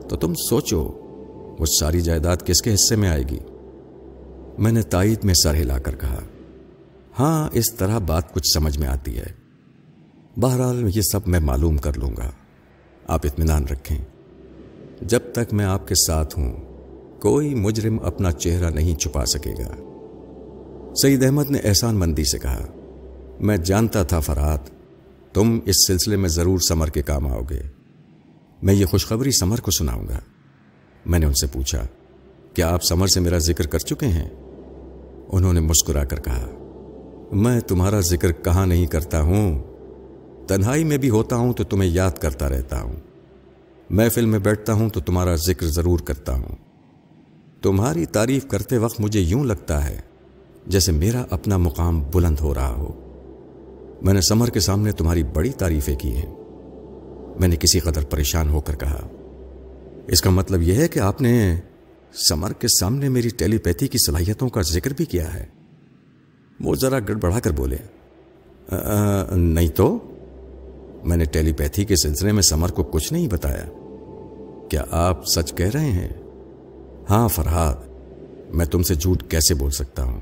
تو 0.09 0.17
تم 0.17 0.35
سوچو، 0.35 0.83
وہ 1.59 1.67
ساری 1.81 2.01
جائیداد 2.01 2.37
کس 2.45 2.63
کے 2.63 2.75
حصے 2.75 2.97
میں 2.97 3.09
آئے 3.09 3.23
گی؟ 3.23 3.39
میں 4.59 4.73
نے 4.73 4.83
تائید 4.83 5.25
میں 5.25 5.35
سر 5.35 5.55
ہلا 5.55 5.79
کر 5.79 5.95
کہا۔ 5.95 6.21
ہاں 7.19 7.49
اس 7.53 7.75
طرح 7.75 7.99
بات 7.99 8.35
کچھ 8.35 8.47
سمجھ 8.55 8.79
میں 8.79 8.89
آتی 8.89 9.19
ہے۔ 9.19 9.27
بہرحال 10.37 10.91
یہ 10.95 11.01
سب 11.01 11.21
میں 11.27 11.41
معلوم 11.41 11.77
کر 11.77 11.99
لوں 11.99 12.11
گا۔ 12.19 12.31
آپ 13.07 13.27
اطمینان 13.27 13.65
رکھیں۔ 13.65 14.05
جب 15.03 15.21
تک 15.33 15.55
میں 15.55 15.65
آپ 15.65 15.89
کے 15.89 15.95
ساتھ 16.07 16.39
ہوں، 16.39 16.57
کوئی 17.21 17.55
مجرم 17.55 17.99
اپنا 18.03 18.33
چہرہ 18.33 18.71
نہیں 18.71 18.97
چھپا 18.97 19.25
سکے 19.27 19.51
گا۔ 19.51 19.75
سعید 21.03 21.25
احمد 21.25 21.51
نے 21.51 21.59
احسان 21.65 21.95
مندی 21.95 22.25
سے 22.25 22.39
کہا، 22.39 22.67
میں 23.41 23.57
جانتا 23.57 24.03
تھا 24.03 24.21
فرات، 24.21 24.61
تم 25.35 25.59
اس 25.67 25.77
سلسلے 25.87 26.17
میں 26.17 26.29
ضرور 26.29 26.59
سمر 26.59 26.89
کے 26.89 27.03
کام 27.03 27.27
آؤ 27.27 27.43
گے۔ 27.51 27.61
میں 28.63 28.75
یہ 28.75 28.87
خوشخبری 28.87 29.31
سمر 29.31 29.61
کو 29.61 29.71
سناؤں 29.71 30.09
گا۔ 30.09 30.19
میں 31.07 31.19
نے 31.19 31.27
ان 31.27 31.35
سے 31.35 31.47
پوچھا، 31.47 31.87
کیا 32.55 32.71
آپ 32.71 32.85
سمر 32.85 33.07
سے 33.07 33.21
میرا 33.21 33.39
ذکر 33.39 33.67
کر 33.67 33.79
چکے 33.79 34.07
ہیں؟ 34.07 34.29
انہوں 35.29 35.53
نے 35.53 35.61
مسکرا 35.61 36.05
کر 36.05 36.21
کہا 36.21 36.58
میں 37.33 37.61
تمہارا 37.61 38.01
ذکر 38.01 38.33
کہاں 38.33 38.67
نہیں 38.67 38.87
کرتا 38.87 39.21
ہوں؟ 39.21 39.63
تنہائی 40.49 40.85
میں 40.85 40.97
بھی 40.97 41.11
ہوتا 41.11 41.37
ہوں 41.37 41.53
تو 41.53 41.65
تمہیں 41.65 41.91
یاد 41.91 42.11
کرتا 42.11 42.49
رہتا 42.49 42.83
ہوں۔ 42.83 42.97
محفل 43.91 44.27
میں 44.27 44.39
بیٹھتا 44.39 44.73
ہوں 44.73 44.89
تو 44.89 45.01
تمہارا 45.01 45.37
ذکر 45.37 45.67
ضرور 45.67 45.99
کرتا 45.99 46.35
ہوں۔ 46.35 46.57
تمہاری 47.63 48.07
تعریف 48.07 48.47
کرتے 48.47 48.79
وقت 48.79 49.01
مجھے 49.01 49.21
یوں 49.21 49.45
لگتا 49.45 49.89
ہے 49.89 50.01
جیسے 50.67 50.93
میرا 50.93 51.25
اپنا 51.31 51.57
مقام 51.57 52.03
بلند 52.15 52.37
ہو 52.41 52.55
رہا 52.55 52.69
ہو۔ 52.69 53.01
میں 54.03 54.15
نے 54.15 54.21
سمر 54.21 54.51
کے 54.51 54.61
سامنے 54.61 54.93
تمہاری 54.93 55.23
بڑی 55.23 55.51
تعریفیں 55.51 55.97
کی 55.97 56.17
ہیں۔ 56.17 56.35
میں 57.41 57.49
نے 57.49 57.57
کسی 57.57 57.81
قدر 57.81 58.05
پریشان 58.05 58.49
ہو 58.49 58.61
کر 58.61 58.77
کہا۔ 58.77 59.07
اس 60.07 60.21
کا 60.21 60.31
مطلب 60.31 60.63
یہ 60.63 60.75
ہے 60.75 60.89
کہ 60.89 60.99
آپ 60.99 61.23
نے 61.23 61.61
سمر 62.29 62.53
کے 62.53 62.69
سامنے 62.81 63.09
میری 63.09 63.29
ٹیلی 63.29 63.59
پیتھی 63.59 63.89
کی 63.89 63.99
صلاحیتوں 64.07 64.49
کا 64.49 64.63
ذکر 64.63 64.93
بھی 64.97 65.05
کیا 65.05 65.35
ہے۔ 65.35 65.58
وہ 66.61 66.75
ذرا 66.75 66.99
گڑبڑا 66.99 67.41
کر 67.41 67.51
بولے 67.51 67.77
نہیں 69.37 69.69
تو؟ 69.69 69.99
میں 71.05 71.17
نے 71.17 71.25
ٹیلی 71.25 71.53
پیتھی 71.53 71.85
کے 71.85 71.97
سلسلے 71.97 72.33
میں 72.33 72.43
سمر 72.43 72.69
کو 72.69 72.83
کچھ 72.83 73.13
نہیں 73.13 73.29
بتایا۔ 73.29 73.65
کیا 74.69 74.85
آپ 74.91 75.27
سچ 75.27 75.55
کہہ 75.55 75.71
رہے 75.75 75.91
ہیں؟ 75.91 76.09
ہاں 77.11 77.29
فرحاد، 77.29 77.75
میں 78.55 78.67
تم 78.67 78.83
سے 78.83 78.95
جھوٹ 78.95 79.23
کیسے 79.29 79.55
بول 79.55 79.71
سکتا 79.71 80.03
ہوں؟ 80.03 80.21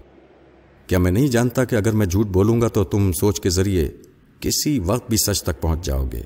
کیا 0.86 0.98
میں 0.98 1.10
نہیں 1.10 1.28
جانتا 1.28 1.64
کہ 1.64 1.76
اگر 1.76 1.92
میں 1.92 2.06
جھوٹ 2.06 2.26
بولوں 2.26 2.60
گا 2.60 2.68
تو 2.68 2.84
تم 2.84 3.12
سوچ 3.12 3.40
کے 3.40 3.50
ذریعے 3.50 3.88
کسی 4.40 4.78
وقت 4.78 5.08
بھی 5.08 5.16
سچ 5.16 5.42
تک 5.42 5.60
پہنچ 5.60 5.86
جاؤ 5.86 6.06
گے۔ 6.12 6.22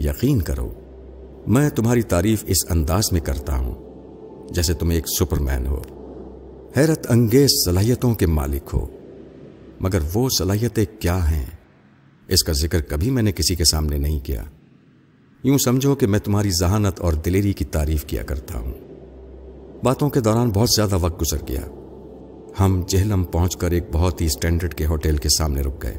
یقین 0.00 0.40
کرو، 0.40 0.72
میں 1.46 1.70
تمہاری 1.70 2.02
تعریف 2.02 2.44
اس 2.46 2.70
انداز 2.70 3.12
میں 3.12 3.20
کرتا 3.20 3.56
ہوں 3.56 3.74
جیسے 4.50 4.74
تم 4.74 4.88
ایک 4.88 5.04
سپر 5.18 5.38
مین 5.38 5.66
ہو۔ 5.66 5.82
حیرت 6.76 7.06
انگیز 7.08 7.50
صلاحیتوں 7.64 8.14
کے 8.14 8.26
مالک 8.26 8.70
ہو۔ 8.72 8.86
مگر 9.80 9.98
وہ 10.14 10.28
صلاحیتیں 10.38 10.84
کیا 10.98 11.30
ہیں؟ 11.30 11.46
اس 12.28 12.44
کا 12.44 12.52
ذکر 12.52 12.80
کبھی 12.80 13.10
میں 13.10 13.22
نے 13.22 13.32
کسی 13.32 13.54
کے 13.54 13.64
سامنے 13.64 13.98
نہیں 13.98 14.20
کیا۔ 14.20 14.44
یوں 15.42 15.58
سمجھو 15.58 15.94
کہ 15.94 16.06
میں 16.06 16.18
تمہاری 16.18 16.50
ذہانت 16.50 17.00
اور 17.00 17.12
دلیری 17.12 17.52
کی 17.52 17.64
تعریف 17.64 18.04
کیا 18.04 18.22
کرتا 18.22 18.58
ہوں۔ 18.58 18.72
باتوں 19.84 20.10
کے 20.10 20.20
دوران 20.20 20.50
بہت 20.50 20.68
زیادہ 20.76 20.98
وقت 21.00 21.22
گزر 21.22 21.36
گیا۔ 21.48 21.60
ہم 22.60 22.82
جہلم 22.88 23.24
پہنچ 23.24 23.56
کر 23.56 23.70
ایک 23.70 23.84
بہت 23.92 24.20
ہی 24.20 24.26
اسٹینڈرڈ 24.26 24.74
کے 24.74 24.86
ہوٹل 24.86 25.16
کے 25.16 25.28
سامنے 25.38 25.60
رک 25.60 25.82
گئے۔ 25.82 25.96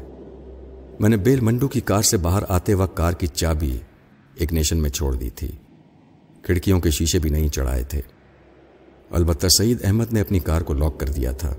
میں 1.00 1.08
نے 1.08 1.16
بیل 1.16 1.40
منڈو 1.40 1.68
کی 1.68 1.80
کار 1.80 2.02
سے 2.02 2.16
باہر 2.16 2.42
آتے 2.48 2.74
وقت 2.74 2.96
کار 2.96 3.12
کی 3.12 3.26
چابی 3.26 3.78
اگنیشن 4.40 4.76
میں 4.76 4.90
چھوڑ 4.90 5.14
دی 5.14 5.30
تھی۔ 5.30 5.52
کھڑکیوں 6.42 6.80
کے 6.80 6.90
شیشے 6.90 7.18
بھی 7.18 7.30
نہیں 7.30 7.48
چڑھائے 7.48 7.82
تھے۔ 7.82 8.00
البتہ 9.14 9.46
سعید 9.58 9.84
احمد 9.84 10.12
نے 10.12 10.20
اپنی 10.20 10.38
کار 10.38 10.60
کو 10.60 10.74
لاک 10.74 11.00
کر 11.00 11.06
دیا 11.06 11.32
تھا۔ 11.32 11.54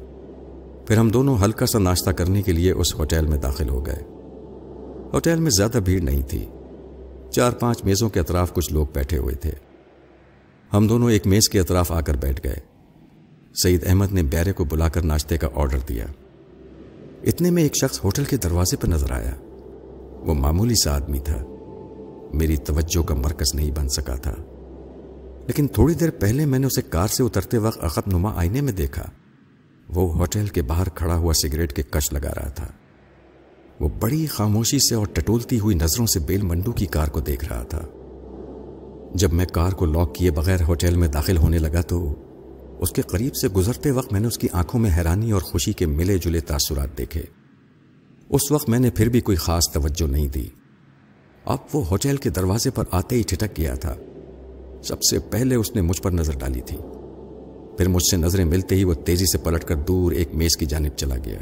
پھر 0.88 0.98
ہم 0.98 1.10
دونوں 1.10 1.38
ہلکا 1.46 1.66
سا 1.66 1.80
ناشتہ 1.80 2.10
کرنے 2.10 2.42
کے 2.42 2.52
لیے 2.52 2.72
اس 2.72 2.96
ہوٹل 2.96 3.26
میں 3.26 3.38
داخل 3.38 3.70
ہو 3.70 3.86
گئے۔ 3.86 4.04
ہوٹل 5.14 5.40
میں 5.40 5.52
زیادہ 5.52 5.78
بھیڑ 5.86 6.02
نہیں 6.02 6.22
تھی۔ 6.22 6.46
چار 7.32 7.52
پانچ 7.52 7.84
میزوں 7.84 8.10
کے 8.10 8.20
اطراف 8.20 8.54
کچھ 8.54 8.74
لوگ 8.74 8.88
بیٹھے 8.94 9.18
ہوئے 9.18 9.36
تھے۔ 9.36 9.52
ہم 10.74 10.88
دونوں 10.88 11.12
ایک 11.12 11.28
میز 11.28 11.50
کے 11.50 11.60
اطراف 11.60 11.92
آ 11.92 12.02
کر 12.02 12.16
بیٹھ 12.16 12.42
گئے۔ 12.44 12.56
سعید 13.64 13.84
احمد 13.88 14.12
نے 14.12 14.24
بیرے 14.24 14.54
کو 14.54 14.66
بلا 14.66 14.90
کر 14.90 15.02
ناشتے 15.02 15.38
کا 15.38 15.48
آرڈر 15.56 15.80
دیا۔ 15.90 16.06
اتنے 17.24 17.52
میں 17.52 17.64
ایک 17.64 17.78
شخص 17.82 18.00
ہوٹل 18.04 18.24
کے 18.24 18.38
دروازے 18.38 18.78
پر 18.78 18.88
نظر 18.88 19.12
آیا۔ 19.12 19.32
وہ 20.26 20.34
معمولی 20.34 20.76
سا 20.76 20.96
آدمی 20.96 21.20
تھا۔ 21.20 21.44
میری 22.34 22.58
توجہ 22.58 23.04
کا 23.04 23.16
مرکز 23.16 23.56
نہیں 23.56 23.72
بن 23.72 23.90
سکا 23.90 24.16
تھا۔ 24.16 24.36
لیکن 25.48 25.68
تھوڑی 25.68 25.94
دیر 25.94 26.10
پہلے 26.12 26.46
میں 26.46 26.60
نے 26.60 26.68
اسے 26.68 26.82
کار 26.82 27.08
سے 27.08 27.24
اترتے 27.24 27.58
وقت 27.58 27.84
عقب 27.84 28.02
نما 28.08 28.34
آئینے 28.36 28.62
میں 28.62 28.74
دیکھا۔ 28.74 29.04
وہ 29.90 30.16
ہوٹل 30.16 30.48
کے 30.48 30.62
باہر 30.62 30.90
کھڑا 30.90 31.16
ہوا 31.16 31.34
سگریٹ 31.34 31.74
کے 31.74 31.84
کش 31.90 32.14
لگا 32.14 32.30
رہا 32.36 32.50
تھا۔ 32.50 32.68
وہ 33.80 33.90
بڑی 34.00 34.26
خاموشی 34.26 34.80
سے 34.80 34.96
اور 34.96 35.06
ٹٹولتی 35.14 35.60
ہوئی 35.60 35.76
نظروں 35.76 36.06
سے 36.06 36.20
بیل 36.20 36.42
منڈو 36.42 36.72
کی 36.72 36.86
کار 36.86 37.08
کو 37.08 37.20
دیکھ 37.20 37.46
رہا 37.46 37.64
تھا۔ 37.64 37.82
جب 39.14 39.34
میں 39.34 39.46
کار 39.46 39.72
کو 39.72 39.86
لاک 39.86 40.16
کیے 40.16 40.32
بغیر 40.32 40.62
ہوٹل 40.62 40.96
میں 40.96 41.08
داخل 41.08 41.38
ہونے 41.38 41.58
لگا 41.58 41.82
تو 41.82 42.14
اس 42.80 42.92
کے 42.92 43.02
قریب 43.02 43.36
سے 43.36 43.48
گزرتے 43.48 43.92
وقت 43.92 44.14
میں 44.14 44.20
نے 44.20 44.28
اس 44.28 44.38
کی 44.38 44.48
آنکھوں 44.54 44.80
میں 44.80 44.92
حیرانی 44.98 45.32
اور 45.32 45.42
خوشی 45.42 45.74
کے 45.74 45.86
ملے 45.86 46.18
جلے 46.18 46.40
تاثرات 46.40 46.98
دیکھے۔ 46.98 47.22
اس 48.30 48.52
وقت 48.52 48.70
میں 48.70 48.80
نے 48.80 48.90
پھر 48.90 49.10
بھی 49.10 49.22
کوئی 49.22 49.38
خاص 49.38 49.64
توجہ 49.74 50.08
نہیں 50.08 50.28
دی۔ 50.28 50.48
اب 51.46 51.58
وہ 51.74 51.86
ہوٹل 51.86 52.18
کے 52.18 52.30
دروازے 52.30 52.70
پر 52.70 52.84
آتے 52.92 53.16
ہی 53.16 53.22
ٹھٹک 53.22 53.58
گیا 53.58 53.76
تھا۔ 53.76 53.96
سب 54.88 55.04
سے 55.04 55.20
پہلے 55.20 55.56
اس 55.56 55.76
نے 55.76 55.82
مجھ 55.82 56.02
پر 56.02 56.12
نظر 56.12 56.38
ڈالی 56.38 56.62
تھی۔ 56.62 56.78
پھر 57.78 57.88
مجھ 57.88 58.04
سے 58.12 58.18
نظریں 58.18 58.46
ملتے 58.46 58.76
ہی 58.76 58.84
وہ 58.84 58.94
تیزی 58.94 59.26
سے 59.26 59.38
پلٹ 59.38 59.64
کر 59.64 59.76
دور 59.76 60.12
ایک 60.12 60.36
میز 60.36 60.58
کی 60.58 60.66
جانب 60.66 60.98
چلا 60.98 61.16
گیا۔ 61.26 61.40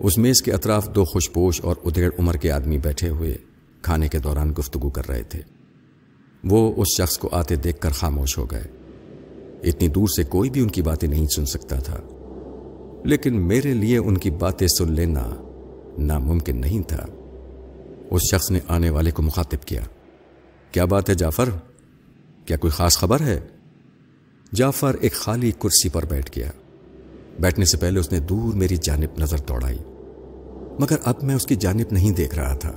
اس 0.00 0.18
میز 0.18 0.42
کے 0.42 0.52
اطراف 0.52 0.94
دو 0.94 1.04
خوشپوش 1.04 1.60
اور 1.64 1.76
ادھیڑ 1.84 2.10
عمر 2.18 2.34
کے 2.34 2.50
آدمی 2.50 2.78
بیٹھے 2.78 3.08
ہوئے 3.08 3.36
کھانے 3.82 4.08
کے 4.08 4.18
دوران 4.18 4.52
گفتگو 4.58 4.90
کر 4.90 5.08
رہے 5.08 5.22
تھے۔ 5.22 5.40
وہ 6.44 6.72
اس 6.76 6.88
شخص 6.98 7.18
کو 7.18 7.28
آتے 7.32 7.56
دیکھ 7.56 7.80
کر 7.80 7.90
خاموش 7.90 8.38
ہو 8.38 8.44
گئے۔ 8.44 8.64
اتنی 9.64 9.88
دور 9.88 10.08
سے 10.16 10.24
کوئی 10.24 10.50
بھی 10.50 10.60
ان 10.60 10.68
کی 10.68 10.82
باتیں 10.82 11.08
نہیں 11.08 11.26
سن 11.26 11.46
سکتا 11.46 11.76
تھا۔ 11.76 11.96
لیکن 13.04 13.42
میرے 13.42 13.74
لیے 13.74 13.98
ان 13.98 14.18
کی 14.18 14.30
باتیں 14.30 14.66
سن 14.66 14.92
لینا 14.92 15.30
ناممکن 15.98 16.60
نہیں 16.60 16.82
تھا۔ 16.82 17.06
اس 18.10 18.20
شخص 18.30 18.50
نے 18.50 18.60
آنے 18.68 18.90
والے 18.90 19.10
کو 19.10 19.22
مخاطب 19.22 19.66
کیا۔ 19.66 19.82
کیا 20.72 20.84
بات 20.84 21.10
ہے 21.10 21.14
جعفر؟ 21.14 21.48
کیا 22.46 22.56
کوئی 22.56 22.70
خاص 22.70 22.98
خبر 22.98 23.20
ہے؟ 23.20 23.40
جعفر 24.52 24.96
ایک 25.00 25.12
خالی 25.12 25.52
کرسی 25.58 25.88
پر 25.88 26.04
بیٹھ 26.04 26.38
گیا۔ 26.38 26.50
بیٹھنے 27.40 27.64
سے 27.64 27.76
پہلے 27.76 28.00
اس 28.00 28.12
نے 28.12 28.20
دور 28.20 28.54
میری 28.54 28.76
جانب 28.76 29.18
نظر 29.18 29.38
دوڑائی، 29.38 29.78
مگر 30.78 30.96
اب 31.04 31.14
میں 31.22 31.34
اس 31.34 31.46
کی 31.46 31.56
جانب 31.56 31.92
نہیں 31.92 32.10
دیکھ 32.10 32.34
رہا 32.34 32.54
تھا۔ 32.54 32.72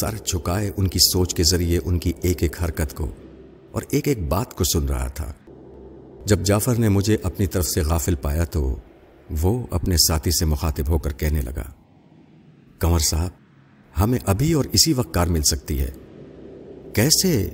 سر 0.00 0.16
چھکائے 0.16 0.70
ان 0.76 0.88
کی 0.88 0.98
سوچ 0.98 1.34
کے 1.34 1.42
ذریعے 1.42 1.78
ان 1.84 1.98
کی 1.98 2.12
ایک 2.22 2.42
ایک 2.42 2.62
حرکت 2.62 2.96
کو 2.96 3.08
اور 3.70 3.82
ایک 3.90 4.08
ایک 4.08 4.28
بات 4.28 4.54
کو 4.54 4.64
سن 4.64 4.86
رہا 4.86 5.08
تھا۔ 5.08 5.32
جب 6.24 6.40
جعفر 6.40 6.74
نے 6.74 6.88
مجھے 6.88 7.16
اپنی 7.22 7.46
طرف 7.46 7.66
سے 7.66 7.80
غافل 7.80 8.14
پایا 8.14 8.44
تو 8.44 8.76
وہ 9.42 9.66
اپنے 9.70 9.96
ساتھی 9.96 10.30
سے 10.30 10.44
مخاطب 10.44 10.88
ہو 10.88 10.98
کر 10.98 11.12
کہنے 11.12 11.40
لگا 11.40 11.72
کنور 12.78 13.00
صاحب، 13.00 13.30
ہمیں 14.00 14.18
ابھی 14.26 14.52
اور 14.52 14.64
اسی 14.72 14.92
وقت 14.92 15.14
کار 15.14 15.26
مل 15.26 15.42
سکتی 15.42 15.80
ہے۔ 15.80 15.90
کیسے؟ 16.92 17.50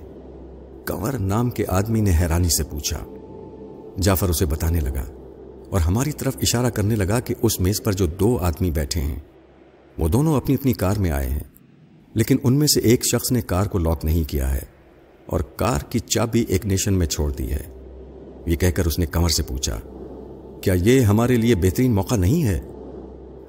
کنور 0.84 1.12
نام 1.12 1.50
کے 1.50 1.64
آدمی 1.68 2.00
نے 2.00 2.10
حیرانی 2.20 2.48
سے 2.48 2.64
پوچھا۔ 2.64 2.98
جعفر 4.00 4.28
اسے 4.28 4.46
بتانے 4.46 4.80
لگا 4.80 5.04
اور 5.70 5.80
ہماری 5.80 6.12
طرف 6.12 6.36
اشارہ 6.42 6.70
کرنے 6.70 6.96
لگا 6.96 7.20
کہ 7.20 7.34
اس 7.42 7.60
میز 7.60 7.82
پر 7.82 7.92
جو 7.92 8.06
دو 8.06 8.38
آدمی 8.38 8.70
بیٹھے 8.70 9.00
ہیں، 9.00 9.18
وہ 9.98 10.08
دونوں 10.08 10.36
اپنی 10.36 10.54
اپنی 10.54 10.72
کار 10.72 10.96
میں 10.96 11.10
آئے 11.10 11.28
ہیں۔ 11.28 11.40
لیکن 12.14 12.36
ان 12.42 12.54
میں 12.54 12.66
سے 12.66 12.80
ایک 12.80 13.00
شخص 13.12 13.32
نے 13.32 13.40
کار 13.40 13.66
کو 13.66 13.78
لاک 13.78 14.04
نہیں 14.04 14.30
کیا 14.30 14.54
ہے 14.54 14.62
اور 15.26 15.40
کار 15.40 15.80
کی 15.88 15.98
چابی 15.98 16.44
ایک 16.48 16.66
نیشن 16.66 16.94
میں 16.94 17.06
چھوڑ 17.06 17.32
دی 17.32 17.52
ہے۔ 17.52 17.66
یہ 18.46 18.56
کہہ 18.56 18.68
کر 18.68 18.86
اس 18.86 18.98
نے 18.98 19.06
کمر 19.06 19.28
سے 19.28 19.42
پوچھا، 19.42 19.80
کیا 20.62 20.74
یہ 20.74 21.00
ہمارے 21.00 21.36
لیے 21.36 21.54
بہترین 21.54 21.94
موقع 21.94 22.14
نہیں 22.14 22.44
ہے؟ 22.44 22.60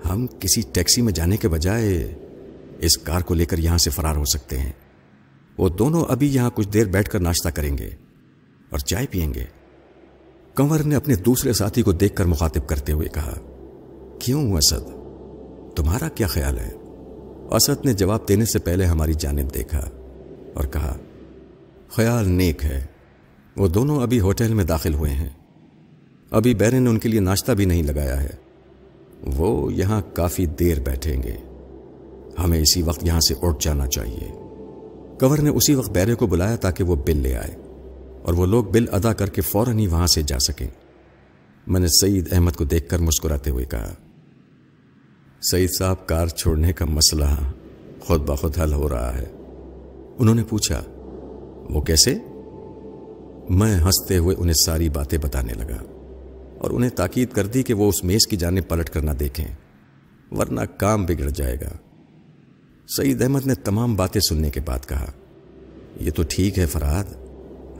ہم 0.09 0.27
کسی 0.39 0.61
ٹیکسی 0.71 1.01
میں 1.01 1.13
جانے 1.13 1.37
کے 1.37 1.47
بجائے 1.47 2.13
اس 2.79 2.97
کار 2.97 3.21
کو 3.21 3.33
لے 3.33 3.45
کر 3.45 3.57
یہاں 3.57 3.77
سے 3.77 3.89
فرار 3.89 4.15
ہو 4.15 4.25
سکتے 4.25 4.59
ہیں۔ 4.59 4.71
وہ 5.61 5.69
دونوں 5.69 6.05
ابھی 6.09 6.33
یہاں 6.33 6.49
کچھ 6.55 6.69
دیر 6.69 6.85
بیٹھ 6.85 7.09
کر 7.09 7.19
ناشتہ 7.19 7.49
کریں 7.49 7.77
گے 7.77 7.89
اور 8.69 8.79
چائے 8.79 9.05
پئیں 9.11 9.33
گے۔ 9.33 9.43
کنور 10.55 10.79
نے 10.79 10.95
اپنے 10.95 11.15
دوسرے 11.15 11.53
ساتھی 11.53 11.81
کو 11.81 11.91
دیکھ 11.91 12.15
کر 12.15 12.25
مخاطب 12.25 12.67
کرتے 12.67 12.91
ہوئے 12.91 13.07
کہا، 13.07 13.37
کیوں 14.19 14.53
اسد؟ 14.53 14.89
تمہارا 15.75 16.09
کیا 16.09 16.27
خیال 16.27 16.59
ہے؟ 16.59 16.71
اسد 17.51 17.85
نے 17.85 17.93
جواب 17.93 18.27
دینے 18.27 18.45
سے 18.45 18.59
پہلے 18.59 18.85
ہماری 18.85 19.13
جانب 19.13 19.53
دیکھا 19.53 19.89
اور 20.53 20.63
کہا، 20.63 20.97
خیال 21.89 22.29
نیک 22.29 22.63
ہے۔ 22.63 22.85
وہ 23.57 23.67
دونوں 23.67 24.01
ابھی 24.01 24.19
ہوٹل 24.19 24.53
میں 24.53 24.63
داخل 24.63 24.93
ہوئے 24.93 25.11
ہیں۔ 25.11 25.29
ابھی 26.31 26.53
بیرن 26.53 26.83
نے 26.83 26.89
ان 26.89 26.99
کے 26.99 27.09
لیے 27.09 27.19
ناشتہ 27.19 27.51
بھی 27.51 27.65
نہیں 27.65 27.83
لگایا 27.83 28.23
ہے۔ 28.23 28.33
وہ 29.23 29.73
یہاں 29.73 30.01
کافی 30.13 30.45
دیر 30.45 30.79
بیٹھیں 30.79 31.23
گے۔ 31.23 31.35
ہمیں 32.43 32.59
اسی 32.59 32.81
وقت 32.81 33.03
یہاں 33.03 33.19
سے 33.19 33.35
اٹھ 33.41 33.65
جانا 33.65 33.87
چاہیے۔ 33.87 34.31
کور 35.21 35.37
نے 35.37 35.49
اسی 35.49 35.75
وقت 35.75 35.89
بیرے 35.89 36.15
کو 36.15 36.27
بلایا 36.27 36.55
تاکہ 36.55 36.83
وہ 36.83 36.95
بل 36.95 37.17
لے 37.17 37.35
آئے 37.37 37.55
اور 38.21 38.33
وہ 38.33 38.45
لوگ 38.45 38.63
بل 38.63 38.85
ادا 38.91 39.13
کر 39.13 39.29
کے 39.29 39.41
فوراً 39.41 39.79
ہی 39.79 39.87
وہاں 39.87 40.07
سے 40.07 40.21
جا 40.21 40.39
سکیں 40.39 40.67
میں 41.67 41.79
نے 41.79 41.87
سعید 41.87 42.33
احمد 42.33 42.51
کو 42.51 42.63
دیکھ 42.63 42.89
کر 42.89 42.99
مسکراتے 42.99 43.49
ہوئے 43.49 43.65
کہا، 43.65 43.93
سعید 45.51 45.69
صاحب، 45.77 46.07
کار 46.07 46.27
چھوڑنے 46.27 46.73
کا 46.73 46.85
مسئلہ 46.85 47.25
خود 47.99 48.21
بخود 48.21 48.57
حل 48.57 48.73
ہو 48.73 48.89
رہا 48.89 49.17
ہے۔ 49.17 49.25
انہوں 50.19 50.35
نے 50.35 50.43
پوچھا، 50.43 50.81
وہ 51.69 51.81
کیسے؟ 51.81 52.17
میں 53.49 53.79
ہنستے 53.79 54.17
ہوئے 54.17 54.35
انہیں 54.39 54.65
ساری 54.65 54.89
باتیں 54.89 55.17
بتانے 55.17 55.53
لگا 55.53 55.83
اور 56.57 56.71
انہیں 56.71 56.89
تاکید 56.89 57.29
کر 57.31 57.47
دی 57.47 57.63
کہ 57.63 57.73
وہ 57.73 57.89
اس 57.89 58.03
میز 58.03 58.27
کی 58.27 58.37
جانب 58.37 58.67
پلٹ 58.67 58.89
کر 58.89 59.01
نہ 59.01 59.11
دیکھیں، 59.11 59.47
ورنہ 60.31 60.61
کام 60.61 61.05
بگڑ 61.05 61.29
جائے 61.29 61.55
گا۔ 61.55 61.77
سعید 62.97 63.21
احمد 63.21 63.47
نے 63.47 63.55
تمام 63.55 63.95
باتیں 63.95 64.21
سننے 64.29 64.49
کے 64.49 64.59
بعد 64.65 64.79
کہا، 64.87 65.11
یہ 65.99 66.11
تو 66.11 66.23
ٹھیک 66.29 66.59
ہے 66.59 66.65
فراد 66.65 67.03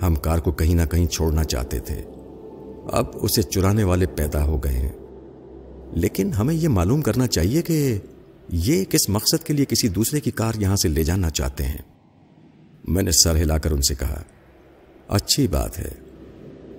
ہم 0.02 0.16
کار 0.16 0.40
کو 0.40 0.52
کہیں 0.52 0.76
نہ 0.76 0.82
کہیں 0.92 1.06
چھوڑنا 1.06 1.44
چاہتے 1.44 1.80
تھے۔ 1.80 2.04
اب 2.92 3.06
اسے 3.14 3.42
چرانے 3.42 3.84
والے 3.84 4.06
پیدا 4.06 4.44
ہو 4.44 4.64
گئے 4.64 4.74
ہیں۔ 4.74 4.92
لیکن 5.92 6.34
ہمیں 6.34 6.54
یہ 6.54 6.68
معلوم 6.68 7.02
کرنا 7.02 7.28
چاہیے 7.28 7.62
کہ 7.62 7.98
یہ 8.50 8.84
کس 8.86 9.10
مقصد 9.10 9.46
کے 9.46 9.54
لیے 9.54 9.66
کسی 9.66 9.88
دوسرے 9.88 10.20
کی 10.20 10.32
کار 10.32 10.54
یہاں 10.60 10.76
سے 10.76 10.88
لے 10.88 11.04
جانا 11.04 11.30
چاہتے 11.30 11.64
ہیں۔ 11.64 11.82
میں 12.88 13.04
نے 13.04 13.12
سر 13.12 13.36
ہلا 13.36 13.58
کر 13.58 13.72
ان 13.72 13.82
سے 13.82 13.96
کہا، 13.96 14.24
اچھی 15.08 15.48
بات 15.48 15.80
ہے، 15.80 15.92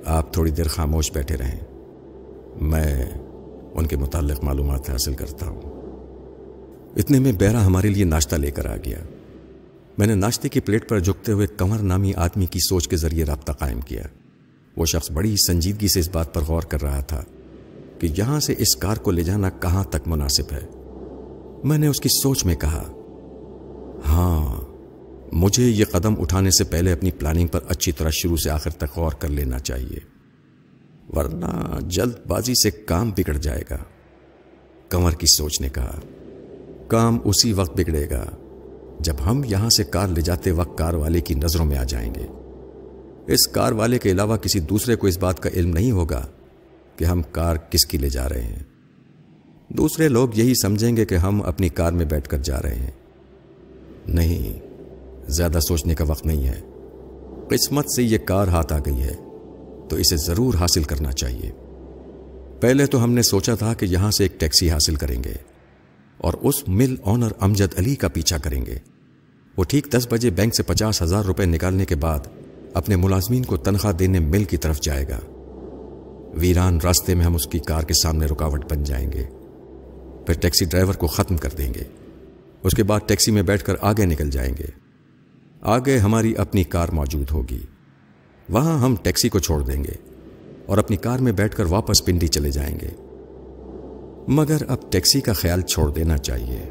آپ 0.04 0.32
تھوڑی 0.32 0.50
دیر 0.50 0.68
خاموش 0.68 1.12
بیٹھے 1.12 1.36
رہیں۔ 1.36 1.60
میں 2.60 3.10
ان 3.74 3.86
کے 3.86 3.96
متعلق 3.96 4.44
معلومات 4.44 4.90
حاصل 4.90 5.14
کرتا 5.14 5.46
ہوں۔ 5.46 5.71
اتنے 6.96 7.18
میں 7.18 7.32
بیرا 7.32 7.66
ہمارے 7.66 7.88
لیے 7.88 8.04
ناشتہ 8.04 8.36
لے 8.36 8.50
کر 8.50 8.66
آ 8.66 8.76
گیا۔ 8.76 8.98
میں 9.98 10.06
نے 10.06 10.14
ناشتے 10.14 10.48
کی 10.48 10.60
پلیٹ 10.60 10.88
پر 10.88 10.98
جھکتے 10.98 11.32
ہوئے 11.32 11.46
کنور 11.46 11.78
نامی 11.78 12.14
آدمی 12.16 12.46
کی 12.46 12.58
سوچ 12.58 12.88
کے 12.88 12.96
ذریعے 12.96 13.24
رابطہ 13.24 13.52
قائم 13.52 13.80
کیا۔ 13.80 14.02
وہ 14.76 14.86
شخص 14.86 15.10
بڑی 15.10 15.34
سنجیدگی 15.46 15.88
سے 15.88 16.00
اس 16.00 16.08
بات 16.08 16.34
پر 16.34 16.42
غور 16.42 16.62
کر 16.62 16.82
رہا 16.82 17.00
تھا 17.00 17.24
کہ 17.98 18.08
یہاں 18.16 18.40
سے 18.40 18.54
اس 18.58 18.76
کار 18.76 18.96
کو 18.96 19.10
لے 19.10 19.22
جانا 19.22 19.50
کہاں 19.50 19.84
تک 19.84 20.06
مناسب 20.06 20.52
ہے۔ 20.52 20.66
میں 21.64 21.78
نے 21.78 21.86
اس 21.86 22.00
کی 22.00 22.08
سوچ 22.22 22.44
میں 22.44 22.54
کہا 22.54 22.82
ہاں 24.08 24.60
مجھے 25.32 25.64
یہ 25.64 25.84
قدم 25.84 26.20
اٹھانے 26.20 26.50
سے 26.50 26.64
پہلے 26.64 26.92
اپنی 26.92 27.10
پلاننگ 27.10 27.46
پر 27.46 27.60
اچھی 27.68 27.92
طرح 27.92 28.10
شروع 28.12 28.36
سے 28.36 28.50
آخر 28.50 28.70
تک 28.70 28.96
غور 28.96 29.12
کر 29.12 29.28
لینا 29.28 29.58
چاہیے، 29.58 29.98
ورنہ 31.16 31.78
جلد 31.88 32.26
بازی 32.26 32.54
سے 32.62 32.70
کام 32.70 33.10
بگڑ 33.10 33.36
جائے 33.36 33.62
گا۔ 33.70 33.78
کنور 34.88 35.12
کی 35.12 35.26
سوچ 35.26 35.60
نے 35.60 35.68
کہا 35.68 36.00
کام 36.92 37.18
اسی 37.24 37.52
وقت 37.52 37.76
بگڑے 37.76 38.10
گا 38.10 38.24
جب 39.00 39.14
ہم 39.26 39.42
یہاں 39.44 39.70
سے 39.70 39.84
کار 39.84 40.08
لے 40.08 40.20
جاتے 40.20 40.50
وقت 40.50 40.78
کار 40.78 40.94
والے 40.94 41.20
کی 41.20 41.34
نظروں 41.34 41.64
میں 41.64 41.76
آ 41.76 41.84
جائیں 41.84 42.14
گے۔ 42.14 42.26
اس 43.26 43.48
کار 43.48 43.72
والے 43.72 43.98
کے 43.98 44.10
علاوہ 44.10 44.36
کسی 44.36 44.60
دوسرے 44.60 44.96
کو 44.96 45.06
اس 45.06 45.18
بات 45.18 45.40
کا 45.40 45.50
علم 45.50 45.70
نہیں 45.70 45.90
ہوگا 45.90 46.26
کہ 46.96 47.04
ہم 47.04 47.22
کار 47.22 47.56
کس 47.56 47.86
کی 47.86 47.98
لے 47.98 48.08
جا 48.08 48.28
رہے 48.28 48.42
ہیں۔ 48.42 48.62
دوسرے 49.68 50.08
لوگ 50.08 50.28
یہی 50.34 50.52
سمجھیں 50.62 50.96
گے 50.96 51.04
کہ 51.04 51.14
ہم 51.14 51.42
اپنی 51.42 51.68
کار 51.68 51.92
میں 51.92 52.04
بیٹھ 52.04 52.28
کر 52.28 52.38
جا 52.38 52.62
رہے 52.62 52.74
ہیں۔ 52.74 52.90
نہیں، 54.06 54.60
زیادہ 55.28 55.58
سوچنے 55.68 55.94
کا 55.94 56.04
وقت 56.08 56.26
نہیں 56.26 56.46
ہے۔ 56.46 56.60
قسمت 57.48 57.86
سے 57.96 58.02
یہ 58.02 58.18
کار 58.18 58.48
ہاتھ 58.48 58.72
آ 58.72 58.78
گئی 58.78 59.02
ہے، 59.02 59.16
تو 59.88 59.96
اسے 59.96 60.16
ضرور 60.16 60.54
حاصل 60.54 60.82
کرنا 60.82 61.12
چاہیے۔ 61.12 61.50
پہلے 62.60 62.86
تو 62.86 63.04
ہم 63.04 63.12
نے 63.12 63.22
سوچا 63.22 63.54
تھا 63.54 63.74
کہ 63.74 63.86
یہاں 63.86 64.10
سے 64.10 64.24
ایک 64.24 64.40
ٹیکسی 64.40 64.70
حاصل 64.70 64.94
کریں 64.94 65.24
گے۔ 65.24 65.51
اور 66.22 66.34
اس 66.40 66.68
مل 66.68 66.96
آنر 67.04 67.28
امجد 67.40 67.78
علی 67.78 67.94
کا 67.94 68.08
پیچھا 68.08 68.38
کریں 68.38 68.66
گے۔ 68.66 68.78
وہ 69.56 69.64
ٹھیک 69.64 69.86
دس 69.90 70.06
بجے 70.10 70.30
بینک 70.30 70.54
سے 70.56 70.62
پچاس 70.62 71.02
ہزار 71.02 71.24
روپے 71.24 71.44
نکالنے 71.44 71.84
کے 71.84 71.94
بعد 71.96 72.18
اپنے 72.74 72.96
ملازمین 72.96 73.44
کو 73.44 73.56
تنخواہ 73.56 73.92
دینے 73.92 74.20
مل 74.20 74.44
کی 74.44 74.56
طرف 74.56 74.80
جائے 74.80 75.04
گا۔ 75.08 75.20
ویران 76.34 76.78
راستے 76.84 77.14
میں 77.14 77.24
ہم 77.24 77.34
اس 77.34 77.46
کی 77.46 77.58
کار 77.58 77.82
کے 77.82 77.94
سامنے 78.02 78.26
رکاوٹ 78.26 78.72
بن 78.72 78.84
جائیں 78.84 79.12
گے۔ 79.12 79.24
پھر 80.26 80.34
ٹیکسی 80.34 80.64
ڈرائیور 80.64 80.94
کو 80.94 81.06
ختم 81.06 81.36
کر 81.36 81.48
دیں 81.58 81.74
گے۔ 81.74 81.82
اس 82.62 82.74
کے 82.74 82.82
بعد 82.82 83.00
ٹیکسی 83.06 83.30
میں 83.30 83.42
بیٹھ 83.42 83.64
کر 83.64 83.74
آگے 83.80 84.06
نکل 84.06 84.30
جائیں 84.30 84.54
گے۔ 84.58 84.66
آگے 85.60 85.98
ہماری 85.98 86.36
اپنی 86.36 86.64
کار 86.64 86.88
موجود 86.88 87.30
ہوگی۔ 87.30 87.60
وہاں 88.48 88.78
ہم 88.78 88.94
ٹیکسی 89.02 89.28
کو 89.28 89.38
چھوڑ 89.38 89.62
دیں 89.62 89.84
گے 89.84 89.94
اور 90.66 90.78
اپنی 90.78 90.96
کار 90.96 91.18
میں 91.18 91.32
بیٹھ 91.32 91.56
کر 91.56 91.64
واپس 91.64 92.04
پنڈی 92.04 92.26
چلے 92.26 92.50
جائیں 92.50 92.78
گے۔ 92.82 93.11
مگر 94.28 94.56
اب 94.68 94.92
ٹیکسی 94.92 95.20
کا 95.20 95.32
خیال 95.32 95.60
چھوڑ 95.60 95.92
دینا 95.92 96.18
چاہیے۔ 96.18 96.70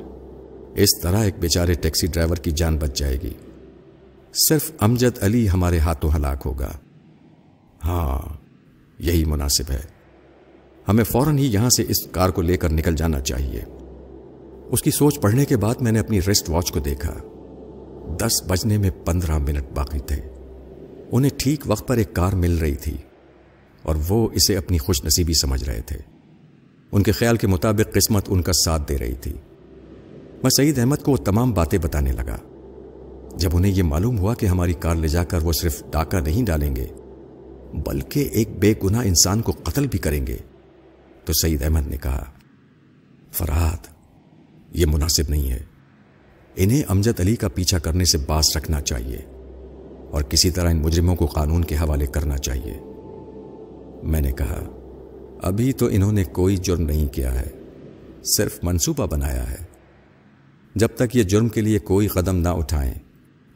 اس 0.76 1.02
طرح 1.02 1.24
ایک 1.24 1.36
بیچارے 1.40 1.74
ٹیکسی 1.74 2.08
ڈرائیور 2.08 2.36
کی 2.36 2.52
جان 2.52 2.78
بچ 2.78 2.98
جائے 2.98 3.22
گی۔ 3.22 3.34
صرف 4.50 4.72
امجد 4.80 5.24
علی 5.24 5.50
ہمارے 5.50 5.80
ہاتھوں 5.80 6.10
ہلاک 6.16 6.42
ہوگا۔ 6.46 6.72
ہاں 7.86 8.34
یہی 9.00 9.26
مناسب 9.26 9.72
ہے۔ 9.72 9.80
ہمیں 10.88 11.04
فوراً 11.04 11.38
ہی 11.38 11.46
یہاں 11.46 11.70
سے 11.70 11.84
اس 11.88 12.08
کار 12.12 12.30
کو 12.30 12.42
لے 12.42 12.58
کر 12.58 12.72
نکل 12.72 12.96
جانا 12.96 13.22
چاہیے۔ 13.22 13.62
اس 14.72 14.82
کی 14.82 14.92
سوچ 14.92 15.22
پڑھنے 15.22 15.46
کے 15.46 15.58
بعد 15.58 15.76
میں 15.82 15.92
نے 15.92 16.00
اپنی 16.00 16.20
ریسٹ 16.28 16.50
واچ 16.50 16.72
کو 16.72 16.80
دیکھا۔ 16.80 17.14
دس 18.20 18.44
بجنے 18.48 18.78
میں 18.78 18.90
پندرہ 19.06 19.38
منٹ 19.38 19.72
باقی 19.76 20.00
تھے۔ 20.00 20.22
انہیں 21.12 21.32
ٹھیک 21.38 21.62
وقت 21.66 21.88
پر 21.88 21.98
ایک 21.98 22.14
کار 22.14 22.34
مل 22.34 22.58
رہی 22.58 22.76
تھی 22.76 22.98
اور 23.84 23.96
وہ 24.08 24.30
اسے 24.34 24.58
اپنی 24.58 24.78
خوش 24.78 25.06
نصیبی 25.06 25.34
سمجھ 25.34 25.64
رہے 25.64 25.82
تھے۔ 25.82 26.11
ان 26.92 27.04
کے 27.04 27.12
خیال 27.12 27.38
کے 27.38 27.48
مطابق 27.48 27.94
قسمت 27.94 28.26
ان 28.28 28.42
کا 28.42 28.54
ساتھ 28.54 28.90
دے 28.90 28.98
رہی 28.98 29.14
تھی۔ 29.14 29.34
میں 30.44 30.50
سعید 30.50 30.80
احمد 30.80 30.96
کو 30.96 31.12
وہ 31.12 31.18
تمام 31.18 31.52
باتیں 31.52 31.80
بتانے 31.80 32.12
لگا۔ 32.12 32.38
جب 33.36 33.50
انہیں 33.54 33.72
یہ 33.72 33.84
معلوم 33.84 34.20
ہوا 34.20 34.34
کہ 34.34 34.46
ہماری 34.46 34.74
کار 34.74 34.96
لے 34.96 35.08
جا 35.08 35.24
کر 35.24 35.44
وہ 35.44 35.52
صرف 35.52 35.84
ڈاکہ 35.92 36.18
نہیں 36.18 36.46
ڈالیں 36.46 36.76
گے، 36.76 36.88
بلکہ 37.74 38.30
ایک 38.32 38.50
بے 38.60 38.74
گناہ 38.84 39.06
انسان 39.06 39.42
کو 39.42 39.52
قتل 39.64 39.88
بھی 39.88 40.00
کریں 40.00 40.28
گے، 40.28 40.38
تو 41.26 41.34
سعید 41.34 41.64
احمد 41.64 41.88
نے 41.88 41.98
کہا 41.98 42.26
فرحت 43.32 43.88
یہ 44.72 44.86
مناسب 44.86 45.30
نہیں 45.30 45.52
ہے۔ 45.52 45.60
انہیں 46.56 46.84
امجد 46.88 47.20
علی 47.20 47.36
کا 47.36 47.48
پیچھا 47.48 47.80
کرنے 47.80 48.06
سے 48.06 48.18
باس 48.18 48.58
رکھنا 48.58 48.82
چاہیے 48.82 49.18
اور 50.12 50.22
کسی 50.22 50.52
طرح 50.52 50.70
ان 50.70 50.82
مجرموں 50.82 51.16
کو 51.16 51.26
قانون 51.26 51.64
کے 51.64 51.76
حوالے 51.76 52.06
کرنا 52.06 52.38
چاہیے۔ 52.38 52.74
میں 54.04 54.22
نے 54.22 54.32
کہا 54.32 54.81
ابھی 55.42 55.74
تو 55.74 55.86
انہوں 55.92 56.12
نے 56.12 56.24
کوئی 56.24 56.58
جرم 56.58 56.82
نہیں 56.82 57.08
کیا 57.08 57.42
ہے، 57.42 57.50
صرف 58.38 58.60
منصوبہ 58.64 59.06
بنایا 59.06 59.52
ہے۔ 59.52 59.58
جب 60.76 60.88
تک 60.96 61.16
یہ 61.16 61.24
جرم 61.24 61.50
کے 61.50 61.62
لیے 61.62 61.80
کوئی 61.80 62.08
قدم 62.08 62.36
نہ 62.36 62.48
اٹھائیں 62.48 62.94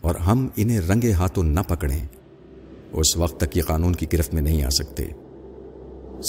اور 0.02 0.16
ہم 0.16 0.48
انہیں 0.56 0.80
رنگے 0.80 1.12
ہاتھوں 1.12 1.44
نہ 1.44 1.60
پکڑیں، 1.68 2.08
اس 2.92 3.18
وقت 3.18 3.40
تک 3.40 3.58
یہ 3.58 3.62
قانون 3.62 3.94
کی 3.94 4.06
گرفت 4.14 4.34
میں 4.34 4.42
نہیں 4.42 4.64
آ 4.64 4.70
سکتے۔ 4.70 5.08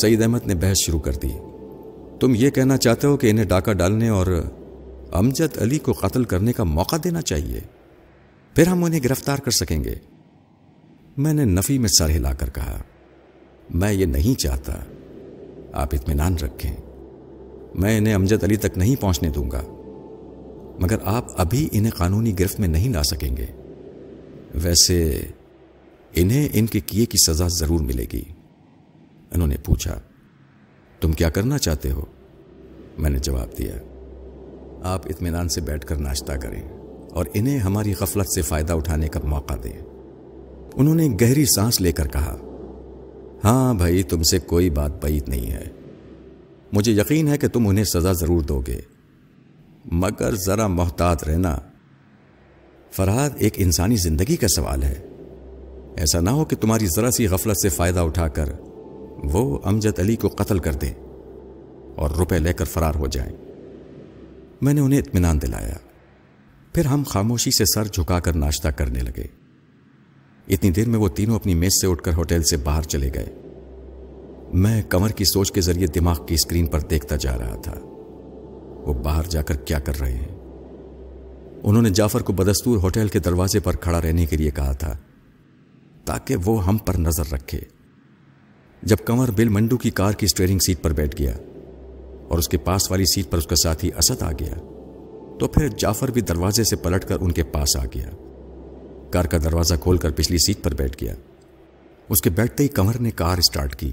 سعید 0.03 0.23
احمد 0.23 0.47
نے 0.47 0.55
بحث 0.55 0.77
شروع 0.87 1.01
کر 1.01 1.13
دی۔ 1.13 1.29
تم 2.21 2.35
یہ 2.35 2.51
کہنا 2.51 2.77
چاہتے 2.77 3.07
ہو 3.07 3.17
کہ 3.17 3.31
انہیں 3.31 3.45
ڈاکہ 3.45 3.73
ڈالنے 3.73 4.09
اور 4.09 4.45
امجد 5.13 5.59
علی 5.59 5.79
کو 5.79 5.93
قتل 5.93 6.25
کرنے 6.25 6.53
کا 6.53 6.65
موقع 6.65 6.97
دینا 7.05 7.23
چاہیے؟ 7.23 7.61
پھر 8.55 8.67
ہم 8.67 8.85
انہیں 8.85 9.01
گرفتار 9.05 9.39
کر 9.39 9.51
سکیں 9.51 9.85
گے۔ 9.85 9.95
میں 11.17 11.33
نے 11.33 11.45
نفی 11.45 11.79
میں 11.79 11.89
سر 11.99 12.11
ہلا 12.11 12.33
کر 12.33 12.51
کہا، 12.51 12.83
میں 13.75 13.93
یہ 13.93 14.07
نہیں 14.07 14.41
چاہتا۔ 14.41 14.73
آپ 15.77 15.89
اطمینان 15.93 16.35
رکھیں۔ 16.35 16.77
میں 17.75 17.99
انہیں 17.99 18.15
امجد 18.15 18.45
علی 18.45 18.57
تک 18.57 18.79
نہیں 18.79 18.97
پہنچنے 19.01 19.31
دوں 19.31 19.51
گا۔ 19.51 19.63
مگر 20.81 20.97
آپ 21.05 21.25
ابھی 21.37 21.69
انہیں 21.73 21.93
قانونی 21.93 22.39
گرفت 22.39 22.61
میں 22.61 22.69
نہیں 22.69 22.93
لا 22.93 23.03
سکیں 23.03 23.37
گے۔ 23.37 23.47
ویسے 24.55 25.27
انہیں 26.15 26.49
ان 26.53 26.67
کے 26.67 26.81
کیے 26.81 27.05
کی 27.05 27.19
سزا 27.27 27.47
ضرور 27.49 27.81
ملے 27.81 28.07
گی۔ 28.13 28.23
انہوں 29.31 29.49
نے 29.49 29.57
پوچھا، 29.65 30.01
تم 31.01 31.13
کیا 31.13 31.31
کرنا 31.31 31.59
چاہتے 31.59 31.91
ہو؟ 31.91 32.05
میں 32.99 33.11
نے 33.11 33.19
جواب 33.19 33.59
دیا، 33.59 33.77
آپ 34.83 35.07
اطمینان 35.07 35.49
سے 35.49 35.61
بیٹھ 35.61 35.87
کر 35.87 35.97
ناشتہ 35.97 36.33
کریں 36.33 36.63
اور 37.11 37.27
انہیں 37.35 37.59
ہماری 37.59 37.95
غفلت 38.01 38.27
سے 38.35 38.43
فائدہ 38.43 38.73
اٹھانے 38.73 39.09
کا 39.09 39.21
موقع 39.25 39.55
دیں۔ 39.65 39.85
انہوں 40.75 40.95
نے 40.95 41.09
گہری 41.21 41.45
سانس 41.45 41.81
لے 41.81 41.93
کر 41.93 42.07
کہا 42.09 42.37
ہاں 43.47 43.75
بھائی، 43.75 44.03
تم 44.03 44.23
سے 44.23 44.39
کوئی 44.39 44.71
بات 44.71 45.03
بعید 45.03 45.29
نہیں 45.29 45.51
ہے۔ 45.51 45.65
مجھے 46.73 46.93
یقین 46.93 47.29
ہے 47.29 47.39
کہ 47.39 47.49
تم 47.49 47.69
انہیں 47.69 47.85
سزا 47.85 48.13
ضرور 48.13 48.41
دو 48.41 48.63
گے۔ 48.67 48.81
مگر 49.85 50.35
ذرا 50.35 50.67
محتاط 50.67 51.25
رہنا۔ 51.25 51.59
فرحاد 52.93 53.31
ایک 53.39 53.53
انسانی 53.57 53.97
زندگی 53.97 54.37
کا 54.37 54.49
سوال 54.49 54.83
ہے۔ 54.83 54.95
ایسا 55.97 56.21
نہ 56.21 56.31
ہو 56.31 56.45
کہ 56.45 56.57
تمہاری 56.57 56.87
ذرا 56.87 57.11
سی 57.11 57.27
غفلت 57.27 57.57
سے 57.63 57.69
فائدہ 57.69 58.01
اٹھا 58.01 58.29
کر 58.29 58.49
وہ 59.25 59.59
امجد 59.65 59.99
علی 59.99 60.17
کو 60.17 60.29
قتل 60.29 60.59
کر 60.59 60.75
دے 60.75 60.93
اور 61.97 62.11
روپے 62.11 62.39
لے 62.39 62.53
کر 62.53 62.65
فرار 62.65 62.95
ہو 62.95 63.07
جائیں۔ 63.07 63.37
میں 64.61 64.75
نے 64.75 64.81
انہیں 64.81 65.01
اطمینان 65.01 65.43
دلایا۔ 65.43 65.75
پھر 66.75 66.85
ہم 66.85 67.03
خاموشی 67.07 67.51
سے 67.51 67.65
سر 67.65 67.85
جھکا 67.85 68.21
کر 68.21 68.37
ناشتہ 68.37 68.69
کرنے 68.69 69.01
لگے۔ 69.01 69.46
اتنی 70.49 70.71
دیر 70.71 70.89
میں 70.89 70.99
وہ 70.99 71.09
تینوں 71.09 71.35
اپنی 71.35 71.55
میز 71.55 71.81
سے 71.81 71.87
اٹھ 71.87 72.03
کر 72.03 72.13
ہوٹل 72.13 72.43
سے 72.43 72.57
باہر 72.57 72.83
چلے 72.83 73.11
گئے۔ 73.15 73.35
میں 74.55 74.83
کمر 74.83 75.09
کی 75.09 75.25
سوچ 75.25 75.53
کے 75.53 75.61
ذریعے 75.61 75.87
دماغ 75.87 76.27
کی 76.27 76.35
اسکرین 76.35 76.67
پر 76.67 76.81
دیکھتا 76.81 77.17
جا 77.17 77.39
رہا 77.39 77.57
تھا۔ 77.57 77.75
وہ 78.81 78.93
باہر 78.93 79.23
جا 79.23 79.43
کر 79.43 79.57
کیا 79.57 79.79
کر 79.79 80.01
رہے 80.01 80.13
ہیں؟ 80.13 80.35
انہوں 81.63 81.83
نے 81.83 81.91
جعفر 81.91 82.23
کو 82.23 82.33
بدستور 82.33 82.79
ہوٹل 82.79 83.09
کے 83.09 83.19
دروازے 83.19 83.61
پر 83.61 83.77
کھڑا 83.77 84.03
رہنے 84.03 84.27
کے 84.27 84.37
لیے 84.37 84.51
کہا 84.51 84.73
تھا، 84.73 84.97
تاکہ 86.05 86.37
وہ 86.45 86.67
ہم 86.67 86.77
پر 86.77 86.95
نظر 86.95 87.33
رکھے۔ 87.33 87.61
جب 88.83 88.97
کنور 89.07 89.29
بل 89.29 89.49
منڈو 89.49 89.77
کی 89.77 89.91
کار 89.91 90.13
کی 90.13 90.27
اسٹیئرنگ 90.27 90.59
سیٹ 90.59 90.83
پر 90.83 90.93
بیٹھ 90.93 91.23
گیا 91.23 91.37
اور 92.29 92.39
اس 92.39 92.49
کے 92.49 92.59
پاس 92.59 92.91
والی 92.91 93.05
سیٹ 93.05 93.31
پر 93.31 93.39
اس 93.39 93.47
کا 93.47 93.57
ساتھی 93.57 93.91
اسد 93.97 94.23
آ 94.23 94.33
گیا، 94.33 94.55
تو 95.39 95.49
پھر 95.49 95.69
جعفر 95.69 96.11
بھی 96.11 96.21
دروازے 96.21 96.65
سے 96.65 96.77
پلٹ 96.77 97.05
کر 97.05 97.17
ان 97.21 97.33
کے 97.33 97.43
پاس 97.43 97.77
آ 97.77 97.85
گیا۔ 97.85 98.11
کار 99.11 99.25
کا 99.25 99.39
دروازہ 99.39 99.75
کھول 99.75 99.97
کر 99.97 100.11
پچھلی 100.11 100.39
سیٹ 100.39 100.65
پر 100.65 100.75
بیٹھ 100.75 101.05
گیا۔ 101.05 101.15
اس 102.09 102.23
کے 102.23 102.31
بیٹھتے 102.31 102.63
ہی 102.63 102.69
کمر 102.69 103.01
نے 103.01 103.11
کار 103.11 103.39
اسٹارٹ 103.39 103.77
کی 103.77 103.93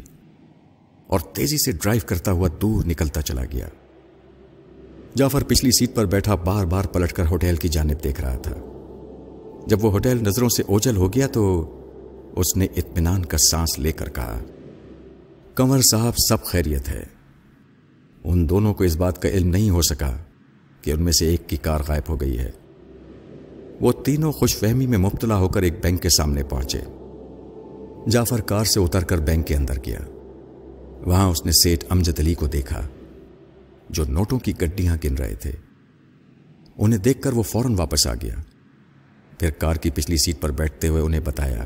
اور 1.07 1.19
تیزی 1.19 1.57
سے 1.57 1.71
ڈرائیو 1.71 2.01
کرتا 2.05 2.31
ہوا 2.31 2.47
دور 2.61 2.83
نکلتا 2.85 3.21
چلا 3.21 3.43
گیا۔ 3.51 3.67
جعفر 5.15 5.43
پچھلی 5.43 5.71
سیٹ 5.71 5.95
پر 5.95 6.05
بیٹھا 6.05 6.35
بار 6.35 6.65
بار 6.65 6.85
پلٹ 6.85 7.13
کر 7.13 7.25
ہوٹل 7.25 7.55
کی 7.55 7.67
جانب 7.67 8.03
دیکھ 8.03 8.21
رہا 8.21 8.37
تھا۔ 8.37 8.55
جب 9.67 9.85
وہ 9.85 9.91
ہوٹل 9.91 10.17
نظروں 10.21 10.49
سے 10.49 10.63
اوجل 10.67 10.95
ہو 10.95 11.13
گیا 11.13 11.27
تو 11.27 11.43
اس 12.35 12.57
نے 12.57 12.65
اطمینان 12.75 13.25
کا 13.25 13.37
سانس 13.37 13.79
لے 13.79 13.91
کر 13.91 14.09
کہا 14.09 14.39
کنور 15.55 15.79
صاحب، 15.91 16.13
سب 16.29 16.43
خیریت 16.43 16.89
ہے۔ 16.89 17.03
ان 18.23 18.49
دونوں 18.49 18.73
کو 18.73 18.83
اس 18.83 18.95
بات 18.95 19.21
کا 19.21 19.29
علم 19.29 19.49
نہیں 19.49 19.69
ہو 19.69 19.81
سکا 19.81 20.17
کہ 20.81 20.91
ان 20.91 21.03
میں 21.03 21.11
سے 21.11 21.27
ایک 21.27 21.49
کی 21.49 21.57
کار 21.57 21.79
غائب 21.87 22.03
ہو 22.09 22.21
گئی 22.21 22.39
ہے۔ 22.39 22.51
وہ 23.81 23.91
تینوں 23.91 24.31
خوش 24.31 24.57
فہمی 24.57 24.87
میں 24.87 24.97
مبتلا 24.97 25.37
ہو 25.37 25.47
کر 25.49 25.61
ایک 25.61 25.73
بینک 25.83 26.01
کے 26.01 26.09
سامنے 26.09 26.43
پہنچے۔ 26.43 26.79
جعفر 28.09 28.41
کار 28.41 28.65
سے 28.65 28.79
اتر 28.79 29.03
کر 29.03 29.17
بینک 29.17 29.47
کے 29.47 29.55
اندر 29.55 29.73
گیا۔ 29.85 29.99
وہاں 31.05 31.29
اس 31.29 31.45
نے 31.45 31.51
سیٹ 31.51 31.83
امجد 31.89 32.19
علی 32.19 32.33
کو 32.33 32.47
دیکھا، 32.47 32.81
جو 33.89 34.03
نوٹوں 34.09 34.39
کی 34.39 34.53
گڈیاں 34.61 34.97
گن 35.03 35.15
رہے 35.15 35.35
تھے۔ 35.35 35.51
انہیں 36.77 36.99
دیکھ 36.99 37.21
کر 37.21 37.33
وہ 37.33 37.43
فوراً 37.43 37.75
واپس 37.75 38.07
آ 38.07 38.13
گیا۔ 38.13 38.35
پھر 39.39 39.49
کار 39.51 39.75
کی 39.75 39.89
پچھلی 39.89 40.17
سیٹ 40.17 40.41
پر 40.41 40.51
بیٹھتے 40.51 40.87
ہوئے 40.87 41.01
انہیں 41.01 41.21
بتایا 41.23 41.65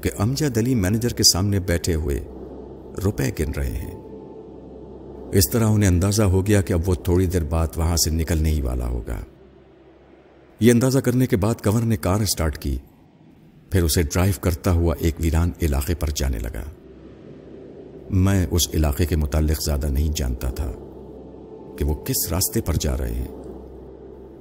کہ 0.00 0.10
امجد 0.18 0.58
علی 0.58 0.74
مینیجر 0.74 1.08
کے 1.08 1.22
سامنے 1.22 1.60
بیٹھے 1.60 1.94
ہوئے 1.94 2.20
روپے 3.04 3.30
گن 3.40 3.52
رہے 3.52 3.72
ہیں۔ 3.72 3.94
اس 5.32 5.50
طرح 5.50 5.66
انہیں 5.66 5.90
اندازہ 5.90 6.22
ہو 6.22 6.46
گیا 6.46 6.60
کہ 6.60 6.72
اب 6.72 6.80
وہ 6.86 6.94
تھوڑی 6.94 7.26
دیر 7.26 7.44
بعد 7.44 7.66
وہاں 7.76 7.96
سے 7.96 8.10
نکلنے 8.10 8.50
ہی 8.50 8.60
والا 8.60 8.88
ہوگا۔ 8.88 9.20
یہ 10.62 10.72
اندازہ 10.72 10.98
کرنے 10.98 11.26
کے 11.26 11.36
بعد 11.36 11.54
کنور 11.54 11.82
نے 11.82 11.96
کار 11.96 12.20
اسٹارٹ 12.20 12.58
کی۔ 12.58 12.78
پھر 13.70 13.82
اسے 13.82 14.02
ڈرائیو 14.02 14.34
کرتا 14.40 14.72
ہوا 14.72 14.94
ایک 14.98 15.14
ویران 15.18 15.50
علاقے 15.62 15.94
پر 15.94 16.08
جانے 16.14 16.38
لگا۔ 16.38 16.62
میں 18.10 18.46
اس 18.50 18.68
علاقے 18.74 19.06
کے 19.06 19.16
متعلق 19.16 19.64
زیادہ 19.64 19.86
نہیں 19.86 20.08
جانتا 20.16 20.50
تھا 20.50 20.72
کہ 21.78 21.84
وہ 21.84 21.94
کس 21.94 22.32
راستے 22.32 22.60
پر 22.60 22.74
جا 22.74 22.96
رہے 22.96 23.14
ہیں۔ 23.14 23.28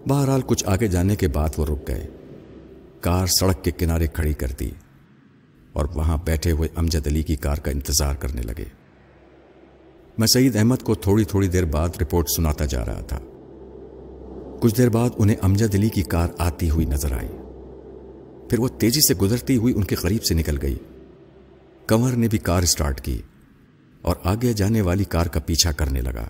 بہرحال 0.07 0.41
کچھ 0.45 0.63
آگے 0.67 0.87
جانے 0.87 1.15
کے 1.15 1.27
بعد 1.27 1.49
وہ 1.57 1.65
رک 1.65 1.87
گئے۔ 1.87 2.07
کار 3.01 3.27
سڑک 3.27 3.63
کے 3.63 3.71
کنارے 3.71 4.07
کھڑی 4.07 4.33
کر 4.33 4.47
دی 4.59 4.69
اور 5.73 5.85
وہاں 5.95 6.17
بیٹھے 6.25 6.51
ہوئے 6.51 6.69
امجد 6.75 7.07
علی 7.07 7.23
کی 7.23 7.35
کار 7.35 7.55
کا 7.55 7.71
انتظار 7.71 8.15
کرنے 8.15 8.41
لگے۔ 8.41 8.65
میں 10.17 10.27
سعید 10.27 10.55
احمد 10.55 10.83
کو 10.83 10.95
تھوڑی 10.95 11.23
تھوڑی 11.23 11.47
دیر 11.47 11.65
بعد 11.65 11.89
رپورٹ 12.01 12.25
سناتا 12.35 12.65
جا 12.65 12.85
رہا 12.85 13.01
تھا۔ 13.01 13.19
کچھ 14.61 14.75
دیر 14.75 14.89
بعد 14.89 15.09
انہیں 15.17 15.35
امجد 15.41 15.75
علی 15.75 15.89
کی 15.89 16.01
کار 16.01 16.27
آتی 16.37 16.69
ہوئی 16.69 16.85
نظر 16.85 17.11
آئی۔ 17.11 17.27
پھر 18.49 18.59
وہ 18.59 18.67
تیزی 18.67 18.99
سے 19.07 19.13
گزرتی 19.13 19.57
ہوئی 19.57 19.73
ان 19.73 19.83
کے 19.83 19.95
قریب 19.95 20.23
سے 20.23 20.33
نکل 20.33 20.57
گئی۔ 20.61 20.75
کنور 21.87 22.11
نے 22.11 22.27
بھی 22.27 22.37
کار 22.37 22.63
اسٹارٹ 22.63 23.01
کی 23.01 23.21
اور 24.01 24.15
آگے 24.23 24.53
جانے 24.53 24.81
والی 24.81 25.03
کار 25.03 25.25
کا 25.25 25.39
پیچھا 25.39 25.71
کرنے 25.71 26.01
لگا۔ 26.01 26.27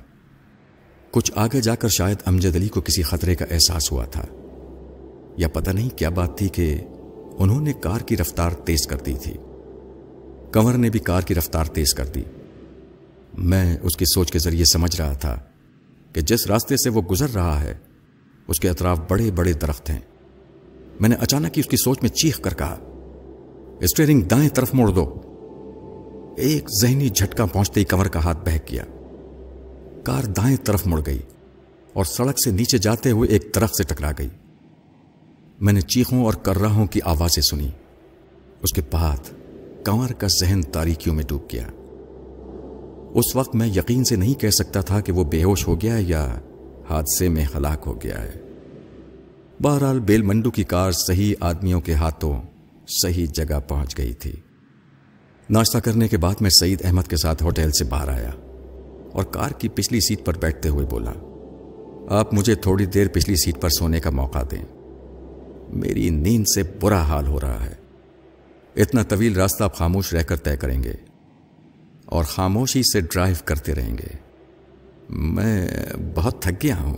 کچھ 1.12 1.32
آگے 1.36 1.62
جا 1.62 1.76
کر 1.76 1.88
شاید 1.88 2.18
امجد 2.26 2.56
علی 2.56 2.68
کو 2.68 2.82
کسی 2.82 3.02
خطرے 3.02 3.36
کا 3.36 3.46
احساس 3.52 3.92
ہوا 3.92 4.06
تھا۔ 4.06 4.26
یا 5.38 5.48
پتہ 5.48 5.72
نہیں 5.72 5.90
کیا 5.90 6.10
بات 6.10 6.38
تھی 6.38 6.50
کہ 6.50 6.82
انہوں 7.40 7.62
نے 7.62 7.74
کار 7.74 8.00
کی 8.00 8.18
رفتار 8.18 8.52
تیز 8.52 8.88
کر 8.88 8.98
دی 8.98 9.14
تھی۔ 9.24 9.34
کنور 10.52 10.74
نے 10.74 10.90
بھی 10.90 11.00
کار 11.00 11.22
کی 11.22 11.36
رفتار 11.36 11.66
تیز 11.66 11.94
کر 11.94 12.06
دی۔ 12.06 12.24
میں 13.38 13.78
اس 13.82 13.98
کی 13.98 14.06
سوچ 14.06 14.32
کے 14.32 14.40
ذریعے 14.40 14.66
سمجھ 14.66 15.02
رہا 15.02 15.14
تھا 15.14 15.40
کہ 16.14 16.22
جس 16.22 16.48
راستے 16.48 16.76
سے 16.78 16.90
وہ 16.90 17.02
گزر 17.02 17.30
رہا 17.30 17.62
ہے 17.62 17.76
اس 18.48 18.60
کے 18.60 18.70
اطراف 18.70 19.00
بڑے 19.10 19.32
بڑے 19.32 19.54
درخت 19.54 19.89
ہیں۔ 19.89 20.00
میں 21.00 21.10
نے 21.10 21.16
اچانک 21.20 21.58
ہی 21.58 21.60
اس 21.60 21.66
کی 21.66 21.78
سوچ 21.78 21.98
میں 22.02 22.10
چیخ 22.10 22.42
کر 22.42 22.54
کہا، 22.54 22.78
اسٹیئرنگ 23.80 24.22
دائیں 24.22 24.50
طرف 24.50 24.74
موڑ 24.74 24.89
دو۔ 24.89 25.22
ایک 26.38 26.70
ذہنی 26.82 27.10
جھٹکا 27.10 27.46
پہنچتے 27.46 27.80
ہی 27.80 27.86
کمر 27.86 28.08
کا 28.08 28.24
ہاتھ 28.24 28.38
بہک 28.46 28.72
گیا۔ 28.72 28.84
کار 30.04 30.24
دائیں 30.24 30.58
طرف 30.58 30.88
مڑ 30.88 31.02
گئی 31.06 31.20
اور 31.94 32.06
سڑک 32.06 32.44
سے 32.44 32.52
نیچے 32.52 32.78
جاتے 32.78 33.12
ہوئے 33.12 33.30
ایک 33.30 33.52
درخت 33.56 33.76
سے 33.76 33.84
ٹکرا 33.84 34.12
گئی۔ 34.20 34.30
میں 35.62 35.74
نے 35.74 35.82
چیخوں 35.82 36.26
اور 36.26 36.34
کرراہوں 36.34 36.88
کی 36.88 37.00
آوازیں 37.04 37.44
سنی۔ 37.44 37.70
اس 38.62 38.74
کے 38.74 38.82
بعد 38.92 39.18
کنور 39.86 40.10
کا 40.10 40.28
ذہن 40.42 40.62
تاریکیوں 40.62 41.16
میں 41.16 41.24
ڈوب 41.28 41.42
گیا۔ 41.54 41.68
اس 43.14 43.36
وقت 43.36 43.56
میں 43.56 43.68
یقین 43.68 44.04
سے 44.04 44.16
نہیں 44.16 44.34
کہہ 44.34 44.50
سکتا 44.50 44.82
تھا 44.82 45.00
کہ 45.00 45.12
وہ 45.12 45.24
بے 45.24 45.44
ہوش 45.44 45.68
ہو 45.68 45.82
گیا 45.82 45.96
یا 46.00 46.39
حادثے 46.92 47.30
میں 47.30 47.46
ہلاک 47.56 47.84
ہو 47.86 48.02
گیا 48.02 48.24
ہے۔ 48.24 48.34
بہرحال 49.62 50.00
بیل 50.00 50.22
منڈو 50.22 50.52
کی 50.52 50.64
کار 50.64 50.92
صحیح 50.92 51.36
آدمیوں 51.39 51.82
کے 51.82 51.94
ہاتھوں 51.94 52.42
صحیح 53.04 53.26
جگہ 53.34 53.60
پہنچ 53.68 53.98
گئی 53.98 54.14
تھی۔ 54.14 54.32
ناشتہ 55.50 55.78
کرنے 55.78 56.08
کے 56.08 56.18
بعد 56.18 56.42
میں 56.42 56.50
سعید 56.50 56.86
احمد 56.86 57.08
کے 57.10 57.18
ساتھ 57.18 57.44
ہوٹل 57.44 57.72
سے 57.72 57.86
باہر 57.86 58.08
آیا 58.08 58.32
اور 59.12 59.24
کار 59.24 59.52
کی 59.52 59.70
پچھلی 59.70 60.00
سیٹ 60.00 60.26
پر 60.26 60.38
بیٹھتے 60.38 60.70
ہوئے 60.70 60.86
بولا، 60.86 61.12
آپ 62.20 62.34
مجھے 62.34 62.56
تھوڑی 62.56 62.86
دیر 62.86 63.08
پچھلی 63.08 63.36
سیٹ 63.36 63.62
پر 63.62 63.70
سونے 63.70 64.00
کا 64.00 64.10
موقع 64.10 64.39
دیں۔ 64.52 64.66
میری 65.70 66.10
نیند 66.10 66.46
سے 66.56 66.64
برا 66.82 67.02
حال 67.02 67.28
ہو 67.28 67.39
رہا 67.42 67.66
ہے۔ 67.66 67.76
اتنا 68.76 69.04
طویل 69.04 69.36
راستہ 69.36 69.64
آپ 69.64 69.76
خاموش 69.76 70.14
رہ 70.14 70.24
کر 70.24 70.36
طے 70.36 70.58
کریں 70.58 70.84
گے 70.84 70.94
اور 72.06 72.24
خاموشی 72.24 72.82
سے 72.94 73.02
ڈرائیو 73.02 73.36
کرتے 73.46 73.76
رہیں 73.76 73.98
گے۔ 73.98 74.31
میں 75.12 75.70
بہت 76.16 76.41
تھک 76.41 76.64
گیا 76.64 76.76
ہوں، 76.80 76.97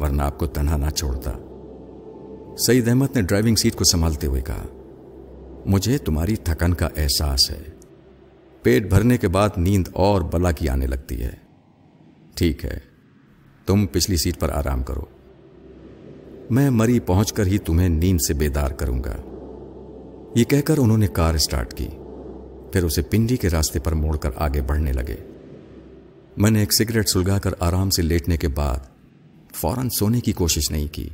ورنہ 0.00 0.22
آپ 0.22 0.38
کو 0.38 0.46
تنہا 0.46 0.76
نہ 0.76 0.90
چھوڑتا۔ 0.90 1.32
سعید 2.66 2.88
احمد 2.88 3.16
نے 3.16 3.22
ڈرائیونگ 3.22 3.56
سیٹ 3.56 3.74
کو 3.74 3.84
سنبھالتے 3.84 4.26
ہوئے 4.26 4.40
کہا، 4.40 4.66
مجھے 5.66 5.98
تمہاری 5.98 6.36
تھکن 6.36 6.74
کا 6.74 6.88
احساس 6.96 7.50
ہے۔ 7.50 7.62
پیٹ 8.62 8.88
بھرنے 8.88 9.16
کے 9.16 9.28
بعد 9.28 9.48
نیند 9.56 9.88
اور 9.92 10.22
بلا 10.22 10.52
کی 10.52 10.68
آنے 10.68 10.86
لگتی 10.86 11.22
ہے۔ 11.22 11.30
ٹھیک 12.34 12.64
ہے، 12.64 12.78
تم 13.66 13.86
پچھلی 13.86 14.16
سیٹ 14.16 14.40
پر 14.40 14.50
آرام 14.50 14.82
کرو۔ 14.82 15.04
میں 16.50 16.70
مری 16.70 17.00
پہنچ 17.00 17.32
کر 17.32 17.46
ہی 17.46 17.58
تمہیں 17.58 17.88
نیند 17.88 18.18
سے 18.28 18.34
بیدار 18.34 18.70
کروں 18.70 19.04
گا۔ 19.04 19.16
یہ 20.34 20.44
کہہ 20.44 20.60
کر 20.60 20.78
انہوں 20.78 20.98
نے 20.98 21.06
کار 21.06 21.34
اسٹارٹ 21.34 21.74
کی۔ 21.74 21.88
پھر 22.72 22.84
اسے 22.84 23.02
پنڈی 23.02 23.36
کے 23.36 23.50
راستے 23.50 23.78
پر 23.78 23.92
موڑ 23.92 24.16
کر 24.16 24.30
آگے 24.36 24.60
بڑھنے 24.60 24.92
لگے۔ 24.92 25.16
میں 26.38 26.50
نے 26.50 26.60
ایک 26.60 26.74
سگریٹ 26.74 27.08
سلگا 27.08 27.38
کر 27.38 27.50
آرام 27.60 27.90
سے 27.90 28.02
لیٹنے 28.02 28.36
کے 28.36 28.48
بعد 28.48 28.78
فوراً 29.54 29.88
سونے 29.88 30.20
کی 30.20 30.32
کوشش 30.32 30.70
نہیں 30.70 30.86
کی، 30.92 31.08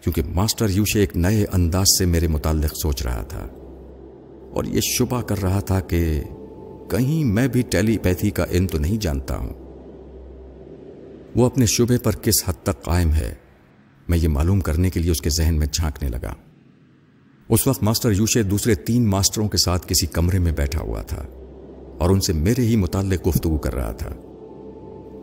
کیونکہ 0.00 0.22
ماسٹر 0.34 0.70
یوشے 0.70 1.00
ایک 1.00 1.16
نئے 1.16 1.46
انداز 1.52 1.86
سے 1.98 2.06
میرے 2.06 2.28
متعلق 2.28 2.74
سوچ 2.82 3.02
رہا 3.02 3.22
تھا۔ 3.22 3.48
اور 4.52 4.64
یہ 4.64 4.80
شبہ 4.80 5.22
کر 5.22 5.42
رہا 5.42 5.60
تھا 5.60 5.80
کہ 5.80 6.22
کہیں 6.90 7.24
میں 7.24 7.48
بھی 7.48 7.62
ٹیلی 7.62 7.98
پیتھی 7.98 8.30
کا 8.30 8.44
علم 8.50 8.66
تو 8.66 8.78
نہیں 8.78 8.96
جانتا 8.96 9.36
ہوں۔ 9.36 9.54
وہ 11.36 11.46
اپنے 11.46 11.66
شبے 11.66 11.98
پر 11.98 12.16
کس 12.16 12.48
حد 12.48 12.62
تک 12.62 12.82
قائم 12.82 13.12
ہے، 13.12 13.34
میں 14.08 14.18
یہ 14.18 14.28
معلوم 14.28 14.60
کرنے 14.60 14.90
کے 14.90 15.00
لیے 15.00 15.10
اس 15.10 15.20
کے 15.20 15.30
ذہن 15.30 15.54
میں 15.58 15.66
جھانکنے 15.72 16.08
لگا۔ 16.08 16.34
اس 17.48 17.66
وقت 17.66 17.82
ماسٹر 17.82 18.12
یوشے 18.12 18.42
دوسرے 18.42 18.74
تین 18.74 19.06
ماسٹروں 19.06 19.48
کے 19.48 19.56
ساتھ 19.56 19.88
کسی 19.88 20.06
کمرے 20.06 20.38
میں 20.38 20.52
بیٹھا 20.52 20.80
ہوا 20.80 21.02
تھا۔ 21.02 21.22
اور 22.02 22.10
ان 22.10 22.20
سے 22.20 22.32
میرے 22.32 22.62
ہی 22.62 22.76
متعلق 22.76 23.28
گفتگو 23.28 23.58
کر 23.58 23.74
رہا 23.74 23.92
تھا۔ 23.92 24.08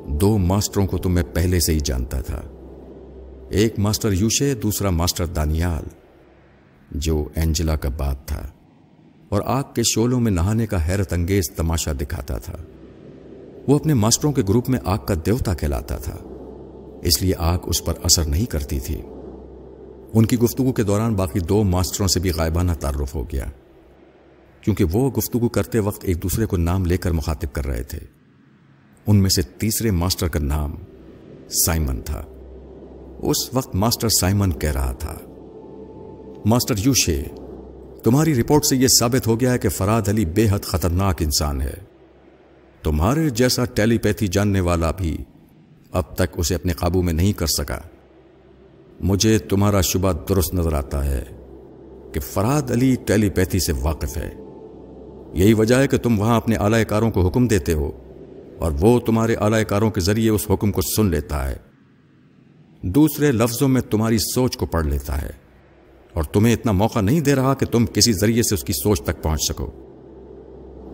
دو 0.07 0.37
ماسٹروں 0.37 0.87
کو 0.87 0.97
تو 0.97 1.09
میں 1.09 1.23
پہلے 1.33 1.59
سے 1.59 1.73
ہی 1.73 1.79
جانتا 1.79 2.21
تھا۔ 2.21 2.41
ایک 3.49 3.79
ماسٹر 3.79 4.11
یوشے، 4.11 4.53
دوسرا 4.53 4.89
ماسٹر 4.89 5.25
دانیال، 5.25 5.83
جو 6.91 7.25
اینجلا 7.35 7.75
کا 7.75 7.89
باپ 7.89 8.27
تھا۔ 8.27 8.47
اور 9.29 9.41
آگ 9.45 9.63
کے 9.75 9.81
شولوں 9.83 10.19
میں 10.19 10.31
نہانے 10.31 10.67
کا 10.67 10.87
حیرت 10.87 11.13
انگیز 11.13 11.43
تماشا 11.55 11.91
دکھاتا 12.01 12.37
تھا۔ 12.37 12.55
وہ 13.67 13.75
اپنے 13.75 13.93
ماسٹروں 13.93 14.31
کے 14.31 14.41
گروپ 14.49 14.69
میں 14.69 14.79
آگ 14.85 14.97
کا 14.97 15.13
دیوتا 15.25 15.53
کہلاتا 15.53 15.97
تھا۔ 15.97 16.17
اس 17.01 17.21
لیے 17.21 17.33
آگ 17.37 17.57
اس 17.63 17.85
پر 17.85 17.93
اثر 18.03 18.23
نہیں 18.23 18.45
کرتی 18.45 18.79
تھی۔ 18.79 19.01
ان 20.13 20.25
کی 20.25 20.39
گفتگو 20.39 20.71
کے 20.71 20.83
دوران 20.83 21.15
باقی 21.15 21.39
دو 21.39 21.63
ماسٹروں 21.63 22.07
سے 22.07 22.19
بھی 22.19 22.31
غائبانہ 22.31 22.71
تعارف 22.71 23.15
ہو 23.15 23.23
گیا۔ 23.23 23.45
کیونکہ 24.61 24.83
وہ 24.83 25.09
گفتگو 25.09 25.49
کرتے 25.49 25.79
وقت 25.79 26.05
ایک 26.05 26.23
دوسرے 26.23 26.45
کو 26.45 26.57
نام 26.57 26.85
لے 26.85 26.97
کر 26.97 27.11
مخاطب 27.11 27.53
کر 27.53 27.65
رہے 27.65 27.83
تھے۔ 27.83 27.99
ان 29.07 29.15
میں 29.15 29.29
سے 29.29 29.41
تیسرے 29.41 29.91
ماسٹر 29.91 30.27
کا 30.27 30.39
نام 30.39 30.75
سائمن 31.65 32.01
تھا۔ 32.01 32.23
اس 33.19 33.53
وقت 33.53 33.75
ماسٹر 33.75 34.09
سائمن 34.09 34.51
کہہ 34.51 34.71
رہا 34.71 34.91
تھا، 34.91 35.15
ماسٹر 36.45 36.75
یوشے، 36.77 37.23
تمہاری 38.03 38.41
رپورٹ 38.41 38.65
سے 38.65 38.75
یہ 38.75 38.87
ثابت 38.99 39.27
ہو 39.27 39.39
گیا 39.39 39.53
ہے 39.53 39.57
کہ 39.57 39.69
فراد 39.69 40.01
علی 40.07 40.25
بے 40.25 40.47
حد 40.51 40.59
خطرناک 40.59 41.15
انسان 41.19 41.61
ہے۔ 41.61 41.73
تمہارے 42.83 43.29
جیسا 43.29 43.65
ٹیلی 43.65 43.97
پیتھی 43.97 44.27
جاننے 44.27 44.59
والا 44.59 44.91
بھی 44.91 45.17
اب 45.91 46.15
تک 46.15 46.37
اسے 46.37 46.55
اپنے 46.55 46.73
قابو 46.73 47.01
میں 47.01 47.13
نہیں 47.13 47.33
کر 47.33 47.47
سکا۔ 47.47 47.79
مجھے 48.99 49.39
تمہارا 49.39 49.81
شبہ 49.81 50.11
درست 50.29 50.53
نظر 50.53 50.73
آتا 50.73 51.05
ہے 51.05 51.25
کہ 52.13 52.19
فراد 52.19 52.71
علی 52.71 52.95
ٹیلی 53.05 53.29
پیتھی 53.29 53.59
سے 53.59 53.73
واقف 53.81 54.17
ہے۔ 54.17 54.29
یہی 55.33 55.53
وجہ 55.53 55.75
ہے 55.75 55.87
کہ 55.87 55.97
تم 55.97 56.19
وہاں 56.19 56.37
اپنے 56.37 56.55
اعلی 56.55 56.85
کاروں 56.85 57.11
کو 57.11 57.27
حکم 57.27 57.47
دیتے 57.47 57.73
ہو 57.73 57.91
اور 58.59 58.71
وہ 58.79 58.99
تمہارے 58.99 59.35
اعلی 59.35 59.65
کاروں 59.65 59.91
کے 59.91 60.01
ذریعے 60.01 60.29
اس 60.29 60.41
حکم 60.49 60.71
کو 60.71 60.81
سن 60.81 61.05
لیتا 61.05 61.49
ہے۔ 61.49 61.55
دوسرے 62.81 63.31
لفظوں 63.31 63.67
میں 63.67 63.81
تمہاری 63.81 64.17
سوچ 64.17 64.57
کو 64.57 64.65
پڑھ 64.65 64.87
لیتا 64.87 65.21
ہے 65.21 65.29
اور 66.13 66.23
تمہیں 66.23 66.53
اتنا 66.53 66.71
موقع 66.71 67.01
نہیں 67.01 67.19
دے 67.19 67.35
رہا 67.35 67.53
کہ 67.53 67.65
تم 67.65 67.85
کسی 67.85 68.13
ذریعے 68.13 68.43
سے 68.43 68.55
اس 68.55 68.63
کی 68.63 68.73
سوچ 68.73 69.01
تک 69.01 69.23
پہنچ 69.23 69.39
سکو۔ 69.49 69.71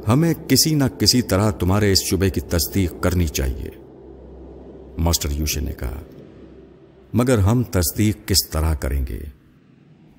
ہمیں 0.07 0.33
کسی 0.47 0.75
نہ 0.75 0.83
کسی 0.99 1.21
طرح 1.21 1.51
تمہارے 1.51 1.91
اس 1.91 2.03
شبے 2.03 2.29
کی 2.29 2.41
تصدیق 2.41 2.93
کرنی 3.01 3.27
چاہیے۔ 3.27 3.69
ماسٹر 4.97 5.29
یوشے 5.31 5.59
نے 5.59 5.71
کہا، 5.79 5.99
مگر 7.13 7.37
ہم 7.37 7.63
تصدیق 7.63 8.27
کس 8.27 8.49
طرح 8.49 8.75
کریں 8.75 9.05
گے؟ 9.09 9.19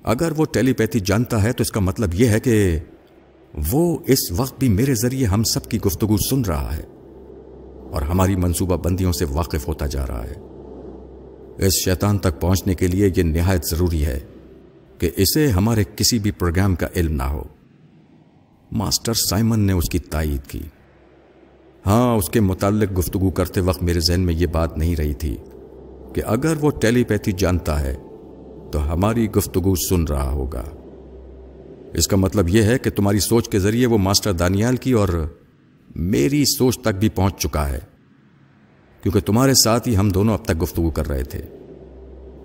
اگر 0.03 0.31
وہ 0.37 0.45
ٹیلی 0.45 0.73
پیتھی 0.73 0.99
جانتا 0.99 1.43
ہے 1.43 1.51
تو 1.51 1.61
اس 1.61 1.71
کا 1.71 1.79
مطلب 1.79 2.13
یہ 2.13 2.27
ہے 2.27 2.39
کہ 2.39 2.79
وہ 3.71 3.97
اس 4.07 4.31
وقت 4.31 4.59
بھی 4.59 4.69
میرے 4.69 4.93
ذریعے 4.95 5.25
ہم 5.25 5.43
سب 5.43 5.65
کی 5.65 5.79
گفتگو 5.81 6.17
سن 6.17 6.41
رہا 6.41 6.77
ہے 6.77 6.83
اور 7.91 8.01
ہماری 8.01 8.35
منصوبہ 8.35 8.77
بندیوں 8.77 9.11
سے 9.11 9.25
واقف 9.25 9.67
ہوتا 9.67 9.85
جا 9.85 10.07
رہا 10.07 10.23
ہے۔ 10.23 10.35
اس 11.65 11.73
شیطان 11.85 12.17
تک 12.17 12.41
پہنچنے 12.41 12.75
کے 12.75 12.87
لیے 12.87 13.09
یہ 13.17 13.23
نہایت 13.23 13.65
ضروری 13.65 14.05
ہے 14.05 14.19
کہ 14.97 15.09
اسے 15.17 15.47
ہمارے 15.47 15.83
کسی 15.95 16.19
بھی 16.19 16.31
پروگرام 16.31 16.75
کا 16.75 16.87
علم 16.95 17.15
نہ 17.15 17.23
ہو۔ 17.23 17.43
ماسٹر 18.71 19.13
سائمن 19.13 19.59
نے 19.59 19.73
اس 19.73 19.89
کی 19.89 19.99
تائید 19.99 20.49
کی۔ 20.49 20.61
ہاں 21.85 22.15
اس 22.15 22.29
کے 22.29 22.39
متعلق 22.39 22.97
گفتگو 22.97 23.29
کرتے 23.29 23.61
وقت 23.61 23.83
میرے 23.83 23.99
ذہن 23.99 24.21
میں 24.21 24.33
یہ 24.33 24.47
بات 24.47 24.77
نہیں 24.77 24.95
رہی 24.95 25.13
تھی 25.13 25.37
کہ 26.13 26.21
اگر 26.25 26.53
وہ 26.61 26.71
ٹیلی 26.71 27.03
پیتھی 27.03 27.31
جانتا 27.31 27.81
ہے 27.81 27.95
تو 28.71 28.93
ہماری 28.93 29.31
گفتگو 29.31 29.75
سن 29.75 30.03
رہا 30.03 30.31
ہوگا۔ 30.31 30.63
اس 31.93 32.07
کا 32.07 32.17
مطلب 32.17 32.49
یہ 32.49 32.63
ہے 32.63 32.79
کہ 32.79 32.89
تمہاری 32.89 33.19
سوچ 33.19 33.49
کے 33.49 33.59
ذریعے 33.59 33.85
وہ 33.85 33.97
ماسٹر 33.97 34.33
دانیال 34.33 34.75
کی 34.75 34.91
اور 34.91 35.35
میری 35.95 36.43
سوچ 36.57 36.79
تک 36.79 36.99
بھی 36.99 37.09
پہنچ 37.09 37.41
چکا 37.41 37.69
ہے۔ 37.69 37.79
کیونکہ 39.03 39.19
تمہارے 39.19 39.53
ساتھ 39.53 39.87
ہی 39.87 39.97
ہم 39.97 40.09
دونوں 40.09 40.33
اب 40.33 40.45
تک 40.45 40.61
گفتگو 40.61 40.89
کر 40.89 41.07
رہے 41.07 41.23
تھے۔ 41.23 41.41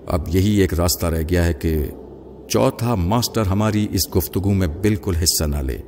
اب 0.07 0.29
یہی 0.29 0.51
ایک 0.51 0.75
راستہ 0.75 1.07
رہ 1.07 1.23
گیا 1.31 1.45
ہے 1.45 1.53
کہ 1.53 1.91
چوتھا 2.49 2.95
ماسٹر 2.95 3.43
ہماری 3.43 3.87
اس 3.91 4.17
گفتگو 4.17 4.55
میں 4.55 4.67
بالکل 4.67 5.17
حصہ 5.17 5.45
نہ 5.45 5.57
لے۔ 5.57 5.79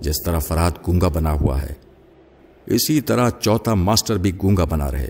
جس 0.00 0.16
طرح 0.24 0.38
فراد 0.38 0.70
گونگا 0.86 1.08
بنا 1.08 1.32
ہوا 1.32 1.62
ہے، 1.62 1.72
اسی 2.66 3.00
طرح 3.00 3.30
چوتھا 3.40 3.74
ماسٹر 3.74 4.16
بھی 4.16 4.32
گونگا 4.42 4.64
بنا 4.64 4.90
رہے۔ 4.90 5.08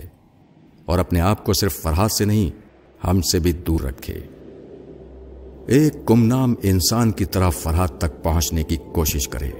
اور 0.85 0.99
اپنے 0.99 1.19
آپ 1.19 1.45
کو 1.45 1.53
صرف 1.53 1.81
فرحاد 1.81 2.09
سے 2.09 2.25
نہیں، 2.25 2.63
ہم 3.07 3.21
سے 3.21 3.39
بھی 3.39 3.51
دور 3.51 3.79
رکھے۔ 3.79 4.19
ایک 5.67 6.09
گمنام 6.09 6.53
انسان 6.63 7.11
کی 7.11 7.25
طرح 7.25 7.49
فرحت 7.49 7.97
تک 7.97 8.23
پہنچنے 8.23 8.63
کی 8.63 8.77
کوشش 8.93 9.27
کرے۔ 9.27 9.51